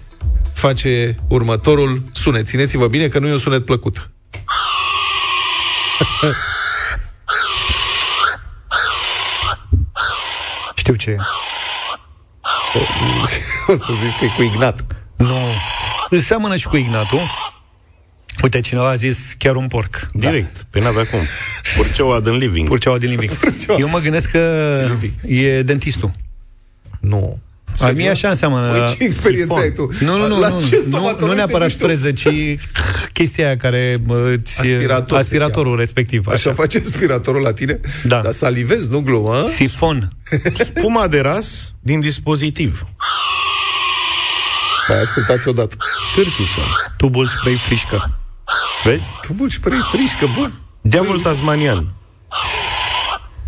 face 0.53 1.17
următorul 1.29 2.03
sunet. 2.13 2.47
Țineți-vă 2.47 2.87
bine 2.87 3.09
că 3.09 3.19
nu 3.19 3.27
e 3.27 3.33
un 3.33 3.39
sunet 3.39 3.65
plăcut. 3.65 4.11
Știu 10.75 10.95
ce 10.95 11.11
e. 11.11 11.17
O 13.67 13.75
să 13.75 13.87
zici 14.03 14.19
că 14.19 14.25
e 14.25 14.29
cu 14.37 14.43
Ignat. 14.43 14.85
Nu. 15.17 15.39
Îți 16.09 16.25
seamănă 16.25 16.57
și 16.57 16.67
cu 16.67 16.77
Ignatul. 16.77 17.31
Uite, 18.43 18.61
cineva 18.61 18.89
a 18.89 18.95
zis 18.97 19.35
chiar 19.39 19.55
un 19.57 19.67
porc. 19.67 20.09
Direct. 20.13 20.67
Pe 20.71 20.81
n-avea 20.81 21.05
cum. 21.07 21.19
Purceaua 21.77 22.21
din 22.21 22.37
living. 22.37 22.69
Purceaua 22.69 22.99
din 22.99 23.11
living. 23.11 23.31
Eu 23.83 23.89
mă 23.89 23.99
gândesc 23.99 24.31
că 24.31 24.87
e 25.27 25.63
dentistul. 25.63 26.11
Nu. 27.01 27.41
A 27.81 27.91
mie 27.91 28.09
așa 28.11 28.29
înseamnă 28.29 28.71
Păi, 28.71 28.95
ce 28.97 29.05
experiență 29.05 29.53
sifon. 29.53 29.61
ai 29.63 29.73
tu? 29.73 29.91
Nu, 30.05 30.17
nu, 30.19 30.27
nu, 30.27 30.41
La 30.41 30.49
nu, 30.49 30.61
ce 30.61 30.75
nu, 30.75 30.81
stomatolog 30.81 31.29
nu 31.29 31.35
neapărat 31.35 31.67
te 31.69 31.73
duci 31.73 31.81
tu? 31.81 31.87
freză, 31.87 32.13
ci 32.13 32.29
chestia 33.13 33.47
aia 33.47 33.57
care 33.57 33.97
bă, 34.03 34.35
îți, 34.39 34.61
Aspirator 34.61 35.09
se 35.11 35.17
aspiratorul 35.17 35.63
cheamă. 35.65 35.77
respectiv. 35.81 36.27
Așa 36.27 36.53
face 36.53 36.79
aspiratorul 36.85 37.41
la 37.43 37.53
tine? 37.53 37.81
Da. 38.05 38.21
Dar 38.21 38.33
salivezi, 38.33 38.89
nu 38.89 39.01
glumă? 39.01 39.45
Sifon. 39.55 40.13
Spuma 40.59 41.07
de 41.09 41.21
ras 41.21 41.73
din 41.81 42.01
dispozitiv. 42.01 42.87
Mai 44.89 45.01
ascultați 45.01 45.49
odată. 45.49 45.77
Cârtiță. 46.15 46.61
Tubul 46.97 47.27
spray 47.27 47.55
frișcă. 47.55 48.19
Vezi? 48.85 49.11
Tubul 49.27 49.49
spray 49.51 49.79
frișcă, 49.93 50.27
bun. 50.39 50.53
Diavol 50.81 51.19
tasmanian. 51.21 51.89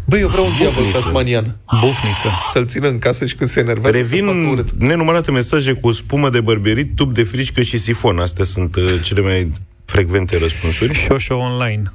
Băi, 0.05 0.20
eu 0.20 0.28
vreau 0.28 0.47
un 0.47 0.53
diavol 0.57 0.83
Bufniță. 0.83 0.99
tasmanian. 1.05 1.57
Bufniță. 1.80 2.28
Să-l 2.53 2.66
țină 2.66 2.89
în 2.89 2.99
casă 2.99 3.26
și 3.26 3.35
când 3.35 3.51
se 3.51 3.61
enervează 3.61 3.97
să 3.97 4.03
facă 4.05 4.14
Revin 4.16 4.47
urât. 4.47 4.70
nenumărate 4.70 5.30
mesaje 5.30 5.72
cu 5.72 5.93
spumă 5.93 6.30
de 6.30 6.41
bărbierit, 6.41 6.97
tub 6.97 7.14
de 7.14 7.22
frișcă 7.22 7.62
și 7.62 7.78
sifon. 7.78 8.18
Astea 8.18 8.45
sunt 8.45 8.76
uh, 8.76 9.01
cele 9.03 9.20
mai 9.20 9.53
frecvente 9.85 10.39
răspunsuri. 10.39 10.93
Șoșo 10.95 11.35
online. 11.37 11.93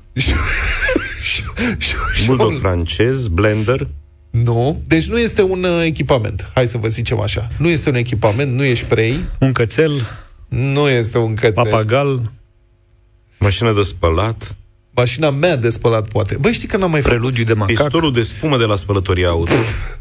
Bulldog 2.25 2.57
francez, 2.59 3.27
blender. 3.27 3.87
Nu. 4.29 4.81
Deci 4.87 5.07
nu 5.07 5.19
este 5.19 5.41
un 5.41 5.63
uh, 5.63 5.83
echipament. 5.83 6.51
Hai 6.53 6.67
să 6.67 6.77
vă 6.77 6.87
zicem 6.87 7.19
așa. 7.19 7.47
Nu 7.57 7.67
este 7.69 7.89
un 7.89 7.95
echipament, 7.95 8.51
nu 8.53 8.63
e 8.63 8.73
spray, 8.73 9.19
Un 9.39 9.51
cățel, 9.51 9.91
nu 10.47 10.89
este 10.89 11.17
un 11.17 11.33
cățel. 11.33 11.53
papagal, 11.53 12.31
Mașină 13.39 13.71
de 13.71 13.83
spălat, 13.83 14.55
Mașina 14.99 15.29
mea 15.29 15.55
de 15.55 15.69
spălat 15.69 16.07
poate. 16.07 16.37
Băi, 16.39 16.53
știi 16.53 16.67
că 16.67 16.77
n-am 16.77 16.91
mai 16.91 17.01
făcut 17.01 17.17
preludiu 17.17 17.43
de 17.43 17.53
macac, 17.53 17.75
pistolul 17.75 18.13
de 18.13 18.23
spumă 18.23 18.57
de 18.57 18.63
la 18.63 18.75
spălătoria 18.75 19.29
auto. 19.29 19.51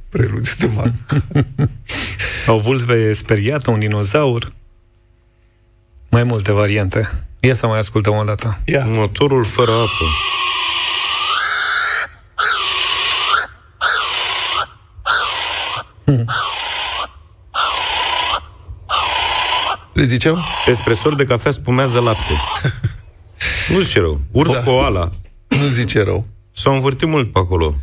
preludiu 0.09 0.53
de 0.59 0.71
mac. 0.75 0.93
o 2.57 2.59
vulpe 2.59 3.13
speriată, 3.13 3.71
un 3.71 3.79
dinozaur. 3.79 4.53
Mai 6.11 6.25
multe 6.25 6.53
variante. 6.53 7.27
Ia 7.41 7.55
să 7.55 7.67
mai 7.67 7.79
ascultăm 7.79 8.17
o 8.17 8.25
dată. 8.25 8.61
Ia. 8.65 8.85
Motorul 8.87 9.45
fără 9.45 9.73
apă. 9.73 10.05
Le 19.93 20.05
zicem? 20.05 20.45
Espresor 20.67 21.15
de 21.15 21.25
cafea 21.25 21.51
spumează 21.51 22.01
lapte. 22.01 22.33
nu 23.73 23.81
zice 23.81 23.99
rău. 23.99 24.21
Urs 24.31 24.53
Da. 24.53 24.63
koala. 24.63 25.11
Nu 25.49 25.69
zice 25.69 26.03
rău. 26.03 26.27
S-au 26.53 26.75
învârtit 26.75 27.09
mult 27.09 27.33
pe 27.33 27.39
acolo. 27.39 27.75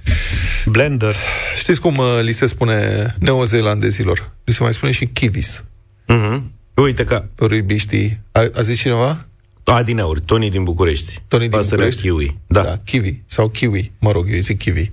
Blender. 0.66 1.16
Știți 1.56 1.80
cum 1.80 1.98
uh, 1.98 2.06
li 2.22 2.32
se 2.32 2.46
spune 2.46 3.06
neozelandezilor? 3.20 4.32
Li 4.44 4.54
se 4.54 4.64
mai 4.64 4.74
spune 4.74 4.92
și 4.92 5.06
kiwis. 5.06 5.64
Uh-huh. 6.10 6.40
Uite 6.74 7.04
că 7.04 7.24
Ruibiștii. 7.40 8.20
A, 8.32 8.46
a 8.56 8.62
zis 8.62 8.78
cineva? 8.80 9.26
Adineauri, 9.64 10.22
Tony 10.22 10.50
din 10.50 10.64
București. 10.64 11.22
Tony 11.28 11.42
din 11.42 11.52
Pasărea 11.52 11.76
București? 11.76 12.02
kiwi. 12.02 12.38
Da. 12.48 12.62
da. 12.64 12.78
Kiwi. 12.86 13.24
Sau 13.28 13.50
kiwi. 13.50 13.92
Mă 14.00 14.12
rog, 14.12 14.28
eu 14.28 14.34
îi 14.34 14.40
zic 14.40 14.58
kiwi. 14.58 14.92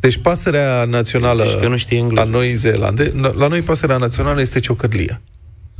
Deci 0.00 0.16
pasărea 0.16 0.84
națională 0.84 1.44
Zici 1.44 1.60
că 1.60 1.68
nu 1.68 1.76
știe 1.76 1.98
engleză. 1.98 2.26
a 2.26 2.30
Noi 2.30 2.48
Zeelande, 2.50 3.12
la 3.34 3.46
noi 3.46 3.60
pasărea 3.60 3.96
națională 3.96 4.40
este 4.40 4.60
ciocărlia. 4.60 5.20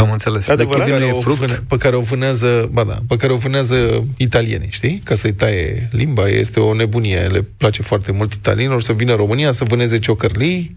Am 0.03 0.12
înțeles. 0.12 0.48
Adevărat? 0.48 0.84
pe 0.84 0.84
Kiwi 0.84 1.00
nu 1.00 1.07
care, 1.07 1.16
e 1.16 1.18
o 1.18 1.20
fruct. 1.20 1.38
vâne, 1.38 1.62
pe 1.68 1.76
care 1.76 1.96
o 1.96 2.00
vânează, 2.00 2.68
ba 2.72 2.84
da, 2.84 2.98
pe 3.09 3.16
care 3.16 3.32
o 3.32 3.36
vânează 3.36 4.05
italienii, 4.16 4.70
știi? 4.70 5.00
Ca 5.05 5.14
să-i 5.14 5.32
taie 5.32 5.88
limba, 5.92 6.28
este 6.28 6.61
o 6.61 6.74
nebunie, 6.74 7.20
le 7.20 7.44
place 7.57 7.82
foarte 7.82 8.12
mult 8.12 8.32
italienilor 8.32 8.82
să 8.82 8.92
vină 8.92 9.11
în 9.11 9.16
România 9.16 9.53
să 9.53 9.64
vâneze 9.64 9.98
ciocărlii 9.98 10.76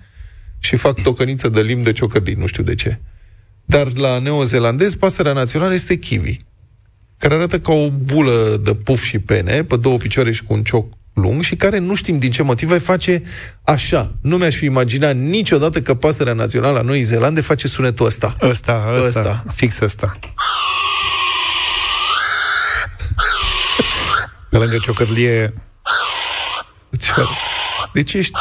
și 0.59 0.76
fac 0.76 1.01
tocăniță 1.01 1.49
de 1.49 1.61
limb 1.61 1.84
de 1.84 1.91
ciocărlii, 1.91 2.34
nu 2.34 2.45
știu 2.45 2.63
de 2.63 2.76
ce. 2.76 2.99
Dar 3.65 3.97
la 3.97 4.19
neozelandez, 4.19 4.95
pasărea 4.95 5.34
națională 5.34 5.73
este 5.73 5.95
kiwi, 5.97 6.38
care 7.17 7.34
arată 7.34 7.59
ca 7.59 7.73
o 7.73 7.89
bulă 7.89 8.61
de 8.63 8.73
puf 8.73 9.03
și 9.03 9.19
pene, 9.19 9.63
pe 9.63 9.78
două 9.78 9.97
picioare 9.97 10.32
și 10.32 10.43
cu 10.43 10.53
un 10.53 10.63
cioc 10.63 10.93
lung 11.16 11.41
și 11.43 11.55
care 11.55 11.80
nu 11.80 11.95
știm 11.95 12.18
din 12.20 12.32
ce 12.32 12.43
motive 12.43 12.78
face 12.78 13.22
așa. 13.63 14.11
Nu 14.22 14.38
mi-aș 14.38 14.55
fi 14.55 14.66
imaginat 14.66 15.16
niciodată 15.16 15.82
că 15.82 15.93
pasărea 15.95 16.34
națională 16.34 16.78
a 16.78 16.82
Noii 16.82 17.01
Zeelande 17.01 17.41
face 17.41 17.68
sunetul 17.68 18.05
ăsta. 18.05 18.36
Ăsta, 18.41 18.91
ăsta, 18.93 19.07
Ăsta. 19.07 19.20
ăsta. 19.20 19.43
fix 19.55 19.80
ăsta. 19.80 20.20
Pe 24.49 24.57
lângă 24.57 24.78
ciocărlie 24.78 25.53
Ce- 26.99 27.11
Deci 27.93 28.13
ești 28.13 28.34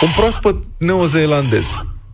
un 0.00 0.10
proaspăt 0.16 0.56
neozeelandez. 0.78 1.66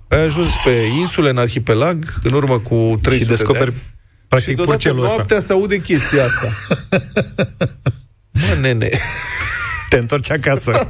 Ai 0.09 0.23
ajuns 0.23 0.51
pe 0.65 0.71
insule, 0.71 1.31
în 1.31 1.39
arhipelag, 1.39 2.05
în 2.23 2.33
urmă 2.33 2.59
cu 2.59 2.99
300 3.03 3.17
și 3.25 3.25
descoperi 3.37 3.71
de 3.71 3.77
ani. 3.77 3.95
practic 4.29 4.49
și 4.51 4.55
deodată 4.57 4.77
purcelul 4.77 5.03
ăsta. 5.03 5.15
noaptea 5.15 5.41
se 5.41 5.53
aude 5.53 5.79
chestia 5.81 6.25
asta. 6.25 6.47
Mă, 8.49 8.57
nene. 8.61 8.89
Te 9.89 9.97
întorci 9.97 10.31
acasă. 10.31 10.87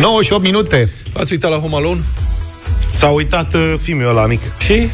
Nouă 0.00 0.22
și 0.22 0.32
8 0.32 0.42
minute. 0.42 0.90
Ați 1.16 1.32
uitat 1.32 1.50
la 1.50 1.56
Home 1.56 1.76
Alone? 1.76 2.00
S-a 2.90 3.08
uitat 3.08 3.54
uh, 3.54 3.74
filmul 3.82 4.08
ăla 4.08 4.26
mic. 4.26 4.40
Și? 4.58 4.88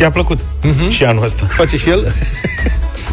I-a 0.00 0.10
plăcut. 0.10 0.38
Uh-huh. 0.40 0.88
Și 0.90 1.04
anul 1.04 1.22
ăsta. 1.24 1.46
Face 1.50 1.76
și 1.76 1.88
el? 1.88 2.12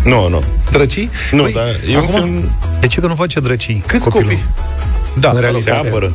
Nu, 0.04 0.28
nu. 0.28 0.43
Drăcii? 0.72 1.10
Nu, 1.32 1.41
Păi, 1.41 1.52
dar 1.54 1.66
e 1.91 1.97
un 1.97 2.04
acum- 2.04 2.14
film... 2.24 2.58
De 2.80 2.88
ce 2.88 3.00
că 3.00 3.08
nu 3.08 3.16
face 3.16 3.39
drăcii 3.39 3.84
Câți 3.88 4.04
copilul? 4.04 4.24
copii? 4.32 4.45
Da, 5.20 5.30
În 5.30 5.34
mă 5.36 5.39
rog, 5.41 5.50
realitate. 5.50 5.62
Se 5.64 5.72
asta 5.72 5.86
e. 5.86 5.89
apără. 5.89 6.14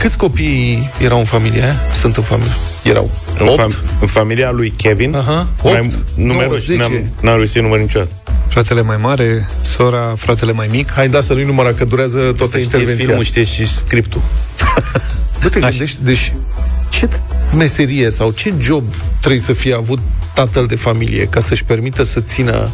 Câți 0.00 0.16
copii 0.16 0.90
erau 1.02 1.18
în 1.18 1.24
familie 1.24 1.62
aia? 1.62 1.76
Sunt 1.94 2.16
în 2.16 2.22
familie. 2.22 2.52
Erau. 2.82 3.10
În, 3.38 3.46
Opt? 3.48 3.60
fam- 3.74 4.00
în 4.00 4.06
familia 4.06 4.50
lui 4.50 4.70
Kevin, 4.76 5.14
Aha. 5.16 5.48
mai, 5.62 5.80
Opt, 5.80 5.98
numeroși, 6.14 6.46
nouă, 6.48 6.58
zece. 6.58 6.80
n-am, 6.80 7.12
n-am 7.20 7.36
reușit 7.36 7.62
număr 7.62 7.78
niciodată. 7.78 8.10
Fratele 8.48 8.82
mai 8.82 8.96
mare, 8.96 9.48
sora, 9.60 10.14
fratele 10.16 10.52
mai 10.52 10.68
mic. 10.70 10.92
Hai, 10.92 11.08
da, 11.08 11.20
să 11.20 11.32
nu-i 11.32 11.44
număra, 11.44 11.72
că 11.72 11.84
durează 11.84 12.18
toată 12.18 12.44
Să 12.44 12.48
știe 12.58 12.62
intervenția. 12.62 13.04
filmul, 13.04 13.24
știe 13.24 13.42
și 13.44 13.66
scriptul. 13.74 14.20
Bă, 15.42 15.48
te 15.48 15.60
gândești, 15.60 15.98
deci, 16.02 16.32
ce 16.88 17.08
meserie 17.56 18.10
sau 18.10 18.30
ce 18.30 18.52
job 18.60 18.84
trebuie 19.20 19.40
să 19.40 19.52
fie 19.52 19.74
avut 19.74 19.98
tatăl 20.34 20.66
de 20.66 20.76
familie 20.76 21.24
ca 21.24 21.40
să-și 21.40 21.64
permită 21.64 22.02
să 22.02 22.20
țină 22.20 22.70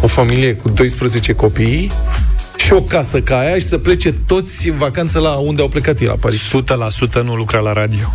o 0.00 0.06
familie 0.06 0.54
cu 0.54 0.68
12 0.68 1.32
copii 1.32 1.90
și 2.70 2.76
o 2.76 2.82
casă 2.82 3.20
ca 3.20 3.38
aia 3.38 3.54
și 3.54 3.66
să 3.66 3.78
plece 3.78 4.14
toți 4.26 4.68
în 4.68 4.76
vacanță 4.76 5.18
la 5.18 5.30
unde 5.30 5.62
au 5.62 5.68
plecat 5.68 6.00
ei, 6.00 6.06
la 6.06 6.14
Paris. 6.20 6.40
100% 7.20 7.22
nu 7.24 7.34
lucra 7.34 7.58
la 7.58 7.72
radio. 7.72 8.14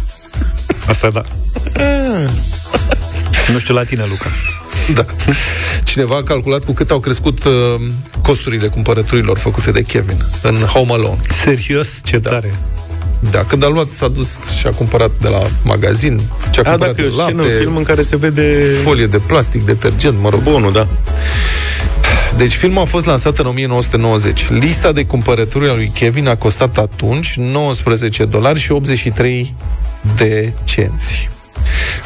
Asta 0.87 1.09
da. 1.09 1.21
nu 3.53 3.59
știu 3.59 3.73
la 3.73 3.83
tine, 3.83 4.05
Luca. 4.09 4.29
Da. 4.93 5.05
Cineva 5.83 6.15
a 6.15 6.23
calculat 6.23 6.63
cu 6.63 6.71
cât 6.71 6.91
au 6.91 6.99
crescut 6.99 7.43
uh, 7.43 7.53
costurile 8.21 8.67
cumpărăturilor 8.67 9.37
făcute 9.37 9.71
de 9.71 9.81
Kevin 9.81 10.25
în 10.41 10.55
Home 10.55 10.91
Alone. 10.91 11.19
Serios? 11.29 11.87
Ce 12.03 12.17
da. 12.17 12.29
tare. 12.29 12.53
Da, 13.31 13.43
când 13.43 13.63
a 13.63 13.67
luat, 13.67 13.87
s-a 13.91 14.07
dus 14.07 14.37
și 14.59 14.67
a 14.67 14.71
cumpărat 14.71 15.11
de 15.21 15.27
la 15.27 15.41
magazin, 15.63 16.21
ce 16.51 16.59
a 16.59 16.63
A, 16.65 16.69
cumpărat 16.69 16.95
dacă 16.95 17.01
e 17.01 17.05
o 17.05 17.21
scenă, 17.21 17.41
lapte, 17.41 17.53
un 17.53 17.59
film 17.59 17.75
în 17.75 17.83
care 17.83 18.01
se 18.01 18.15
vede 18.15 18.63
folie 18.83 19.07
de 19.07 19.17
plastic, 19.17 19.65
detergent, 19.65 20.19
mă 20.19 20.29
rog. 20.29 20.41
bunul, 20.41 20.71
da. 20.71 20.87
Deci 22.37 22.53
filmul 22.53 22.81
a 22.81 22.85
fost 22.85 23.05
lansat 23.05 23.37
în 23.37 23.45
1990. 23.45 24.49
Lista 24.49 24.91
de 24.91 25.05
cumpărături 25.05 25.69
a 25.69 25.73
lui 25.73 25.91
Kevin 25.93 26.27
a 26.27 26.35
costat 26.35 26.77
atunci 26.77 27.35
19 27.35 28.25
dolari 28.25 28.59
și 28.59 28.71
83 28.71 29.55
de 30.15 30.53
cenți. 30.63 31.29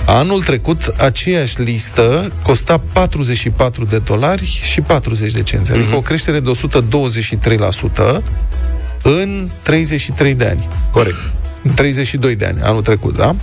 Anul 0.06 0.44
trecut, 0.44 0.94
aceeași 0.98 1.62
listă 1.62 2.32
costa 2.44 2.82
44 2.94 3.86
de 3.86 3.98
dolari 3.98 4.60
și 4.64 4.82
40 4.82 5.32
de 5.32 5.44
cenți, 5.44 5.72
adică 5.72 5.96
o 5.96 6.02
creștere 6.02 6.40
de 6.40 6.52
123% 8.18 8.22
în 9.04 9.50
33 9.62 10.34
de 10.34 10.46
ani. 10.46 10.68
Corect. 10.92 11.39
În 11.64 11.74
32 11.74 12.36
de 12.36 12.46
ani, 12.46 12.62
anul 12.62 12.82
trecut, 12.82 13.18
da? 13.18 13.36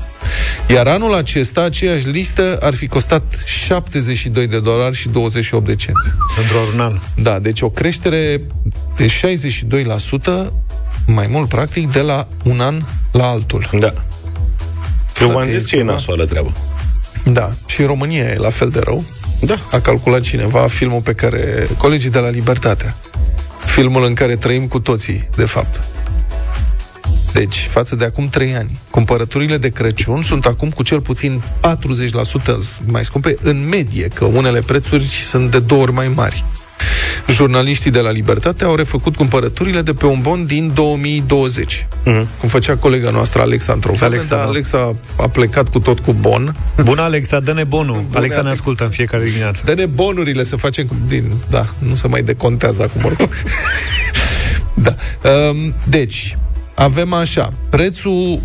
Iar 0.68 0.86
anul 0.86 1.14
acesta, 1.14 1.60
aceeași 1.62 2.08
listă 2.08 2.58
ar 2.60 2.74
fi 2.74 2.86
costat 2.86 3.22
72 3.44 4.46
de 4.46 4.60
dolari 4.60 4.96
și 4.96 5.08
28 5.08 5.66
de 5.66 5.74
cenți. 5.74 6.10
Într-un 6.38 6.80
an. 6.80 6.98
Da, 7.14 7.38
deci 7.38 7.60
o 7.60 7.70
creștere 7.70 8.40
de 8.96 9.06
62%, 10.48 10.52
mai 11.06 11.26
mult 11.30 11.48
practic, 11.48 11.92
de 11.92 12.00
la 12.00 12.26
un 12.44 12.60
an 12.60 12.82
la 13.12 13.26
altul. 13.26 13.68
Da. 13.80 13.92
Eu 15.20 15.26
v-am 15.26 15.36
Frate, 15.36 15.50
zis 15.50 15.60
e 15.60 15.68
că 15.70 15.76
e 15.76 15.78
ceva. 15.78 15.92
nasoală 15.92 16.24
treabă. 16.24 16.52
Da, 17.24 17.52
și 17.66 17.80
în 17.80 17.86
România 17.86 18.24
e 18.24 18.36
la 18.36 18.50
fel 18.50 18.68
de 18.70 18.80
rău. 18.84 19.04
Da. 19.40 19.58
A 19.72 19.80
calculat 19.80 20.20
cineva 20.20 20.66
filmul 20.66 21.00
pe 21.00 21.12
care... 21.12 21.68
Colegii 21.78 22.10
de 22.10 22.18
la 22.18 22.28
Libertatea. 22.28 22.96
Filmul 23.64 24.04
în 24.04 24.14
care 24.14 24.36
trăim 24.36 24.66
cu 24.66 24.80
toții, 24.80 25.28
de 25.36 25.44
fapt. 25.44 25.80
Deci, 27.36 27.66
față 27.70 27.94
de 27.96 28.04
acum 28.04 28.28
3 28.28 28.54
ani, 28.54 28.78
cumpărăturile 28.90 29.56
de 29.56 29.68
Crăciun 29.68 30.22
sunt 30.22 30.46
acum 30.46 30.70
cu 30.70 30.82
cel 30.82 31.00
puțin 31.00 31.42
40% 31.60 31.72
mai 32.84 33.04
scumpe 33.04 33.36
în 33.42 33.68
medie, 33.68 34.08
că 34.14 34.24
unele 34.24 34.60
prețuri 34.60 35.04
sunt 35.04 35.50
de 35.50 35.58
două 35.58 35.82
ori 35.82 35.92
mai 35.92 36.08
mari. 36.14 36.44
Jurnaliștii 37.30 37.90
de 37.90 37.98
la 38.00 38.10
Libertate 38.10 38.64
au 38.64 38.74
refăcut 38.74 39.16
cumpărăturile 39.16 39.82
de 39.82 39.92
pe 39.92 40.06
un 40.06 40.20
bon 40.20 40.46
din 40.46 40.70
2020. 40.74 41.86
Mhm. 42.04 42.28
Cum 42.40 42.48
făcea 42.48 42.76
colega 42.76 43.10
noastră 43.10 43.40
Alexa 43.40 43.72
într-o 43.72 43.92
vreme, 43.92 44.14
Alexa, 44.14 44.28
dar 44.34 44.44
da. 44.44 44.50
Alexa 44.50 44.94
a 45.16 45.28
plecat 45.28 45.68
cu 45.68 45.78
tot 45.78 45.98
cu 46.00 46.12
bon. 46.12 46.56
Bună, 46.84 47.00
Alexa, 47.02 47.40
dă-ne 47.40 47.64
bonul. 47.64 48.04
Alexa 48.14 48.36
ne 48.40 48.42
Alex. 48.46 48.58
ascultă 48.58 48.84
în 48.84 48.90
fiecare 48.90 49.24
dimineață. 49.24 49.62
Dă-ne 49.64 49.86
bonurile 49.86 50.44
să 50.44 50.56
facem 50.56 50.86
cu- 50.86 50.96
din... 51.08 51.32
Da, 51.50 51.66
nu 51.78 51.94
se 51.94 52.08
mai 52.08 52.22
decontează 52.22 52.82
acum 52.82 53.04
oricum. 53.04 53.28
da. 54.86 54.94
Um, 55.30 55.74
deci, 55.88 56.36
avem 56.76 57.12
așa, 57.12 57.52
prețul 57.70 58.42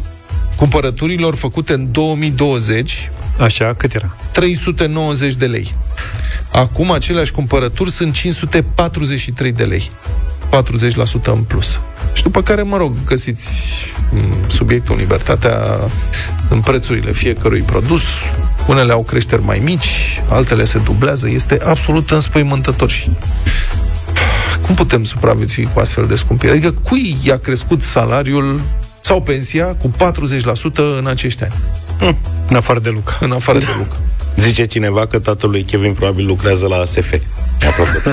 cumpărăturilor 0.55 1.35
făcute 1.35 1.73
în 1.73 1.91
2020, 1.91 3.09
Așa, 3.41 3.73
cât 3.77 3.93
era? 3.93 4.15
390 4.31 5.33
de 5.33 5.45
lei. 5.45 5.75
Acum 6.51 6.91
aceleași 6.91 7.31
cumpărături 7.31 7.91
sunt 7.91 8.13
543 8.13 9.51
de 9.51 9.63
lei. 9.63 9.91
40% 10.49 11.23
în 11.23 11.43
plus. 11.43 11.79
Și 12.13 12.23
după 12.23 12.43
care, 12.43 12.61
mă 12.61 12.77
rog, 12.77 12.93
găsiți 13.05 13.49
m, 14.09 14.49
subiectul 14.49 14.93
în 14.95 15.01
libertatea 15.01 15.57
în 16.49 16.59
prețurile 16.59 17.11
fiecărui 17.11 17.61
produs. 17.61 18.01
Unele 18.67 18.91
au 18.91 19.03
creșteri 19.03 19.43
mai 19.43 19.61
mici, 19.63 20.21
altele 20.29 20.63
se 20.63 20.77
dublează. 20.77 21.29
Este 21.29 21.57
absolut 21.65 22.11
înspăimântător 22.11 22.89
și 22.89 23.09
cum 24.75 24.85
putem 24.85 25.03
supraviețui 25.03 25.69
cu 25.73 25.79
astfel 25.79 26.07
de 26.07 26.15
scumpiri? 26.15 26.51
Adică 26.51 26.71
cui 26.71 27.15
i-a 27.23 27.37
crescut 27.37 27.81
salariul 27.81 28.59
sau 29.01 29.21
pensia 29.21 29.65
cu 29.65 29.93
40% 29.97 30.97
în 30.99 31.07
acești 31.07 31.43
ani, 31.43 31.53
În 32.49 32.55
afară 32.55 32.79
de 32.79 32.89
Luca. 32.89 33.17
în 33.19 33.31
afară 33.31 33.59
de 33.59 33.65
lucru? 33.77 33.97
Zice 34.35 34.65
cineva 34.65 35.07
că 35.07 35.19
tatăl 35.19 35.49
lui 35.49 35.63
Kevin 35.63 35.93
probabil 35.93 36.25
lucrează 36.25 36.67
la 36.67 36.85
SF. 36.85 37.13
Apropo. 37.67 37.89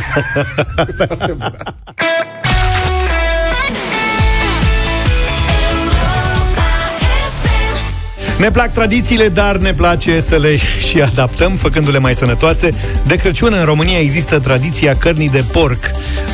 Ne 8.38 8.50
plac 8.50 8.72
tradițiile, 8.72 9.28
dar 9.28 9.56
ne 9.56 9.74
place 9.74 10.20
să 10.20 10.36
le 10.36 10.56
și 10.56 11.00
adaptăm, 11.00 11.52
făcându-le 11.52 11.98
mai 11.98 12.14
sănătoase. 12.14 12.68
De 13.06 13.16
Crăciun 13.16 13.52
în 13.52 13.64
România 13.64 13.98
există 13.98 14.38
tradiția 14.38 14.94
cărnii 14.94 15.28
de 15.28 15.44
porc 15.52 15.84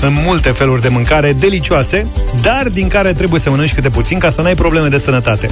în 0.01 0.17
multe 0.27 0.51
feluri 0.51 0.83
de 0.83 0.89
mâncare 0.89 1.33
delicioase, 1.33 2.07
dar 2.41 2.69
din 2.69 2.89
care 2.89 3.13
trebuie 3.13 3.41
să 3.41 3.51
mănânci 3.51 3.75
câte 3.75 3.89
puțin 3.91 4.19
ca 4.19 4.31
să 4.31 4.43
n-ai 4.43 4.55
probleme 4.55 4.89
de 4.89 4.99
sănătate. 4.99 5.49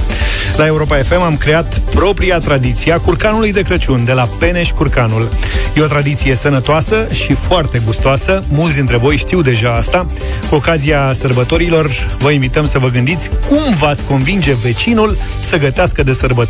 La 0.57 0.65
Europa 0.65 0.95
FM 0.95 1.21
am 1.21 1.37
creat 1.37 1.77
propria 1.77 2.39
tradiție 2.39 2.93
a 2.93 2.99
curcanului 2.99 3.51
de 3.51 3.61
Crăciun, 3.61 4.05
de 4.05 4.13
la 4.13 4.29
Peneș 4.39 4.71
Curcanul. 4.71 5.29
E 5.75 5.81
o 5.81 5.85
tradiție 5.85 6.35
sănătoasă 6.35 7.07
și 7.11 7.33
foarte 7.33 7.81
gustoasă. 7.85 8.39
Mulți 8.47 8.75
dintre 8.75 8.97
voi 8.97 9.17
știu 9.17 9.41
deja 9.41 9.73
asta. 9.73 10.05
Cu 10.49 10.55
ocazia 10.55 11.11
sărbătorilor, 11.13 11.89
vă 12.19 12.31
invităm 12.31 12.65
să 12.65 12.79
vă 12.79 12.87
gândiți 12.87 13.29
cum 13.49 13.75
v-ați 13.75 14.03
convinge 14.03 14.53
vecinul 14.53 15.17
să 15.41 15.57
gătească 15.57 16.03
de 16.03 16.13
sărbători 16.13 16.42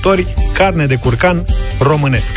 carne 0.54 0.86
de 0.86 0.96
curcan 0.96 1.46
românesc. 1.80 2.34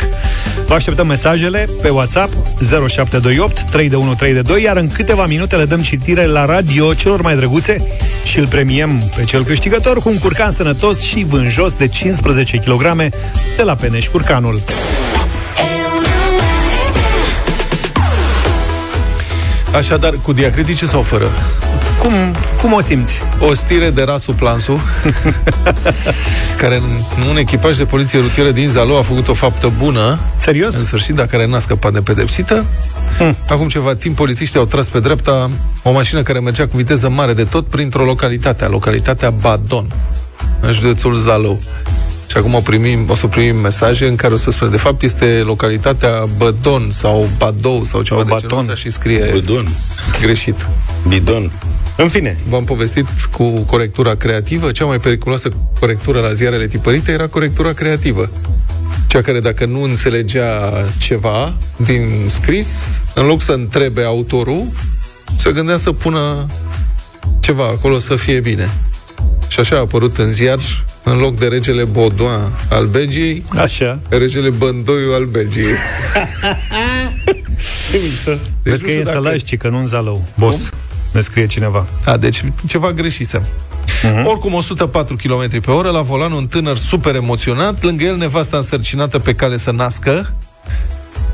Vă 0.65 0.73
așteptăm 0.73 1.07
mesajele 1.07 1.69
pe 1.81 1.89
WhatsApp 1.89 2.31
0728 2.59 3.61
32132, 3.61 4.63
iar 4.63 4.77
în 4.77 4.87
câteva 4.87 5.25
minute 5.25 5.55
le 5.55 5.65
dăm 5.65 5.81
citire 5.81 6.25
la 6.25 6.45
radio 6.45 6.93
celor 6.93 7.21
mai 7.21 7.35
drăguțe 7.35 7.87
și 8.23 8.39
îl 8.39 8.47
premiem 8.47 9.11
pe 9.15 9.23
cel 9.23 9.43
câștigător 9.43 9.99
cu 9.99 10.09
un 10.09 10.17
curcan 10.17 10.51
sănătos 10.51 11.01
și 11.01 11.25
vânjos 11.29 11.73
de 11.73 11.87
15 11.87 12.57
kg 12.57 12.95
de 13.55 13.63
la 13.63 13.75
Peneș 13.75 14.07
Curcanul. 14.07 14.61
Așadar, 19.73 20.13
cu 20.21 20.33
diacritice 20.33 20.85
sau 20.85 21.01
fără? 21.01 21.31
Cum, 21.99 22.11
cum 22.61 22.73
o 22.73 22.81
simți? 22.81 23.21
O 23.39 23.53
stire 23.53 23.89
de 23.89 24.03
Rasu 24.03 24.31
Plansu, 24.31 24.81
care 26.61 26.75
în 26.75 27.27
un 27.29 27.37
echipaj 27.37 27.77
de 27.77 27.85
poliție 27.85 28.19
rutieră 28.19 28.51
din 28.51 28.69
Zalo 28.69 28.97
a 28.97 29.01
făcut 29.01 29.27
o 29.27 29.33
faptă 29.33 29.71
bună. 29.77 30.19
Serios? 30.37 30.75
În 30.75 30.83
sfârșit, 30.85 31.15
dar 31.15 31.25
care 31.25 31.47
n-a 31.47 31.59
scăpat 31.59 31.93
de 31.93 32.01
pedepsită. 32.01 32.65
Hmm. 33.17 33.35
Acum 33.49 33.67
ceva 33.67 33.95
timp, 33.95 34.15
polițiștii 34.15 34.59
au 34.59 34.65
tras 34.65 34.87
pe 34.87 34.99
dreapta 34.99 35.49
o 35.83 35.91
mașină 35.91 36.21
care 36.21 36.39
mergea 36.39 36.67
cu 36.67 36.77
viteză 36.77 37.09
mare 37.09 37.33
de 37.33 37.43
tot 37.43 37.67
printr-o 37.67 38.03
localitate, 38.03 38.65
localitatea 38.65 39.29
Badon, 39.29 39.91
în 40.59 40.71
județul 40.73 41.13
Zalău. 41.15 41.59
Și 42.31 42.37
acum 42.37 42.53
o, 42.53 42.59
primim, 42.59 43.05
o 43.09 43.15
să 43.15 43.27
primim 43.27 43.55
mesaje 43.55 44.07
în 44.07 44.15
care 44.15 44.33
o 44.33 44.37
să 44.37 44.51
spune, 44.51 44.71
de 44.71 44.77
fapt 44.77 45.01
este 45.01 45.41
localitatea 45.45 46.11
Bădon 46.37 46.87
sau 46.91 47.29
Badou 47.37 47.83
sau 47.83 48.01
ceva 48.01 48.19
Sau 48.19 48.29
de 48.29 48.35
genul 48.35 48.47
Baton. 48.49 48.57
ăsta 48.59 48.75
și 48.75 48.89
scrie 48.89 49.29
Bidon. 49.33 49.67
greșit. 50.21 50.65
Bidon. 51.07 51.51
În 51.97 52.07
fine, 52.07 52.37
V-am 52.49 52.63
povestit 52.63 53.05
cu 53.31 53.43
corectura 53.49 54.15
creativă. 54.15 54.71
Cea 54.71 54.85
mai 54.85 54.99
periculoasă 54.99 55.49
corectură 55.79 56.19
la 56.19 56.33
ziarele 56.33 56.67
tipărite 56.67 57.11
era 57.11 57.27
corectura 57.27 57.73
creativă. 57.73 58.29
Cea 59.07 59.21
care 59.21 59.39
dacă 59.39 59.65
nu 59.65 59.81
înțelegea 59.83 60.71
ceva 60.97 61.53
din 61.75 62.09
scris, 62.25 62.67
în 63.13 63.25
loc 63.25 63.41
să 63.41 63.51
întrebe 63.51 64.03
autorul, 64.03 64.67
se 65.37 65.51
gândea 65.51 65.77
să 65.77 65.91
pună 65.91 66.45
ceva 67.39 67.63
acolo 67.63 67.99
să 67.99 68.15
fie 68.15 68.39
bine. 68.39 68.69
Și 69.47 69.59
așa 69.59 69.75
a 69.75 69.79
apărut 69.79 70.17
în 70.17 70.31
ziar, 70.31 70.59
în 71.03 71.17
loc 71.17 71.37
de 71.37 71.47
regele 71.47 71.83
Baudouin 71.83 72.51
al 72.69 72.85
Belgiei, 72.85 73.43
Așa. 73.55 73.99
regele 74.09 74.49
Bândoiu 74.49 75.13
al 75.13 75.25
Belgiei. 75.25 75.75
Vezi 78.63 78.83
că 78.83 78.85
nu 78.85 78.91
e 78.91 78.99
știu 78.99 79.03
dacă- 79.03 79.29
să 79.29 79.37
ci 79.37 79.57
că 79.57 79.69
nu 79.69 79.77
în 79.77 79.85
Zalău. 79.85 80.27
Boss. 80.37 80.69
Ne 81.17 81.23
scrie 81.23 81.47
cineva. 81.47 81.85
A, 82.05 82.17
deci 82.17 82.43
ceva 82.67 82.91
greșisem. 82.91 83.41
Uh-huh. 83.41 84.23
Oricum, 84.23 84.53
104 84.53 85.15
km 85.15 85.61
pe 85.61 85.71
oră, 85.71 85.89
la 85.89 86.01
volan 86.01 86.31
un 86.31 86.47
tânăr 86.47 86.77
super 86.77 87.15
emoționat, 87.15 87.83
lângă 87.83 88.03
el 88.03 88.17
nevasta 88.17 88.57
însărcinată 88.57 89.19
pe 89.19 89.35
cale 89.35 89.57
să 89.57 89.71
nască. 89.71 90.33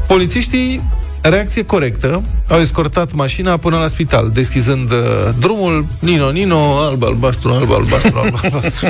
Polițiștii, 0.08 0.82
reacție 1.30 1.66
corectă, 1.66 2.24
au 2.48 2.60
escortat 2.60 3.14
mașina 3.14 3.58
până 3.58 3.78
la 3.78 3.88
spital, 3.88 4.30
deschizând 4.34 4.92
uh, 4.92 4.98
drumul, 5.40 5.86
Nino, 6.00 6.32
Nino, 6.32 6.78
alb, 6.78 7.04
albastru, 7.04 7.54
alb, 7.54 7.72
albastru, 7.72 8.18
alb, 8.18 8.40
albastru. 8.44 8.90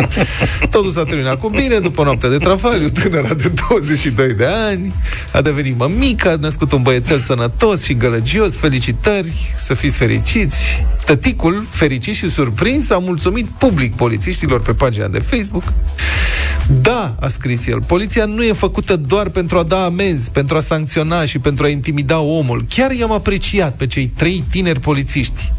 Totul 0.70 0.90
s-a 0.90 1.04
terminat 1.04 1.38
cu 1.38 1.48
bine, 1.48 1.78
după 1.78 2.02
noaptea 2.02 2.28
de 2.28 2.38
travaliu, 2.38 2.88
tânăra 2.88 3.34
de 3.34 3.52
22 3.68 4.34
de 4.34 4.46
ani, 4.46 4.94
a 5.32 5.40
devenit 5.40 5.78
mămică, 5.78 6.30
a 6.30 6.36
născut 6.36 6.72
un 6.72 6.82
băiețel 6.82 7.20
sănătos 7.20 7.82
și 7.82 7.94
gălăgios, 7.94 8.56
felicitări, 8.56 9.54
să 9.56 9.74
fiți 9.74 9.96
fericiți. 9.96 10.84
Tăticul, 11.04 11.66
fericit 11.70 12.14
și 12.14 12.30
surprins, 12.30 12.90
a 12.90 12.98
mulțumit 12.98 13.46
public 13.46 13.94
polițiștilor 13.94 14.60
pe 14.60 14.72
pagina 14.72 15.06
de 15.06 15.18
Facebook. 15.18 15.64
Da, 16.66 17.14
a 17.20 17.28
scris 17.28 17.66
el, 17.66 17.82
poliția 17.82 18.24
nu 18.24 18.44
e 18.44 18.52
făcută 18.52 18.96
doar 18.96 19.28
pentru 19.28 19.58
a 19.58 19.62
da 19.62 19.84
amenzi, 19.84 20.30
pentru 20.30 20.56
a 20.56 20.60
sancționa 20.60 21.24
și 21.24 21.38
pentru 21.38 21.59
a 21.64 21.68
intimida 21.68 22.18
omul. 22.18 22.64
Chiar 22.68 22.90
i-am 22.90 23.12
apreciat 23.12 23.76
pe 23.76 23.86
cei 23.86 24.06
trei 24.06 24.44
tineri 24.50 24.80
polițiști. 24.80 25.52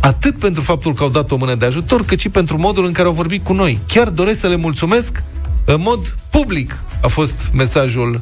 Atât 0.00 0.38
pentru 0.38 0.62
faptul 0.62 0.94
că 0.94 1.02
au 1.02 1.08
dat 1.08 1.30
o 1.30 1.36
mână 1.36 1.54
de 1.54 1.64
ajutor, 1.64 2.04
cât 2.04 2.20
și 2.20 2.28
pentru 2.28 2.58
modul 2.58 2.84
în 2.84 2.92
care 2.92 3.08
au 3.08 3.14
vorbit 3.14 3.44
cu 3.44 3.52
noi. 3.52 3.78
Chiar 3.86 4.08
doresc 4.08 4.38
să 4.38 4.46
le 4.46 4.56
mulțumesc 4.56 5.22
în 5.64 5.80
mod 5.80 6.14
public, 6.30 6.82
a 7.02 7.08
fost 7.08 7.34
mesajul 7.52 8.20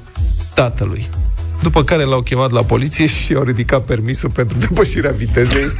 tatălui. 0.54 1.08
După 1.62 1.84
care 1.84 2.04
l-au 2.04 2.20
chemat 2.20 2.50
la 2.50 2.62
poliție 2.62 3.06
și 3.06 3.34
au 3.34 3.42
ridicat 3.42 3.84
permisul 3.84 4.30
pentru 4.30 4.58
depășirea 4.58 5.10
vitezei. 5.10 5.64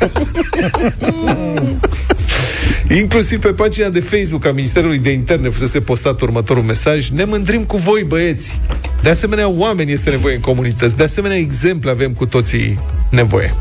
Inclusiv 2.89 3.41
pe 3.41 3.53
pagina 3.53 3.89
de 3.89 4.01
Facebook 4.01 4.47
a 4.47 4.53
Ministerului 4.53 4.99
de 4.99 5.11
Interne 5.11 5.49
fusese 5.49 5.81
postat 5.81 6.21
următorul 6.21 6.63
mesaj 6.63 7.09
Ne 7.09 7.25
mândrim 7.25 7.65
cu 7.65 7.77
voi, 7.77 8.05
băieți! 8.07 8.61
De 9.03 9.11
asemenea, 9.11 9.49
oameni 9.49 9.93
este 9.93 10.11
nevoie 10.11 10.35
în 10.35 10.41
comunități. 10.41 10.97
De 10.97 11.03
asemenea, 11.03 11.37
exemple 11.37 11.91
avem 11.91 12.13
cu 12.13 12.27
toții 12.27 12.79
nevoie. 13.11 13.55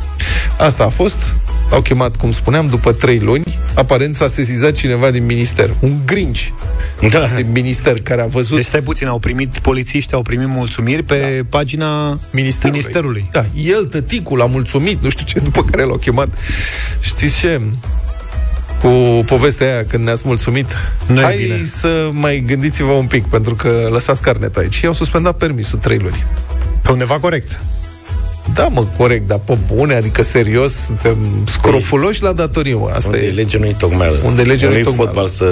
Asta 0.57 0.83
a 0.83 0.89
fost. 0.89 1.17
Au 1.71 1.81
chemat, 1.81 2.15
cum 2.15 2.31
spuneam, 2.31 2.67
după 2.67 2.91
trei 2.91 3.19
luni. 3.19 3.43
Aparent 3.73 4.15
s-a 4.15 4.27
sesizat 4.27 4.71
cineva 4.71 5.11
din 5.11 5.25
minister. 5.25 5.75
Un 5.79 5.99
grinci 6.05 6.53
Da. 7.11 7.29
din 7.35 7.51
minister 7.51 8.01
care 8.01 8.21
a 8.21 8.25
văzut 8.25 8.55
Deci 8.55 8.65
stai 8.65 8.81
puțin, 8.81 9.07
au 9.07 9.19
primit 9.19 9.57
polițiști, 9.57 10.13
au 10.13 10.21
primit 10.21 10.47
mulțumiri 10.47 11.03
pe 11.03 11.17
da. 11.19 11.57
pagina 11.57 12.19
Ministerului. 12.31 12.79
Ministerului. 12.79 13.29
Da, 13.31 13.45
el, 13.63 13.85
tăticul, 13.85 14.41
a 14.41 14.45
mulțumit, 14.45 15.03
nu 15.03 15.09
știu 15.09 15.25
ce, 15.25 15.39
după 15.39 15.63
care 15.63 15.83
l-au 15.83 15.97
chemat. 15.97 16.29
Știți 16.99 17.39
ce? 17.39 17.61
Cu 18.81 19.23
povestea 19.25 19.67
aia, 19.73 19.85
când 19.85 20.03
ne-ați 20.03 20.21
mulțumit, 20.25 20.65
Nu 21.07 21.19
e 21.19 21.23
hai 21.23 21.37
bine. 21.37 21.63
să 21.63 22.09
mai 22.11 22.43
gândiți-vă 22.47 22.91
un 22.91 23.05
pic, 23.05 23.25
pentru 23.25 23.55
că 23.55 23.87
lăsați 23.91 24.21
carnet 24.21 24.57
aici. 24.57 24.73
Și 24.73 24.85
au 24.85 24.93
suspendat 24.93 25.37
permisul 25.37 25.79
trei 25.79 25.97
luni. 25.97 26.25
Pe 26.81 26.91
undeva 26.91 27.19
corect. 27.19 27.59
Da, 28.53 28.67
mă, 28.67 28.85
corect, 28.97 29.27
dar 29.27 29.39
pe 29.45 29.57
bune, 29.73 29.93
adică 29.93 30.21
serios, 30.21 30.73
suntem 30.73 31.17
scrofuloși 31.45 32.21
la 32.23 32.31
datorie, 32.33 32.73
mă. 32.75 32.91
Asta 32.95 33.09
Unde 33.09 33.21
e 33.25 33.27
e. 33.27 33.31
lege, 33.31 33.57
nu-i 33.57 33.75
tocmeală. 33.77 34.19
Unde 34.23 34.41
e 34.41 34.45
lege, 34.45 34.65
nu-i 34.65 34.73
nu-i 34.73 34.83
tocmeală. 34.83 35.09
fotbal 35.11 35.27
să 35.27 35.45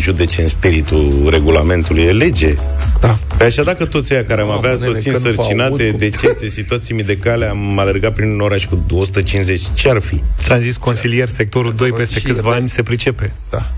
judece 0.00 0.40
în 0.40 0.46
spiritul 0.48 1.26
regulamentului. 1.30 2.02
E 2.02 2.12
lege. 2.12 2.54
Da. 3.00 3.18
Pe 3.36 3.44
așa, 3.44 3.62
dacă 3.62 3.84
toți 3.86 4.14
ăia 4.14 4.24
care 4.24 4.40
am 4.40 4.46
Mamă, 4.46 4.58
avea 4.58 4.70
nene, 4.80 4.84
soții 4.92 5.10
că 5.10 5.16
nu 5.16 5.22
vă 5.22 5.28
însărcinate, 5.28 5.82
aud. 5.90 5.98
decese, 5.98 6.48
situații 6.48 6.94
mii 6.94 7.04
de 7.04 7.16
cale, 7.16 7.46
am 7.46 7.78
alergat 7.78 8.14
prin 8.14 8.30
un 8.30 8.40
oraș 8.40 8.66
cu 8.66 8.84
150, 8.94 9.60
ce-ar 9.74 9.98
fi? 10.00 10.22
Ți-am 10.38 10.60
zis 10.60 10.76
consilier, 10.76 11.28
sectorul 11.28 11.72
2 11.76 11.92
peste 11.92 12.18
Și 12.18 12.24
câțiva 12.24 12.50
de- 12.50 12.56
ani 12.56 12.68
se 12.68 12.82
pricepe. 12.82 13.32
Da. 13.50 13.70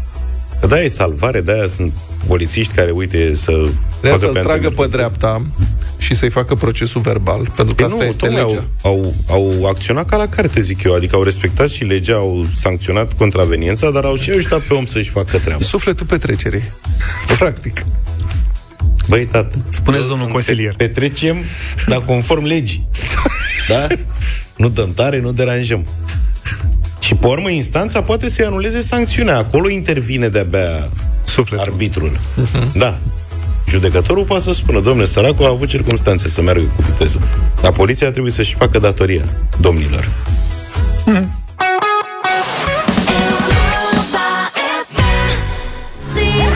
Că 0.60 0.66
da, 0.66 0.80
e 0.82 0.88
salvare, 0.88 1.40
de-aia 1.40 1.66
sunt 1.76 1.92
polițiști 2.26 2.74
care, 2.74 2.90
uite, 2.90 3.34
să 3.34 3.52
De 4.00 4.08
facă 4.08 4.18
să-l 4.20 4.32
pe 4.32 4.38
tragă 4.38 4.66
antenă. 4.66 4.74
pe 4.74 4.86
dreapta 4.96 5.42
și 6.03 6.14
să-i 6.14 6.30
facă 6.30 6.55
procesul 6.55 7.00
verbal, 7.00 7.53
pentru 7.57 7.74
că 7.74 7.84
Păi 7.84 7.84
asta 7.84 7.96
nu, 7.96 8.05
este 8.05 8.26
tocmai 8.26 8.42
legea. 8.44 8.64
au, 8.82 9.14
au, 9.26 9.55
au 9.61 9.66
acționat 9.66 10.07
ca 10.09 10.16
la 10.16 10.26
carte, 10.28 10.61
zic 10.61 10.82
eu. 10.82 10.94
Adică 10.94 11.16
au 11.16 11.22
respectat 11.22 11.68
și 11.70 11.84
legea, 11.84 12.14
au 12.14 12.46
sancționat 12.55 13.12
contraveniența, 13.12 13.90
dar 13.90 14.05
au 14.05 14.16
și 14.16 14.30
ajutat 14.30 14.61
pe 14.61 14.74
om 14.74 14.84
să-și 14.86 15.11
facă 15.11 15.38
treaba. 15.38 15.62
Sufletul 15.64 16.07
petrecerii. 16.07 16.62
Practic. 17.38 17.84
Băi, 19.09 19.24
tată, 19.26 19.57
Spuneți, 19.68 20.03
eu 20.03 20.09
domnul 20.09 20.18
sunt- 20.18 20.30
consilier. 20.32 20.74
Petrecem, 20.76 21.36
dar 21.86 22.03
conform 22.07 22.44
legii. 22.44 22.88
da? 23.68 23.86
Nu 24.57 24.68
dăm 24.68 24.92
tare, 24.94 25.20
nu 25.20 25.32
deranjăm. 25.32 25.86
Și 27.00 27.14
pe 27.14 27.26
urmă, 27.26 27.50
instanța 27.50 28.03
poate 28.03 28.28
să-i 28.30 28.44
anuleze 28.44 28.80
sancțiunea. 28.80 29.36
Acolo 29.38 29.68
intervine 29.68 30.28
de-abia 30.28 30.88
Sufletul. 31.24 31.66
arbitrul. 31.70 32.20
Da. 32.74 32.98
Judecătorul 33.68 34.24
poate 34.24 34.42
să 34.42 34.52
spună, 34.52 34.80
domnule, 34.80 35.06
săracul 35.06 35.44
a 35.44 35.48
avut 35.48 35.68
circunstanțe 35.68 36.28
să 36.28 36.42
meargă 36.42 36.64
cu 36.76 36.82
viteză. 36.82 37.20
Dar 37.60 37.72
poliția 37.72 38.10
trebuie 38.10 38.32
să-și 38.32 38.54
facă 38.54 38.78
datoria, 38.78 39.24
domnilor. 39.60 40.08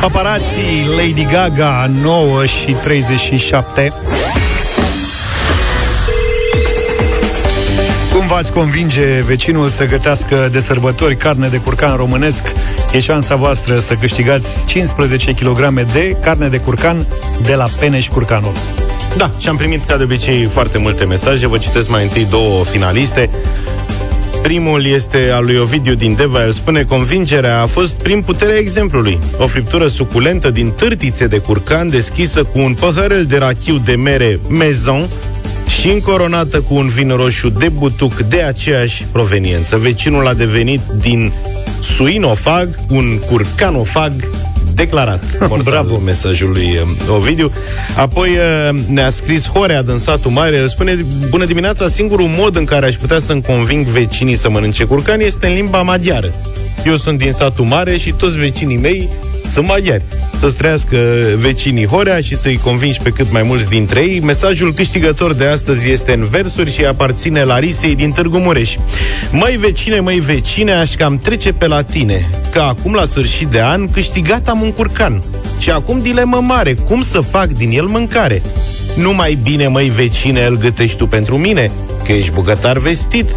Paparații 0.00 0.86
Lady 0.96 1.24
Gaga 1.24 1.90
9 2.02 2.46
și 2.46 2.72
37 2.72 3.92
Cum 8.12 8.26
v-ați 8.26 8.52
convinge 8.52 9.20
vecinul 9.20 9.68
să 9.68 9.86
gătească 9.86 10.48
de 10.52 10.60
sărbători 10.60 11.16
carne 11.16 11.48
de 11.48 11.56
curcan 11.56 11.96
românesc? 11.96 12.42
E 12.96 13.00
șansa 13.00 13.34
voastră 13.34 13.78
să 13.78 13.94
câștigați 13.94 14.66
15 14.66 15.32
kg 15.32 15.82
de 15.92 16.16
carne 16.22 16.48
de 16.48 16.58
curcan 16.58 17.06
de 17.42 17.54
la 17.54 17.66
Peneș 17.80 18.08
Curcanul. 18.08 18.52
Da, 19.16 19.32
și 19.38 19.48
am 19.48 19.56
primit 19.56 19.84
ca 19.84 19.96
de 19.96 20.02
obicei 20.02 20.44
foarte 20.44 20.78
multe 20.78 21.04
mesaje. 21.04 21.46
Vă 21.46 21.58
citesc 21.58 21.90
mai 21.90 22.02
întâi 22.02 22.26
două 22.30 22.64
finaliste. 22.64 23.30
Primul 24.42 24.86
este 24.86 25.30
al 25.32 25.44
lui 25.44 25.56
Ovidiu 25.56 25.94
din 25.94 26.14
Deva. 26.14 26.44
El 26.44 26.52
spune 26.52 26.82
convingerea 26.82 27.62
a 27.62 27.66
fost 27.66 27.94
prin 27.94 28.22
puterea 28.22 28.56
exemplului. 28.56 29.18
O 29.38 29.46
friptură 29.46 29.86
suculentă 29.86 30.50
din 30.50 30.70
târtițe 30.70 31.26
de 31.26 31.38
curcan 31.38 31.90
deschisă 31.90 32.44
cu 32.44 32.58
un 32.58 32.74
păhărel 32.74 33.24
de 33.24 33.38
rachiu 33.38 33.78
de 33.84 33.96
mere 33.96 34.40
Maison 34.48 35.08
și 35.80 35.88
încoronată 35.88 36.60
cu 36.60 36.74
un 36.74 36.86
vin 36.86 37.12
roșu 37.16 37.48
de 37.48 37.68
butuc 37.68 38.14
de 38.20 38.42
aceeași 38.42 39.06
proveniență. 39.12 39.76
Vecinul 39.76 40.26
a 40.26 40.34
devenit 40.34 40.80
din 40.98 41.32
suinofag 41.94 42.68
un 42.88 43.18
curcanofag 43.26 44.12
declarat. 44.74 45.22
Bravo 45.64 45.98
mesajul 45.98 46.50
lui 46.50 46.80
uh, 46.82 47.14
Ovidiu. 47.14 47.52
Apoi 47.96 48.28
uh, 48.28 48.78
ne-a 48.88 49.10
scris 49.10 49.48
Horea 49.48 49.82
din 49.82 49.98
satul 49.98 50.30
mare. 50.30 50.56
El 50.56 50.68
spune, 50.68 51.06
bună 51.28 51.44
dimineața, 51.44 51.88
singurul 51.88 52.26
mod 52.26 52.56
în 52.56 52.64
care 52.64 52.86
aș 52.86 52.94
putea 52.94 53.18
să-mi 53.18 53.42
conving 53.42 53.86
vecinii 53.86 54.34
să 54.34 54.50
mănânce 54.50 54.84
curcan 54.84 55.20
este 55.20 55.46
în 55.46 55.54
limba 55.54 55.82
maghiară. 55.82 56.32
Eu 56.84 56.96
sunt 56.96 57.18
din 57.18 57.32
satul 57.32 57.64
mare 57.64 57.96
și 57.96 58.12
toți 58.12 58.38
vecinii 58.38 58.76
mei 58.76 59.08
sunt 59.46 59.66
maghiari. 59.66 60.04
Să-ți 60.38 60.56
trăiască 60.56 60.96
vecinii 61.36 61.86
Horea 61.86 62.20
și 62.20 62.36
să-i 62.36 62.60
convingi 62.62 63.00
pe 63.02 63.10
cât 63.10 63.32
mai 63.32 63.42
mulți 63.42 63.68
dintre 63.68 64.00
ei. 64.00 64.20
Mesajul 64.20 64.72
câștigător 64.72 65.32
de 65.32 65.46
astăzi 65.46 65.90
este 65.90 66.12
în 66.12 66.24
versuri 66.24 66.72
și 66.72 66.84
aparține 66.84 67.42
Larisei 67.42 67.94
din 67.94 68.10
Târgu 68.10 68.38
Mureș. 68.38 68.74
Măi 69.30 69.56
vecine, 69.56 70.00
măi 70.00 70.18
vecine, 70.18 70.72
aș 70.72 70.94
cam 70.94 71.18
trece 71.18 71.52
pe 71.52 71.66
la 71.66 71.82
tine, 71.82 72.30
că 72.50 72.60
acum 72.60 72.94
la 72.94 73.04
sfârșit 73.04 73.48
de 73.48 73.60
an 73.62 73.88
câștigat 73.90 74.48
am 74.48 74.60
un 74.60 74.72
curcan. 74.72 75.22
Și 75.58 75.70
acum 75.70 76.02
dilemă 76.02 76.40
mare, 76.40 76.74
cum 76.74 77.02
să 77.02 77.20
fac 77.20 77.46
din 77.46 77.70
el 77.72 77.84
mâncare? 77.84 78.42
Nu 78.96 79.14
mai 79.14 79.38
bine, 79.42 79.68
măi 79.68 79.88
vecine, 79.88 80.44
îl 80.44 80.56
gătești 80.58 80.96
tu 80.96 81.06
pentru 81.06 81.36
mine, 81.36 81.70
că 82.04 82.12
ești 82.12 82.30
bucătar 82.30 82.78
vestit 82.78 83.36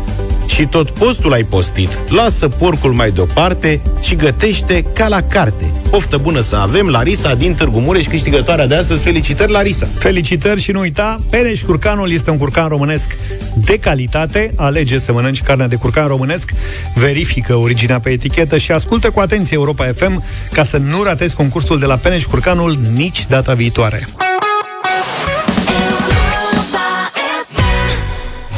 și 0.50 0.66
tot 0.66 0.90
postul 0.90 1.34
ai 1.34 1.44
postit. 1.44 2.00
Lasă 2.08 2.48
porcul 2.48 2.94
mai 2.94 3.12
deoparte 3.12 3.82
și 4.02 4.16
gătește 4.16 4.82
ca 4.82 5.08
la 5.08 5.22
carte. 5.22 5.74
Poftă 5.90 6.18
bună 6.18 6.40
să 6.40 6.56
avem, 6.56 6.88
Larisa 6.88 7.36
din 7.36 7.54
Târgu 7.54 7.80
Mureș, 7.80 8.06
câștigătoarea 8.06 8.68
de 8.68 8.76
astăzi. 8.76 9.04
Felicitări, 9.04 9.52
Larisa! 9.52 9.88
Felicitări 9.98 10.62
și 10.62 10.72
nu 10.72 10.80
uita, 10.80 11.16
Pereș 11.30 11.62
Curcanul 11.62 12.12
este 12.12 12.30
un 12.30 12.38
curcan 12.38 12.68
românesc 12.68 13.16
de 13.56 13.78
calitate. 13.78 14.52
Alege 14.56 14.98
să 14.98 15.12
mănânci 15.12 15.42
carnea 15.42 15.68
de 15.68 15.76
curcan 15.76 16.08
românesc, 16.08 16.52
verifică 16.96 17.56
originea 17.56 18.00
pe 18.00 18.10
etichetă 18.10 18.58
și 18.58 18.72
ascultă 18.72 19.10
cu 19.10 19.20
atenție 19.20 19.56
Europa 19.58 19.86
FM 19.96 20.24
ca 20.52 20.64
să 20.64 20.78
nu 20.78 21.04
ratezi 21.04 21.36
concursul 21.36 21.80
de 21.80 21.86
la 21.86 21.98
Pereș 21.98 22.26
Curcanul 22.26 22.78
nici 22.94 23.28
data 23.28 23.54
viitoare. 23.54 24.08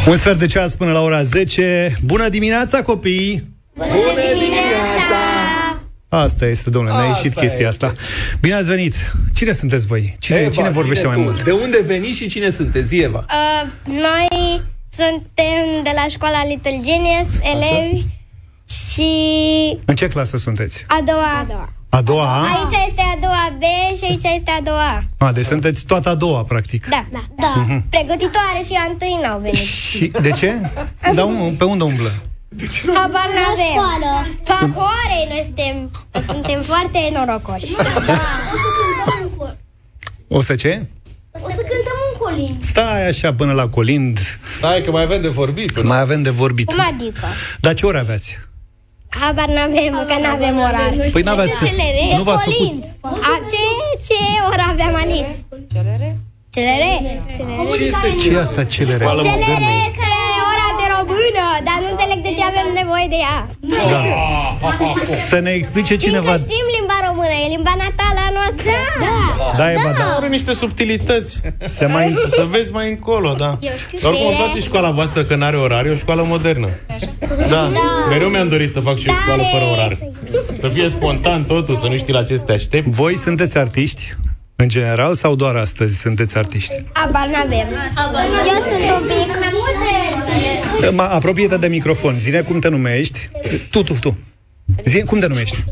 Un 0.08 0.18
sfert 0.18 0.40
de 0.40 0.48
ceas 0.48 0.76
până 0.76 0.92
la 0.92 1.02
ora 1.02 1.24
10. 1.24 1.94
Bună 2.04 2.30
dimineața, 2.30 2.82
copii! 2.82 3.44
Bună 3.76 3.90
dimineața! 4.40 5.20
Asta 6.10 6.46
este, 6.46 6.70
domnule, 6.70 6.94
ne-a 6.96 7.04
Asta 7.04 7.18
ieșit 7.18 7.40
chestia 7.40 7.68
este. 7.68 7.86
asta. 7.86 8.02
Bine 8.42 8.56
ați 8.56 8.68
venit! 8.70 8.94
Cine 9.34 9.52
sunteți 9.52 9.86
voi? 9.86 10.16
Cine, 10.20 10.38
Eva, 10.38 10.50
cine 10.50 10.70
vorbește 10.70 11.00
zine 11.04 11.08
mai 11.08 11.18
tu, 11.18 11.24
mult? 11.24 11.44
De 11.44 11.52
unde 11.52 11.82
veniți 11.86 12.18
și 12.18 12.28
cine 12.28 12.50
sunteți, 12.50 12.96
Eva? 12.96 13.26
Uh, 13.30 13.70
noi 13.86 14.62
suntem 14.90 15.84
de 15.84 15.92
la 15.96 16.06
școala 16.10 16.46
Little 16.48 16.80
Genius, 16.84 17.30
elevi 17.54 18.06
și 18.66 19.12
În 19.86 19.96
ce 19.96 20.08
clasă 20.08 20.38
sunteți? 20.38 20.84
a 20.88 21.02
doua. 21.06 21.38
A 21.40 21.46
doua. 21.48 21.74
A 21.94 22.02
doua 22.02 22.26
A? 22.26 22.42
Aici 22.42 22.78
este 22.88 23.02
a 23.16 23.18
doua 23.22 23.58
B 23.60 23.64
și 23.98 24.04
aici 24.04 24.24
este 24.38 24.52
a 24.60 24.62
doua 24.64 25.04
A. 25.18 25.26
A, 25.26 25.32
deci 25.32 25.46
sunteți 25.46 25.86
toată 25.86 26.10
a 26.10 26.16
doua, 26.16 26.44
practic. 26.44 26.88
Da, 26.90 27.06
da, 27.12 27.24
da. 27.36 27.54
Mhm. 27.62 27.84
Pregătitoare 27.90 28.62
și 28.66 28.74
a 28.74 28.92
întâi 28.92 29.20
n-au 29.22 29.40
venit. 29.40 29.58
Și 29.58 30.12
de 30.22 30.32
ce? 30.32 30.54
Da, 31.14 31.24
un, 31.24 31.56
pe 31.58 31.64
unde 31.64 31.84
umblă? 31.84 32.12
Habar 32.94 33.28
n-avem. 33.36 33.74
Pe 34.44 34.54
Horei 34.80 35.26
noi 35.30 35.42
suntem, 35.44 35.92
suntem 36.28 36.62
foarte 36.62 37.10
norocoși. 37.14 37.76
O 40.28 40.42
să 40.42 40.56
ce? 40.56 40.88
O 41.32 41.40
să 41.40 41.56
cântăm 41.56 41.98
un 42.12 42.18
colind. 42.20 42.64
Stai 42.64 43.08
așa 43.08 43.34
până 43.34 43.54
la 43.54 43.68
colind. 43.68 44.20
Stai 44.58 44.82
că 44.82 44.92
mai 44.92 45.04
avem 45.04 45.22
de 45.22 45.28
vorbit. 45.28 45.72
Până. 45.72 45.88
Mai 45.88 46.00
avem 46.00 46.22
de 46.22 46.30
vorbit. 46.30 46.68
Cum 46.68 46.86
adică? 46.94 47.26
Dar 47.60 47.74
ce 47.74 47.86
ore 47.86 48.00
aveți? 48.00 48.38
Habar 49.20 49.48
n-avem, 49.56 49.94
că 50.10 50.16
n-avem 50.24 50.58
orar. 50.68 50.92
Păi 51.12 51.22
n-aveați- 51.22 51.54
CLR. 51.54 51.98
nu 52.18 52.24
v-ați 52.24 52.44
făcut- 52.44 52.58
Colind. 52.58 52.84
A, 53.02 53.34
ce, 53.52 53.64
ce 54.08 54.18
oră 54.52 54.64
aveam 54.74 54.94
Alice? 55.04 55.34
CLR. 55.74 56.04
CLR? 56.56 56.84
Ce 57.74 57.84
este 57.92 58.08
ce 58.22 58.28
e 58.36 58.40
asta 58.48 58.62
CLR? 58.74 59.04
CLR 59.26 59.64
este 59.88 60.10
ora 60.52 60.68
de 60.80 60.86
română, 60.96 61.46
dar 61.68 61.78
nu 61.84 61.88
înțeleg 61.94 62.20
de 62.28 62.32
ce 62.38 62.44
avem 62.52 62.68
nevoie 62.82 63.08
de 63.14 63.20
ea. 63.28 63.38
Da. 63.92 64.02
Să 65.32 65.38
ne 65.46 65.52
explice 65.60 65.94
cineva. 66.06 66.32
Fiindcă 66.32 66.48
știm 66.52 66.66
limba 66.76 66.81
română, 67.22 67.46
e 67.46 67.48
limba 67.56 67.74
natală 67.78 68.20
a 68.28 68.32
noastră. 68.34 68.72
Da. 69.00 69.58
Da, 69.58 69.72
Eva, 69.72 69.94
da. 69.98 70.16
Are 70.18 70.28
niște 70.28 70.54
subtilități. 70.54 71.42
Se 71.78 71.86
mai... 71.86 72.16
Să 72.28 72.46
vezi 72.50 72.72
mai 72.72 72.90
încolo, 72.90 73.34
da. 73.38 73.58
Eu 73.60 73.72
știu 73.78 73.98
Dar 74.02 74.12
oricum 74.12 74.28
îmi 74.28 74.36
ce 74.36 74.42
e. 74.42 74.46
place 74.46 74.60
școala 74.60 74.92
voastră 74.92 75.24
că 75.24 75.36
n-are 75.36 75.58
orar, 75.58 75.86
e 75.86 75.90
o 75.90 75.96
școală 75.96 76.24
modernă. 76.24 76.70
Da. 77.50 77.72
Mereu 78.10 78.30
mi-am 78.30 78.48
dorit 78.48 78.72
să 78.72 78.80
fac 78.80 78.98
și 78.98 79.10
o 79.10 79.14
școală 79.14 79.44
fără 79.52 79.64
orar. 79.74 79.98
Să 80.58 80.68
fie 80.68 80.90
spontan 80.90 81.44
totul, 81.44 81.76
să 81.76 81.88
nu 81.88 81.98
știi 81.98 82.14
la 82.14 82.24
ce 82.24 82.38
să 82.38 82.44
te 82.44 82.52
aștepți. 82.54 82.90
Voi 82.90 83.18
sunteți 83.18 83.58
artiști? 83.58 84.16
În 84.56 84.68
general 84.68 85.16
sau 85.16 85.36
doar 85.36 85.56
astăzi 85.56 86.00
sunteți 86.00 86.38
artiști? 86.38 86.76
Abar 86.92 87.28
n-avem. 87.28 87.68
Eu 88.48 88.60
sunt 88.70 89.02
un 89.02 89.08
pic. 89.08 89.40
Ma, 90.94 91.08
apropie-te 91.08 91.58
de 91.58 91.68
microfon. 91.68 92.18
Zine 92.18 92.42
cum 92.42 92.60
te 92.60 92.70
numești. 92.70 93.30
Tu, 93.70 93.84
tu, 93.84 93.94
tu. 93.94 94.18
Zine 94.86 95.02
cum 95.02 95.20
te 95.20 95.28
numești. 95.28 95.64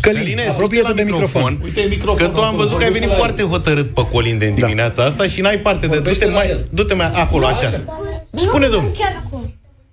Călin, 0.00 0.40
apropie-te 0.48 0.92
de 0.92 1.02
microfon. 1.02 1.58
Uite 1.62 1.86
microfon. 1.88 2.26
Că 2.26 2.32
tu 2.32 2.40
am 2.42 2.56
văzut 2.56 2.78
că 2.78 2.84
ai 2.84 2.92
venit 2.92 3.12
foarte 3.12 3.42
hotărât 3.42 3.94
pe 3.94 4.06
colinde 4.12 4.46
în 4.46 4.54
dimineața 4.54 5.04
asta 5.04 5.26
și 5.26 5.40
n-ai 5.40 5.58
parte 5.58 5.86
de... 5.86 5.98
Du-te 5.98 6.26
mai, 6.26 6.64
du-te 6.70 6.94
mai 6.94 7.10
acolo, 7.14 7.46
așa. 7.46 7.80
Spune, 8.34 8.66
domnul. 8.68 8.96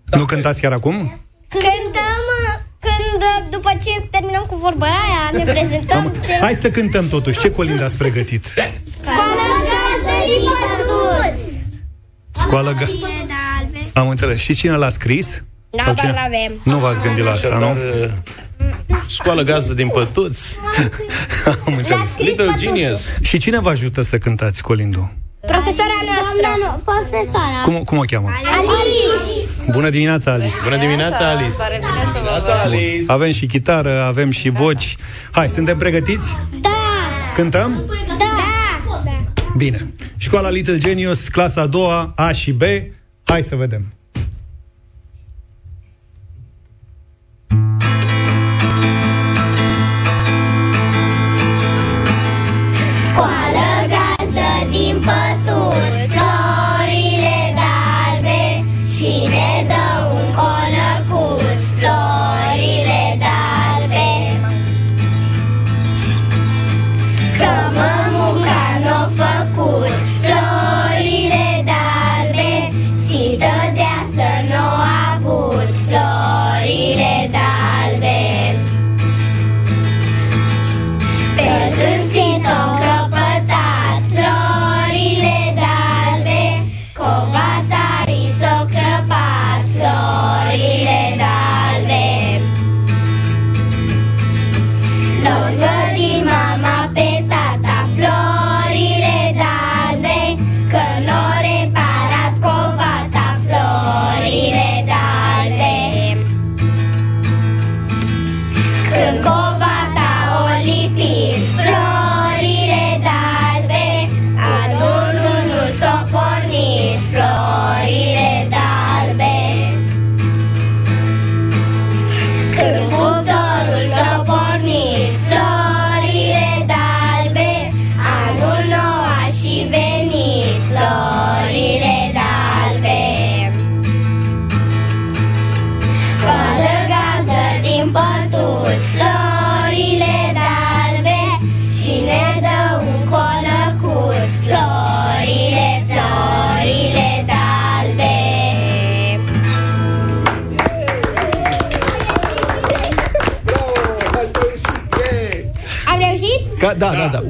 Nu 0.06 0.26
cântați 0.26 0.62
chiar 0.62 0.72
acum? 0.72 1.20
Cântăm 1.48 2.24
uh, 2.44 2.60
când, 2.80 3.22
uh, 3.22 3.46
după 3.52 3.72
ce 3.84 4.08
terminăm 4.12 4.44
cu 4.48 4.56
vorbăraia, 4.56 5.22
ne 5.34 5.44
prezentăm 5.54 6.14
ce... 6.26 6.32
Hai 6.42 6.56
să 6.56 6.70
cântăm 6.70 7.08
totuși. 7.08 7.40
Ce 7.40 7.52
colind 7.52 7.82
ați 7.84 7.98
pregătit? 7.98 8.46
Școală 9.04 9.42
gazdă 9.70 10.26
din 10.26 10.50
pătuți! 10.60 11.52
Scoală 12.32 12.74
ga... 12.80 12.86
Am 13.94 14.10
înțeles. 14.10 14.40
Și 14.40 14.56
cine 14.56 14.76
l-a 14.76 14.90
scris? 14.90 15.44
Da, 15.70 15.84
Sau 15.84 15.94
dar 15.94 16.06
cine? 16.06 16.12
n-avem. 16.12 16.60
Nu 16.64 16.78
v-ați 16.80 17.02
gândit 17.02 17.24
la 17.24 17.32
asta, 17.32 17.58
nu? 17.58 17.76
Școală 19.07 19.41
gazdă 19.41 19.74
din 19.74 19.89
pătuți. 19.89 20.57
Am 21.66 21.74
înțeles. 21.78 22.18
Little 22.18 22.53
Genius. 22.57 23.18
Și 23.22 23.38
cine 23.38 23.60
vă 23.60 23.70
ajută 23.70 24.01
să 24.01 24.18
cântați 24.18 24.62
colindul? 24.62 25.14
Profesora 25.39 25.99
noastră. 26.05 26.82
Profesora. 26.84 27.62
Cum, 27.64 27.84
cum 27.84 27.97
o 27.97 28.01
cheamă? 28.01 28.30
Alice. 28.57 29.72
Bună 29.72 29.89
dimineața, 29.89 30.32
Alice! 30.32 30.55
Bună 30.64 30.78
dimineața, 30.78 31.30
Alice! 31.30 31.53
Alice! 32.64 33.12
Avem 33.12 33.32
și 33.32 33.45
chitară, 33.45 34.01
avem 34.01 34.32
și 34.32 34.49
voci. 34.49 34.95
Hai, 35.32 35.49
suntem 35.49 35.78
pregătiți? 35.78 36.36
Da. 36.62 36.70
Cântăm? 37.36 37.84
Da. 38.18 38.26
Bine. 39.57 39.93
Școala 40.18 40.49
Little 40.49 40.78
Genius, 40.78 41.28
clasa 41.28 41.62
a 41.62 41.68
doua, 41.68 42.14
A 42.16 42.32
și 42.32 42.51
B. 42.51 42.62
Hai 43.24 43.41
să 43.41 43.55
vedem. 43.55 43.93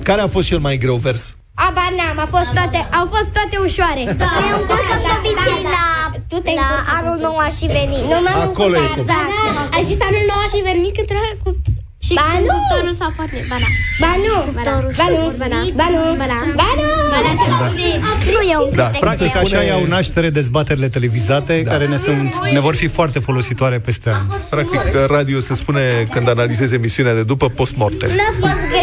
Care 0.09 0.21
a 0.21 0.27
fost 0.35 0.47
cel 0.47 0.59
mai 0.67 0.75
greu 0.83 0.95
vers? 1.07 1.23
Aba 1.67 1.85
n-am, 1.97 2.17
a 2.25 2.27
fost 2.35 2.49
toate, 2.57 2.79
au 2.99 3.05
fost 3.13 3.29
toate 3.37 3.55
ușoare. 3.67 4.03
Da. 4.21 4.29
Ne 4.43 4.47
încurcăm 4.59 4.99
de 5.05 5.11
obicei 5.19 5.59
la, 5.77 5.87
la 6.61 6.67
anul 6.97 7.17
nou 7.25 7.35
a 7.47 7.49
și 7.57 7.65
venit. 7.77 8.03
Nu 8.11 8.17
m-am 8.25 8.39
Acolo 8.49 8.75
e 8.75 8.79
încurcat, 8.79 8.95
cum. 8.95 9.01
exact. 9.03 9.73
Ai 9.75 9.83
zis 9.89 9.99
anul 10.09 10.25
nou 10.31 10.43
și 10.53 10.59
venit 10.69 10.91
când 10.97 11.07
era 11.15 11.23
cu... 11.43 11.49
Și 12.05 12.13
Ba 12.19 12.27
nu! 12.31 12.35
conductorul 12.39 12.93
s-a 12.99 13.09
pornit. 13.17 13.45
Ba 13.51 13.57
da. 13.63 13.69
Ba 14.03 14.11
nu, 14.25 14.35
Ba 14.57 14.61
da. 14.69 14.75
ba 14.99 15.07
nu, 15.15 15.21
Ba 15.41 15.47
da. 15.53 15.59
ba 15.79 15.87
nu, 15.95 16.01
Ba 16.21 16.27
da. 16.33 16.39
ba 16.61 16.69
nu. 16.79 16.87
Ba 17.13 17.19
da. 17.25 17.31
Nu 18.35 18.41
e 18.53 18.55
un 18.65 18.69
Da, 18.79 18.83
cântec. 18.83 18.99
Practic 19.05 19.29
Se 19.29 19.37
așa 19.37 19.47
spune- 19.47 19.65
iau 19.71 19.81
naștere 19.95 20.29
dezbaterile 20.39 20.89
televizate 20.97 21.53
care 21.71 21.85
ne, 21.93 21.97
sunt, 22.05 22.33
ne 22.55 22.59
vor 22.67 22.75
fi 22.81 22.87
foarte 22.97 23.19
folositoare 23.27 23.77
peste 23.87 24.09
ani. 24.09 24.25
Practic, 24.49 24.81
radio 25.15 25.39
se 25.39 25.53
spune 25.61 25.83
când 26.13 26.29
analizezi 26.29 26.73
emisiunea 26.73 27.13
de 27.19 27.23
după 27.23 27.45
post-mortem. 27.59 28.09
N-a 28.09 28.31
fost 28.39 28.59
greu, 28.69 28.69
greu. 28.69 28.78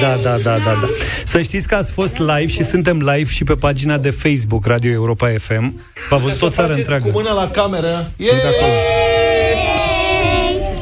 Da, 0.00 0.16
da, 0.22 0.36
da, 0.36 0.56
da, 0.56 0.72
da. 0.80 0.88
Să 1.24 1.42
știți 1.42 1.68
că 1.68 1.74
ați 1.74 1.92
fost 1.92 2.18
live 2.18 2.46
și 2.46 2.62
suntem 2.64 2.98
live 2.98 3.30
și 3.30 3.44
pe 3.44 3.54
pagina 3.54 3.98
de 3.98 4.10
Facebook 4.10 4.66
Radio 4.66 4.90
Europa 4.90 5.28
FM. 5.38 5.80
V-a 6.10 6.16
văzut 6.16 6.42
o 6.42 6.48
țară 6.48 6.66
Faceți 6.66 6.78
întreagă. 6.78 7.04
cu 7.08 7.18
mâna 7.18 7.32
la 7.32 7.50
cameră. 7.50 8.10
De 8.16 8.30
acolo. 8.30 8.72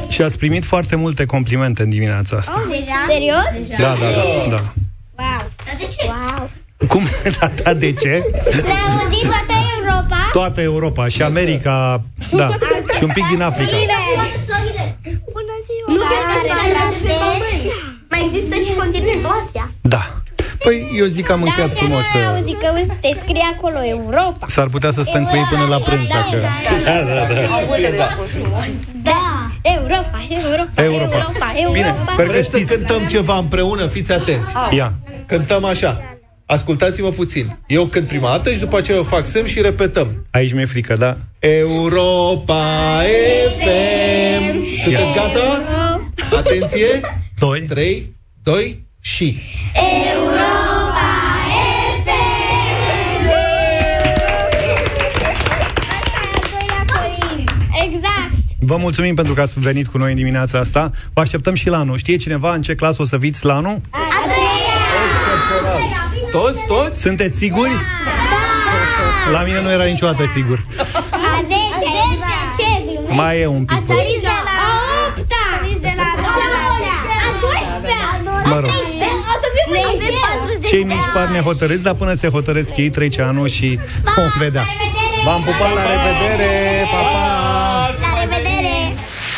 Și 0.09 0.21
ați 0.21 0.37
primit 0.37 0.65
foarte 0.65 0.95
multe 0.95 1.25
complimente 1.25 1.81
în 1.83 1.89
dimineața 1.89 2.37
asta. 2.37 2.67
Deja? 2.69 2.81
Serios? 3.07 3.67
Da, 3.79 3.95
da, 3.99 4.09
da. 4.09 4.49
da. 4.49 4.61
Wow. 5.17 5.51
Dar 5.65 5.75
de 5.77 5.87
ce? 5.97 6.05
Wow. 6.05 6.49
Cum? 6.87 7.03
Da, 7.39 7.51
da, 7.63 7.73
de 7.73 7.93
ce? 7.93 8.23
Ne-a 8.65 8.81
auzit 8.89 9.21
toată 9.21 9.53
Europa? 9.77 10.29
Toată 10.31 10.61
Europa 10.61 11.07
și 11.07 11.21
America, 11.21 12.03
da, 12.31 12.47
și 12.95 13.03
un 13.03 13.09
pic 13.13 13.25
din 13.27 13.41
Africa. 13.41 13.71
Bună 15.37 15.55
ziua! 15.65 15.87
Nu 15.87 15.95
cred 15.95 16.23
că 16.31 16.37
s-a 16.47 16.57
Mai 18.19 18.31
există 18.33 18.55
și 18.67 18.73
continuă 18.81 19.11
inflația. 19.15 19.71
Da. 19.81 20.03
Păi, 20.63 20.77
eu 20.99 21.05
zic 21.05 21.25
că 21.25 21.31
am 21.31 21.43
încheiat 21.43 21.73
frumos. 21.73 22.03
N-ai 22.13 22.23
uh, 22.23 22.29
auzit 22.35 22.57
că 22.59 22.67
te 23.01 23.11
scrie 23.19 23.45
acolo 23.55 23.79
Europa. 23.85 24.45
S-ar 24.47 24.67
putea 24.67 24.91
să 24.91 25.01
stăm 25.03 25.23
cu 25.23 25.35
ei 25.35 25.47
până 25.49 25.65
la 25.69 25.77
prânz, 25.77 26.07
dacă... 26.07 26.37
Da, 26.85 26.91
da, 26.91 27.13
da. 27.13 27.25
Da. 29.01 29.11
Europa, 29.61 30.17
Europa, 30.29 30.81
Europa. 30.83 30.83
Europa, 30.83 31.53
Europa. 31.55 31.71
Bine, 31.71 31.95
sper 32.03 32.25
că 32.25 32.31
Vreți 32.31 32.49
să 32.49 32.57
știți. 32.57 32.73
cântăm 32.73 33.07
ceva 33.07 33.37
împreună? 33.37 33.85
Fiți 33.85 34.11
atenți. 34.11 34.51
Ia. 34.71 34.93
Cântăm 35.25 35.65
așa. 35.65 36.01
Ascultați-mă 36.45 37.09
puțin. 37.09 37.57
Eu 37.67 37.85
cânt 37.85 38.07
prima 38.07 38.29
dată 38.29 38.51
și 38.51 38.59
după 38.59 38.77
aceea 38.77 38.97
eu 38.97 39.03
fac 39.03 39.27
semn 39.27 39.45
și 39.45 39.61
repetăm. 39.61 40.27
Aici 40.31 40.53
mi-e 40.53 40.65
frică, 40.65 40.95
da? 40.95 41.17
Europa 41.39 43.01
FM. 43.59 44.63
Sunteți 44.83 45.13
gata? 45.15 45.63
Atenție. 46.37 47.01
2. 47.39 47.61
3, 47.61 48.15
2 48.43 48.85
și... 48.99 49.39
Exact. 57.85 58.31
Vă 58.59 58.77
mulțumim 58.77 59.15
pentru 59.15 59.33
că 59.33 59.41
ați 59.41 59.59
venit 59.59 59.87
cu 59.87 59.97
noi 59.97 60.11
în 60.11 60.17
dimineața 60.17 60.59
asta. 60.59 60.91
Vă 61.13 61.21
așteptăm 61.21 61.53
și 61.53 61.69
la 61.69 61.77
anul. 61.77 61.97
Știe 61.97 62.15
cineva 62.15 62.53
în 62.53 62.61
ce 62.61 62.75
clasă 62.75 63.01
o 63.01 63.05
să 63.05 63.17
viți 63.17 63.45
la 63.45 63.55
anul? 63.55 63.81
A 63.89 63.99
treia. 64.25 64.69
Toți, 66.31 66.65
toți? 66.67 67.01
Sunteți 67.01 67.37
siguri? 67.37 67.69
Da. 67.69 69.31
La 69.31 69.43
mine 69.43 69.61
nu 69.61 69.71
era 69.71 69.83
niciodată 69.83 70.25
sigur. 70.25 70.65
A 71.11 71.45
zecea. 71.47 71.89
Ce 72.57 72.83
glume? 72.85 73.13
Mai 73.13 73.39
e 73.39 73.45
un 73.45 73.65
pic. 73.65 73.77
Mă 78.49 78.59
rog. 78.59 78.69
O 78.69 79.35
să 79.41 79.47
fim 79.55 79.67
în 79.71 79.95
avem 79.95 80.13
40 80.39 80.69
Cei 80.69 80.83
de 80.83 80.93
mici 80.93 81.09
par 81.13 81.23
ani. 81.23 81.31
nehotărâți, 81.31 81.83
dar 81.83 81.93
până 81.93 82.13
se 82.13 82.27
hotărăsc 82.29 82.77
ei, 82.77 82.89
trece 82.89 83.21
anul 83.21 83.47
și 83.47 83.79
vom 84.15 84.31
vedea. 84.39 84.63
V-am 85.25 85.41
pupat, 85.41 85.73
la 85.75 85.81
revedere! 85.81 86.51
Pa, 86.91 87.01
pa! 87.13 87.93
La 88.01 88.19
revedere! 88.21 88.93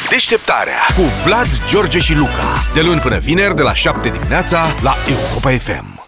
Deșteptarea 0.09 0.79
cu 0.95 1.01
Vlad, 1.25 1.47
George 1.69 1.99
și 1.99 2.13
Luca. 2.15 2.63
De 2.73 2.81
luni 2.81 2.99
până 2.99 3.17
vineri, 3.17 3.55
de 3.55 3.61
la 3.61 3.73
7 3.73 4.09
dimineața, 4.09 4.65
la 4.81 4.95
Europa 5.07 5.49
FM. 5.49 6.00